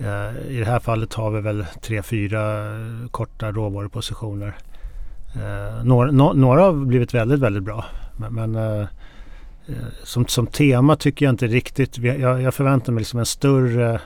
Uh, 0.00 0.36
I 0.48 0.58
det 0.58 0.66
här 0.66 0.80
fallet 0.80 1.14
har 1.14 1.30
vi 1.30 1.40
väl 1.40 1.66
tre, 1.80 2.02
fyra 2.02 2.40
korta 3.10 3.52
råvarupositioner. 3.52 4.54
Uh, 5.36 5.84
några, 5.84 6.10
no, 6.10 6.32
några 6.32 6.62
har 6.62 6.72
blivit 6.72 7.14
väldigt, 7.14 7.40
väldigt 7.40 7.62
bra. 7.62 7.84
Men, 8.16 8.52
men 8.52 8.86
som, 10.02 10.26
som 10.26 10.46
tema 10.46 10.96
tycker 10.96 11.26
jag 11.26 11.32
inte 11.32 11.46
riktigt, 11.46 11.98
jag, 11.98 12.42
jag 12.42 12.54
förväntar 12.54 12.92
mig 12.92 13.00
liksom 13.00 13.18
en 13.18 13.26
större 13.26 14.00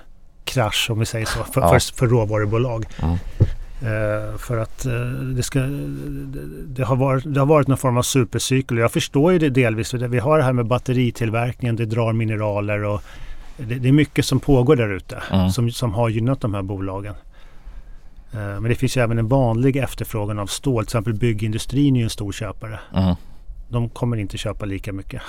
krasch 0.44 0.90
om 0.90 0.98
vi 0.98 1.06
säger 1.06 1.26
så 1.26 1.44
för, 1.44 1.60
ja. 1.60 1.68
för, 1.68 1.94
för 1.94 2.06
råvarubolag. 2.06 2.86
Mm. 3.02 3.18
Uh, 3.82 4.36
för 4.36 4.58
att 4.58 4.86
uh, 4.86 4.92
det, 5.36 5.42
ska, 5.42 5.58
det, 5.58 6.40
det, 6.66 6.84
har 6.84 6.96
varit, 6.96 7.34
det 7.34 7.40
har 7.40 7.46
varit 7.46 7.68
någon 7.68 7.78
form 7.78 7.96
av 7.96 8.02
supercykel. 8.02 8.78
Jag 8.78 8.92
förstår 8.92 9.32
ju 9.32 9.38
det 9.38 9.50
delvis. 9.50 9.90
För 9.90 9.98
det, 9.98 10.08
vi 10.08 10.18
har 10.18 10.38
det 10.38 10.44
här 10.44 10.52
med 10.52 10.66
batteritillverkningen, 10.66 11.76
det 11.76 11.86
drar 11.86 12.12
mineraler 12.12 12.84
och 12.84 13.02
det, 13.56 13.74
det 13.74 13.88
är 13.88 13.92
mycket 13.92 14.24
som 14.24 14.40
pågår 14.40 14.76
där 14.76 14.92
ute 14.92 15.22
mm. 15.32 15.50
som, 15.50 15.70
som 15.70 15.94
har 15.94 16.08
gynnat 16.08 16.40
de 16.40 16.54
här 16.54 16.62
bolagen. 16.62 17.14
Uh, 18.34 18.40
men 18.40 18.62
det 18.62 18.74
finns 18.74 18.96
ju 18.96 19.00
även 19.00 19.18
en 19.18 19.28
vanlig 19.28 19.76
efterfrågan 19.76 20.38
av 20.38 20.46
stål. 20.46 20.84
Till 20.84 20.88
exempel 20.88 21.14
byggindustrin 21.14 21.96
är 21.96 22.00
ju 22.00 22.04
en 22.04 22.10
stor 22.10 22.32
köpare. 22.32 22.80
Mm. 22.94 23.14
De 23.68 23.88
kommer 23.88 24.16
inte 24.16 24.38
köpa 24.38 24.66
lika 24.66 24.92
mycket. 24.92 25.22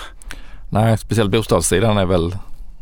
Nej, 0.70 0.98
speciellt 0.98 1.32
bostadssidan 1.32 1.98
är 1.98 2.06
väl 2.06 2.36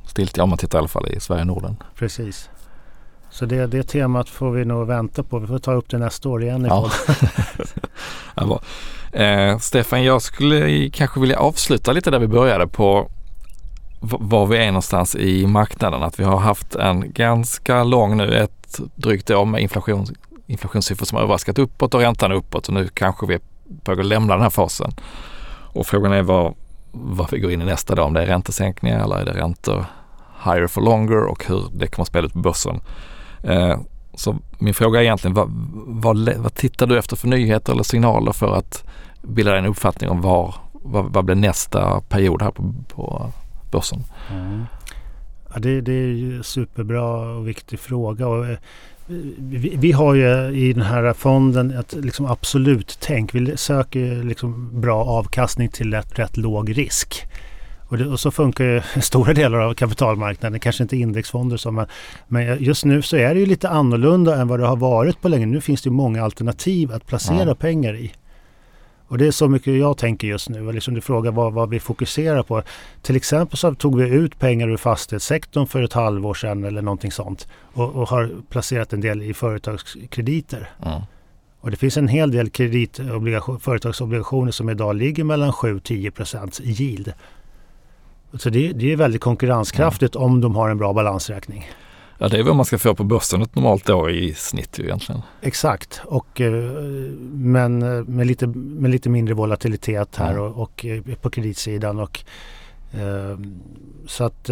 stiltje 0.06 0.44
om 0.44 0.50
man 0.50 0.58
tittar 0.58 0.78
i 0.78 0.80
alla 0.80 0.88
fall 0.88 1.08
i 1.08 1.20
Sverige 1.20 1.42
och 1.42 1.48
Norden. 1.48 1.76
Precis. 1.96 2.50
Så 3.30 3.46
det, 3.46 3.68
det 3.68 3.84
temat 3.84 4.30
får 4.30 4.52
vi 4.52 4.66
nog 4.66 4.88
vänta 4.88 5.24
på. 5.24 5.40
Vi 5.40 5.48
får 5.48 5.60
ta 5.60 5.74
upp 5.74 5.90
det 5.90 5.98
nästa 5.98 6.30
år 6.30 6.44
igen. 6.44 6.66
Ja. 6.70 6.92
ja, 8.36 8.62
eh, 9.20 9.58
Stefan, 9.58 10.04
jag 10.04 10.22
skulle 10.22 10.90
kanske 10.90 11.20
vilja 11.20 11.40
avsluta 11.40 11.92
lite 11.92 12.12
där 12.12 12.20
vi 12.20 12.28
började 12.28 12.68
på 12.68 13.12
var 14.00 14.46
vi 14.46 14.58
är 14.58 14.68
någonstans 14.68 15.16
i 15.16 15.48
marknaden. 15.48 16.04
Att 16.04 16.20
vi 16.20 16.24
har 16.24 16.38
haft 16.38 16.76
en 16.76 17.12
ganska 17.14 17.84
lång 17.84 18.18
nu, 18.18 18.38
ett 18.38 18.57
drygt 18.96 19.32
år 19.32 19.46
med 19.46 19.62
inflation, 19.62 20.06
inflationssiffror 20.48 21.06
som 21.06 21.16
har 21.16 21.24
överraskat 21.24 21.60
uppåt 21.60 21.94
och 21.94 22.02
räntan 22.02 22.32
uppåt 22.32 22.68
och 22.68 22.74
nu 22.74 22.88
kanske 22.94 23.26
vi 23.26 23.34
är 23.34 23.42
på 23.84 23.92
att 23.92 24.06
lämna 24.06 24.34
den 24.34 24.44
här 24.44 24.50
fasen. 24.50 24.92
Och 25.74 25.88
frågan 25.88 26.14
är 26.14 26.22
vad, 26.22 26.54
vad 26.92 27.32
vi 27.32 27.40
går 27.40 27.52
in 27.52 27.62
i 27.62 27.66
nästa 27.66 27.96
dag, 27.96 28.06
om 28.06 28.14
det 28.14 28.22
är 28.22 28.26
räntesänkningar 28.26 29.04
eller 29.04 29.16
är 29.16 29.26
det 29.26 29.34
räntor 29.34 29.86
higher 30.44 30.68
for 30.68 30.82
longer 30.82 31.24
och 31.24 31.46
hur 31.46 31.64
det 31.74 31.88
kommer 31.88 32.04
att 32.04 32.08
spela 32.08 32.28
ut 32.28 32.34
på 32.34 32.40
börsen. 32.40 32.82
Eh, 33.44 33.80
så 34.14 34.36
min 34.60 34.74
fråga 34.74 35.00
är 35.00 35.04
egentligen 35.04 35.34
vad, 35.34 35.48
vad, 35.88 36.30
vad, 36.38 36.56
tittar 36.56 36.88
du 36.88 36.98
efter 36.98 37.16
för 37.16 37.28
nyheter 37.28 37.74
eller 37.74 37.84
signaler 37.84 38.32
för 38.32 38.56
att 38.56 38.84
bilda 39.22 39.52
dig 39.52 39.60
en 39.60 39.66
uppfattning 39.66 40.10
om 40.10 40.22
var, 40.22 40.56
vad, 40.74 41.06
vad 41.06 41.26
blir 41.26 41.36
nästa 41.36 42.02
period 42.02 42.42
här 42.42 42.52
på, 42.52 42.74
på 42.88 43.32
börsen? 43.72 44.04
Mm. 44.32 44.66
Ja, 45.54 45.60
det, 45.60 45.82
det, 45.82 45.94
är 45.94 46.08
ju 46.08 46.44
superbra 46.44 47.04
och 47.36 47.48
viktig 47.48 47.80
fråga. 47.80 48.28
Och, 48.28 48.48
eh, 48.48 48.58
vi, 49.38 49.76
vi, 49.78 49.92
har 49.92 50.14
ju 50.14 50.50
i 50.50 50.74
den 50.74 50.84
här 50.84 51.14
fonden 51.14 51.72
ett 51.72 51.94
liksom 51.94 52.26
absolut 52.26 52.98
tänk. 53.02 53.36
Vi 53.36 53.58
söker 53.58 54.24
liksom 54.24 54.82
bra 54.82 55.06
avkastning 55.06 55.70
till 55.70 55.94
rätt, 55.94 56.20
rätt 56.20 56.38
låg 56.38 56.78
risk. 56.78 57.28
Och, 57.88 57.98
det, 57.98 58.06
och, 58.06 58.20
så 58.20 58.32
funkar 58.32 58.66
ju 58.66 58.82
stora 59.02 59.34
delar 59.34 59.60
av 59.60 59.74
kapitalmarknaden, 59.74 60.60
kanske 60.60 60.84
inte 60.84 60.98
indexfonder 60.98 61.58
så, 61.58 61.72
men, 61.72 61.86
men 62.28 62.64
just 62.64 62.86
nu 62.86 63.02
så 63.02 63.18
är 63.18 63.34
det 63.34 63.40
ju 63.40 63.46
lite 63.46 63.70
annorlunda 63.70 64.42
än 64.42 64.48
vad 64.48 64.60
det 64.60 64.68
har 64.68 64.78
varit 64.78 65.22
på 65.22 65.28
länge. 65.28 65.46
Nu 65.46 65.62
finns 65.62 65.82
det 65.82 65.90
många 65.90 66.24
alternativ 66.24 66.92
att 66.92 67.08
placera 67.08 67.48
ja. 67.48 67.56
pengar 67.56 67.96
i. 67.96 68.12
Och 69.08 69.18
det 69.18 69.28
är 69.28 69.32
så 69.32 69.48
mycket 69.48 69.74
jag 69.74 69.98
tänker 69.98 70.28
just 70.28 70.50
nu. 70.50 70.72
liksom 70.72 70.94
du 70.94 71.02
frågar 71.02 71.32
vad, 71.32 71.54
vad, 71.54 71.70
vi 71.70 71.80
fokuserar 71.80 72.44
på. 72.44 72.64
Till 73.02 73.16
exempel 73.16 73.58
så 73.58 73.76
tog 73.76 74.00
vi 74.00 74.10
ut 74.10 74.40
pengar 74.40 74.70
ur 74.70 74.78
fastighetssektorn 74.78 75.68
för 75.68 75.84
ett 75.84 75.94
halvår 75.94 76.34
sedan 76.34 76.64
eller 76.64 76.82
någonting 76.82 77.12
sånt. 77.12 77.48
Och, 77.74 77.96
och 77.96 78.10
har 78.10 78.30
placerat 78.50 78.94
en 78.94 79.02
del 79.02 79.22
i 79.22 79.34
företagskrediter. 79.34 80.70
Mm. 80.86 81.02
Och 81.60 81.72
det 81.72 81.78
finns 81.78 81.98
en 81.98 82.08
hel 82.08 82.32
del 82.32 82.50
företagsobligationer 83.60 84.52
som 84.52 84.70
idag 84.70 84.96
ligger 84.96 85.24
mellan 85.24 85.52
7-10 85.52 86.12
procents 86.12 86.62
yield. 86.62 87.14
Så 88.34 88.50
det, 88.50 88.72
det 88.72 88.92
är 88.92 88.96
väldigt 88.96 89.22
konkurrenskraftigt 89.22 90.16
mm. 90.16 90.26
om 90.26 90.42
de 90.42 90.56
har 90.56 90.70
en 90.70 90.78
bra 90.78 90.94
balansräkning. 90.94 91.66
Ja, 92.20 92.28
det 92.28 92.40
är 92.40 92.44
vad 92.44 92.56
man 92.56 92.66
ska 92.66 92.78
få 92.78 92.96
på 92.96 93.04
börsen 93.04 93.42
ett 93.42 93.56
normalt 93.56 93.90
år 93.90 94.12
i 94.12 94.34
snitt 94.34 94.80
ju 94.80 94.84
egentligen. 94.84 95.22
Exakt, 95.42 96.02
och, 96.06 96.42
eh, 96.42 96.54
men 97.32 97.82
eh, 97.82 98.04
med 98.04 98.28
lite, 98.28 98.48
med 98.48 98.92
lite 98.92 99.10
mindre 99.10 99.34
volatilitet 99.34 100.16
här 100.16 100.32
mm. 100.32 100.44
och, 100.44 100.62
och, 100.62 100.86
eh, 100.86 101.02
på 101.22 101.30
kreditsidan. 101.30 102.00
Och, 102.00 102.20
så 104.08 104.24
att 104.24 104.50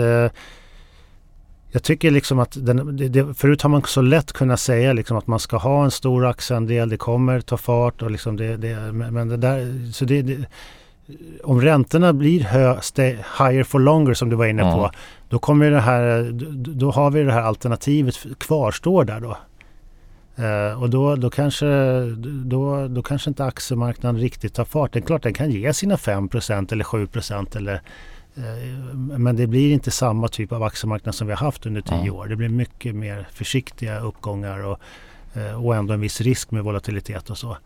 jag 1.71 1.84
tycker 1.84 2.12
liksom 2.12 2.39
att 2.39 2.65
den, 2.65 2.97
det, 3.12 3.34
förut 3.34 3.62
har 3.62 3.69
man 3.69 3.84
så 3.84 4.01
lätt 4.01 4.34
kunnat 4.34 4.60
säga 4.60 4.93
liksom 4.93 5.17
att 5.17 5.28
man 5.28 5.39
ska 5.39 5.58
ha 5.58 5.84
en 5.84 5.91
stor 5.91 6.25
aktieandel, 6.25 6.89
det 6.89 6.97
kommer 6.97 7.41
ta 7.41 7.58
fart 7.58 8.01
och 8.01 8.12
liksom 8.12 8.38
det, 8.38 8.58
det 8.58 8.91
men 8.91 9.28
det 9.28 9.38
där, 9.38 9.91
så 9.91 10.06
det, 10.06 10.21
det 10.21 10.45
om 11.44 11.62
räntorna 11.62 12.13
blir 12.13 12.44
hö, 12.44 12.82
stay, 12.82 13.18
higher 13.39 13.63
for 13.63 13.80
longer 13.80 14.13
som 14.13 14.30
du 14.30 14.36
var 14.36 14.46
inne 14.46 14.62
på, 14.62 14.80
mm. 14.80 14.91
då 15.30 15.39
kommer 15.39 15.72
det 15.72 15.80
här, 15.80 16.30
då 16.56 16.91
har 16.91 17.12
vi 17.12 17.24
det 17.24 17.32
här 17.32 17.41
alternativet 17.41 18.26
kvarstår 18.39 19.06
där 19.06 19.20
då. 19.20 19.38
Uh, 20.39 20.82
och 20.82 20.89
då, 20.89 21.15
då, 21.15 21.30
kanske, 21.30 21.65
då, 22.46 22.88
då 22.88 23.02
kanske 23.02 23.30
inte 23.30 23.46
aktiemarknaden 23.46 24.22
riktigt 24.22 24.54
tar 24.54 24.65
fart. 24.65 24.94
Det 24.94 25.00
är 25.00 25.02
klart 25.02 25.24
den 25.24 25.34
kan 25.34 25.52
ge 25.52 25.74
sina 25.74 25.96
5% 25.96 26.74
eller 26.74 26.84
7 26.84 27.08
eller 27.56 27.82
uh, 28.38 28.96
men 28.96 29.36
det 29.36 29.48
blir 29.48 29.74
inte 29.74 29.91
samma 29.91 30.28
typ 30.28 30.52
av 30.52 30.63
aktiemarknad 30.63 31.15
som 31.15 31.28
vi 31.28 31.34
har 31.34 31.46
haft 31.46 31.65
under 31.65 31.82
tio 31.82 31.96
mm. 31.96 32.13
år. 32.13 32.28
Det 32.28 32.36
blir 32.36 32.50
mycket 32.50 32.96
mer 32.96 33.28
försiktiga 33.32 34.00
uppgångar 34.00 34.65
och, 34.65 34.80
uh, 35.38 35.65
och 35.65 35.76
ändå 35.76 35.94
en 35.94 36.02
viss 36.02 36.22
risk 36.22 36.52
med 36.52 36.63
volatilitet 36.63 37.30
och 37.30 37.38
så. 37.38 37.58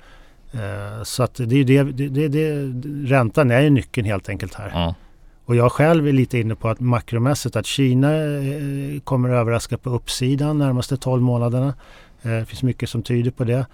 Eh, 0.51 1.03
så 1.03 1.23
att 1.23 1.35
det 1.35 1.55
är 1.55 1.63
det, 1.63 1.83
det, 1.83 2.27
det, 2.27 2.53
räntan 3.15 3.51
är 3.51 3.61
ju 3.61 3.69
nyckeln 3.69 4.07
helt 4.07 4.29
enkelt 4.29 4.53
här. 4.53 4.83
Mm. 4.83 4.93
Och 5.45 5.55
jag 5.55 5.71
själv 5.71 6.07
är 6.07 6.11
lite 6.11 6.39
inne 6.39 6.55
på 6.55 6.69
att 6.69 6.79
makromässigt 6.79 7.55
att 7.55 7.65
Kina 7.65 8.13
eh, 8.15 8.99
kommer 9.03 9.29
att 9.29 9.35
överraska 9.35 9.77
på 9.77 9.89
uppsidan 9.89 10.57
närmaste 10.57 10.97
12 10.97 11.21
månaderna. 11.21 11.73
Eh, 12.21 12.31
det 12.31 12.45
finns 12.45 12.63
mycket 12.63 12.89
som 12.89 13.03
tyder 13.03 13.31
på 13.31 13.43
det. 13.43 13.65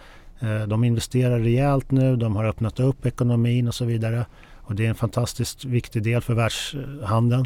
De 0.68 0.84
investerar 0.84 1.40
rejält 1.40 1.92
nu, 1.92 2.16
de 2.16 2.36
har 2.36 2.46
öppnat 2.46 2.80
upp 2.80 3.06
ekonomin 3.06 3.68
och 3.68 3.76
så 3.76 3.86
vidare. 3.86 4.26
Och 4.56 4.76
det 4.76 4.86
är 4.86 4.90
en 4.90 4.96
fantastiskt 4.96 5.66
viktig 5.66 6.04
del 6.04 6.22
för 6.22 6.34
världshandeln. 6.34 7.46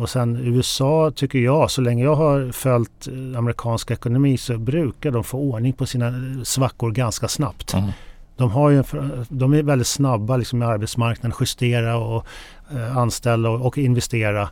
Och 0.00 0.10
sen 0.10 0.36
USA 0.36 1.12
tycker 1.16 1.38
jag, 1.38 1.70
så 1.70 1.80
länge 1.80 2.04
jag 2.04 2.14
har 2.14 2.52
följt 2.52 3.08
amerikansk 3.36 3.90
ekonomi 3.90 4.38
så 4.38 4.58
brukar 4.58 5.10
de 5.10 5.24
få 5.24 5.38
ordning 5.38 5.72
på 5.72 5.86
sina 5.86 6.12
svackor 6.44 6.90
ganska 6.90 7.28
snabbt. 7.28 7.74
Mm 7.74 7.90
de, 8.36 8.50
har 8.50 8.70
ju, 8.70 8.82
de 9.28 9.54
är 9.54 9.62
väldigt 9.62 9.86
snabba 9.86 10.36
liksom, 10.36 10.58
med 10.58 10.68
arbetsmarknaden, 10.68 11.36
justera 11.40 11.96
och 11.96 12.26
eh, 12.74 12.96
anställa 12.96 13.50
och, 13.50 13.66
och, 13.66 13.78
investera. 13.78 14.48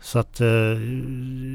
Så 0.00 0.18
att 0.18 0.40
eh, 0.40 0.48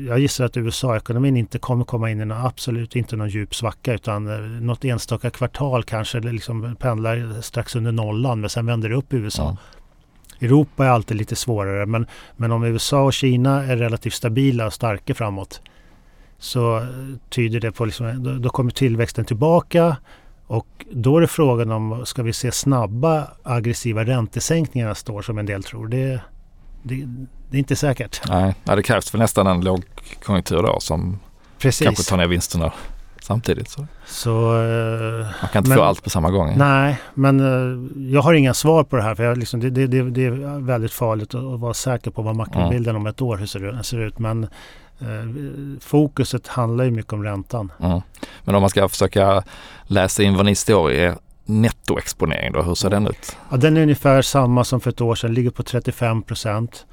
jag 0.07 0.19
gissar 0.19 0.45
att 0.45 0.57
USA-ekonomin 0.57 1.37
inte 1.37 1.59
kommer 1.59 1.85
komma 1.85 2.11
in 2.11 2.21
i 2.21 2.25
någon, 2.25 2.45
absolut 2.45 2.95
inte 2.95 3.15
någon 3.15 3.29
djup 3.29 3.55
svacka 3.55 3.93
utan 3.93 4.27
eh, 4.27 4.61
något 4.61 4.85
enstaka 4.85 5.29
kvartal 5.29 5.83
kanske 5.83 6.19
liksom 6.19 6.75
pendlar 6.75 7.41
strax 7.41 7.75
under 7.75 7.91
nollan 7.91 8.41
men 8.41 8.49
sen 8.49 8.65
vänder 8.65 8.89
det 8.89 8.95
upp 8.95 9.13
i 9.13 9.17
USA. 9.17 9.43
Mm. 9.43 9.57
Europa 10.41 10.85
är 10.85 10.89
alltid 10.89 11.17
lite 11.17 11.35
svårare 11.35 11.85
men, 11.85 12.07
men 12.35 12.51
om 12.51 12.63
USA 12.63 13.03
och 13.03 13.13
Kina 13.13 13.63
är 13.63 13.77
relativt 13.77 14.13
stabila 14.13 14.65
och 14.65 14.73
starka 14.73 15.15
framåt 15.15 15.61
så 16.39 16.87
tyder 17.29 17.59
det 17.59 17.71
på 17.71 17.85
liksom, 17.85 18.23
då, 18.23 18.33
då 18.33 18.49
kommer 18.49 18.71
tillväxten 18.71 19.25
tillbaka 19.25 19.97
Och 20.47 20.85
då 20.91 21.17
är 21.17 21.21
det 21.21 21.27
frågan 21.27 21.71
om, 21.71 22.05
ska 22.05 22.23
vi 22.23 22.33
se 22.33 22.51
snabba 22.51 23.27
aggressiva 23.43 24.03
räntesänkningar 24.03 24.87
nästa 24.87 25.11
år 25.11 25.21
som 25.21 25.37
en 25.37 25.45
del 25.45 25.63
tror? 25.63 25.87
Det, 25.87 26.21
det, 26.83 26.95
det 27.49 27.57
är 27.57 27.59
inte 27.59 27.75
säkert. 27.75 28.21
Nej, 28.29 28.55
det 28.63 28.83
krävs 28.83 29.13
väl 29.13 29.21
nästan 29.21 29.47
en 29.47 29.61
lågkonjunktur 29.61 30.63
då 30.63 30.79
som 30.79 31.19
Precis. 31.57 31.85
kanske 31.85 32.03
tar 32.03 32.17
ner 32.17 32.27
vinsterna 32.27 32.73
samtidigt. 33.23 33.69
Så. 33.69 33.87
Så, 34.05 34.61
eh, 34.61 35.25
Man 35.41 35.49
kan 35.51 35.59
inte 35.59 35.69
men, 35.69 35.77
få 35.77 35.83
allt 35.83 36.03
på 36.03 36.09
samma 36.09 36.31
gång. 36.31 36.53
Nej, 36.57 36.99
men 37.13 37.39
eh, 37.39 38.11
jag 38.13 38.21
har 38.21 38.33
inga 38.33 38.53
svar 38.53 38.83
på 38.83 38.95
det 38.95 39.01
här. 39.01 39.15
För 39.15 39.23
jag, 39.23 39.37
liksom, 39.37 39.59
det, 39.59 39.69
det, 39.69 39.87
det, 39.87 40.25
är 40.25 40.59
väldigt 40.65 40.93
farligt 40.93 41.35
att, 41.35 41.59
vara 41.59 41.73
säker 41.73 42.11
på 42.11 42.21
vad 42.21 42.35
makrobilden 42.35 42.95
mm. 42.95 43.01
om 43.01 43.07
ett 43.07 43.21
år 43.21 43.37
hur 43.37 43.45
ser, 43.45 43.83
ser 43.83 43.99
ut. 43.99 44.19
Men 44.19 44.43
eh, 44.99 45.07
fokuset 45.81 46.47
handlar 46.47 46.85
ju 46.85 46.91
mycket 46.91 47.13
om 47.13 47.23
räntan. 47.23 47.71
Mm. 47.79 48.01
Men 48.43 48.55
om 48.55 48.61
man 48.61 48.69
ska 48.69 48.89
försöka 48.89 49.43
läsa 49.83 50.23
in 50.23 50.35
vad 50.35 50.45
ni 50.45 50.55
står 50.55 50.91
i 50.91 51.13
nettoexponering 51.45 52.51
då, 52.51 52.61
hur 52.61 52.75
ser 52.75 52.89
den 52.89 53.07
ut? 53.07 53.37
Ja, 53.51 53.57
den 53.57 53.77
är 53.77 53.81
ungefär 53.81 54.21
samma 54.21 54.63
som 54.63 54.81
för 54.81 54.89
ett 54.89 55.01
år 55.01 55.15
sedan, 55.15 55.33
ligger 55.33 55.49
på 55.49 55.63
35 55.63 56.23
procent. 56.23 56.85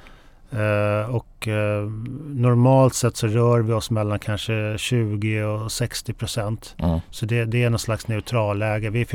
Uh, 0.55 1.15
och 1.15 1.49
uh, 1.49 1.91
normalt 2.27 2.95
sett 2.95 3.17
så 3.17 3.27
rör 3.27 3.61
vi 3.61 3.73
oss 3.73 3.91
mellan 3.91 4.19
kanske 4.19 4.75
20 4.79 5.43
och 5.43 5.73
60 5.73 6.13
procent. 6.13 6.75
Mm. 6.79 7.01
Så 7.11 7.27
det, 7.27 7.45
det, 7.45 7.63
är 7.63 7.71
någon 7.71 7.79
slags 7.79 8.09
neutralläge. 8.09 8.91
Vi, 8.91 9.07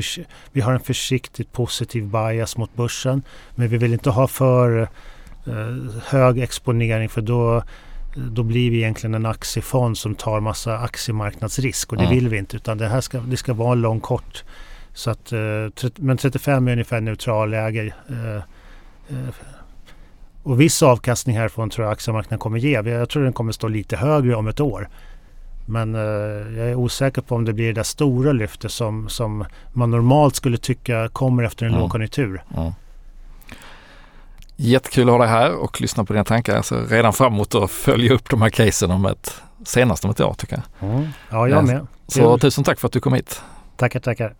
vi 0.51 0.61
har 0.61 0.73
en 0.73 0.79
försiktigt 0.79 1.51
positiv 1.51 2.03
bias 2.03 2.57
mot 2.57 2.75
börsen. 2.75 3.21
Men 3.55 3.67
vi 3.67 3.77
vill 3.77 3.93
inte 3.93 4.09
ha 4.09 4.27
för 4.27 4.89
uh, 5.47 5.99
hög 6.05 6.39
exponering 6.39 7.09
för 7.09 7.21
då, 7.21 7.63
då 8.15 8.43
blir 8.43 8.71
vi 8.71 8.77
egentligen 8.77 9.13
en 9.13 9.25
aktiefond 9.25 9.97
som 9.97 10.15
tar 10.15 10.39
massa 10.39 10.77
aktiemarknadsrisk 10.77 11.91
och 11.91 11.97
det 11.97 12.03
mm. 12.03 12.15
vill 12.15 12.29
vi 12.29 12.37
inte. 12.37 12.55
Utan 12.55 12.77
det 12.77 12.87
här 12.87 13.01
ska, 13.01 13.19
det 13.19 13.37
ska 13.37 13.53
vara 13.53 13.71
en 13.71 13.81
lång 13.81 13.99
kort. 13.99 14.43
Så 14.93 15.11
att, 15.11 15.33
men 15.95 16.17
35 16.17 16.67
är 16.67 16.71
ungefär 16.71 17.01
neutralläge 17.01 17.93
och 20.43 20.61
viss 20.61 20.83
avkastning 20.83 21.37
härifrån 21.37 21.69
tror 21.69 21.85
jag 21.85 21.91
aktiemarknaden 21.91 22.39
kommer 22.39 22.57
ge. 22.57 22.71
Jag 22.71 23.09
tror 23.09 23.23
den 23.23 23.33
kommer 23.33 23.51
stå 23.51 23.67
lite 23.67 23.97
högre 23.97 24.35
om 24.35 24.47
ett 24.47 24.59
år. 24.59 24.89
Men 25.65 25.95
eh, 25.95 26.01
jag 26.59 26.69
är 26.69 26.75
osäker 26.75 27.21
på 27.21 27.35
om 27.35 27.45
det 27.45 27.53
blir 27.53 27.67
det 27.67 27.73
där 27.73 27.83
stora 27.83 28.31
lyftet 28.31 28.71
som, 28.71 29.09
som 29.09 29.45
man 29.73 29.91
normalt 29.91 30.35
skulle 30.35 30.57
tycka 30.57 31.09
kommer 31.09 31.43
efter 31.43 31.65
en 31.65 31.71
mm. 31.71 31.81
lågkonjunktur. 31.81 32.43
Mm. 32.57 32.71
Jättekul 34.55 35.09
att 35.09 35.13
ha 35.13 35.19
dig 35.19 35.27
här 35.27 35.55
och 35.55 35.81
lyssna 35.81 36.05
på 36.05 36.13
dina 36.13 36.25
tankar. 36.25 36.55
Jag 36.55 36.65
ser 36.65 36.85
redan 36.85 37.13
fram 37.13 37.33
emot 37.33 37.55
att 37.55 37.71
följa 37.71 38.13
upp 38.13 38.29
de 38.29 38.41
här 38.41 38.49
casen 38.49 38.91
om 38.91 39.05
ett, 39.05 39.41
senast 39.65 40.05
om 40.05 40.11
ett 40.11 40.19
år 40.19 40.33
tycker 40.33 40.61
jag. 40.79 40.89
Mm. 40.89 41.07
Ja, 41.29 41.47
jag 41.47 41.65
med. 41.65 41.87
Så 42.07 42.37
tusen 42.37 42.63
tack 42.63 42.79
för 42.79 42.87
att 42.87 42.93
du 42.93 42.99
kom 42.99 43.13
hit. 43.13 43.41
Tackar, 43.77 43.99
tackar. 43.99 44.33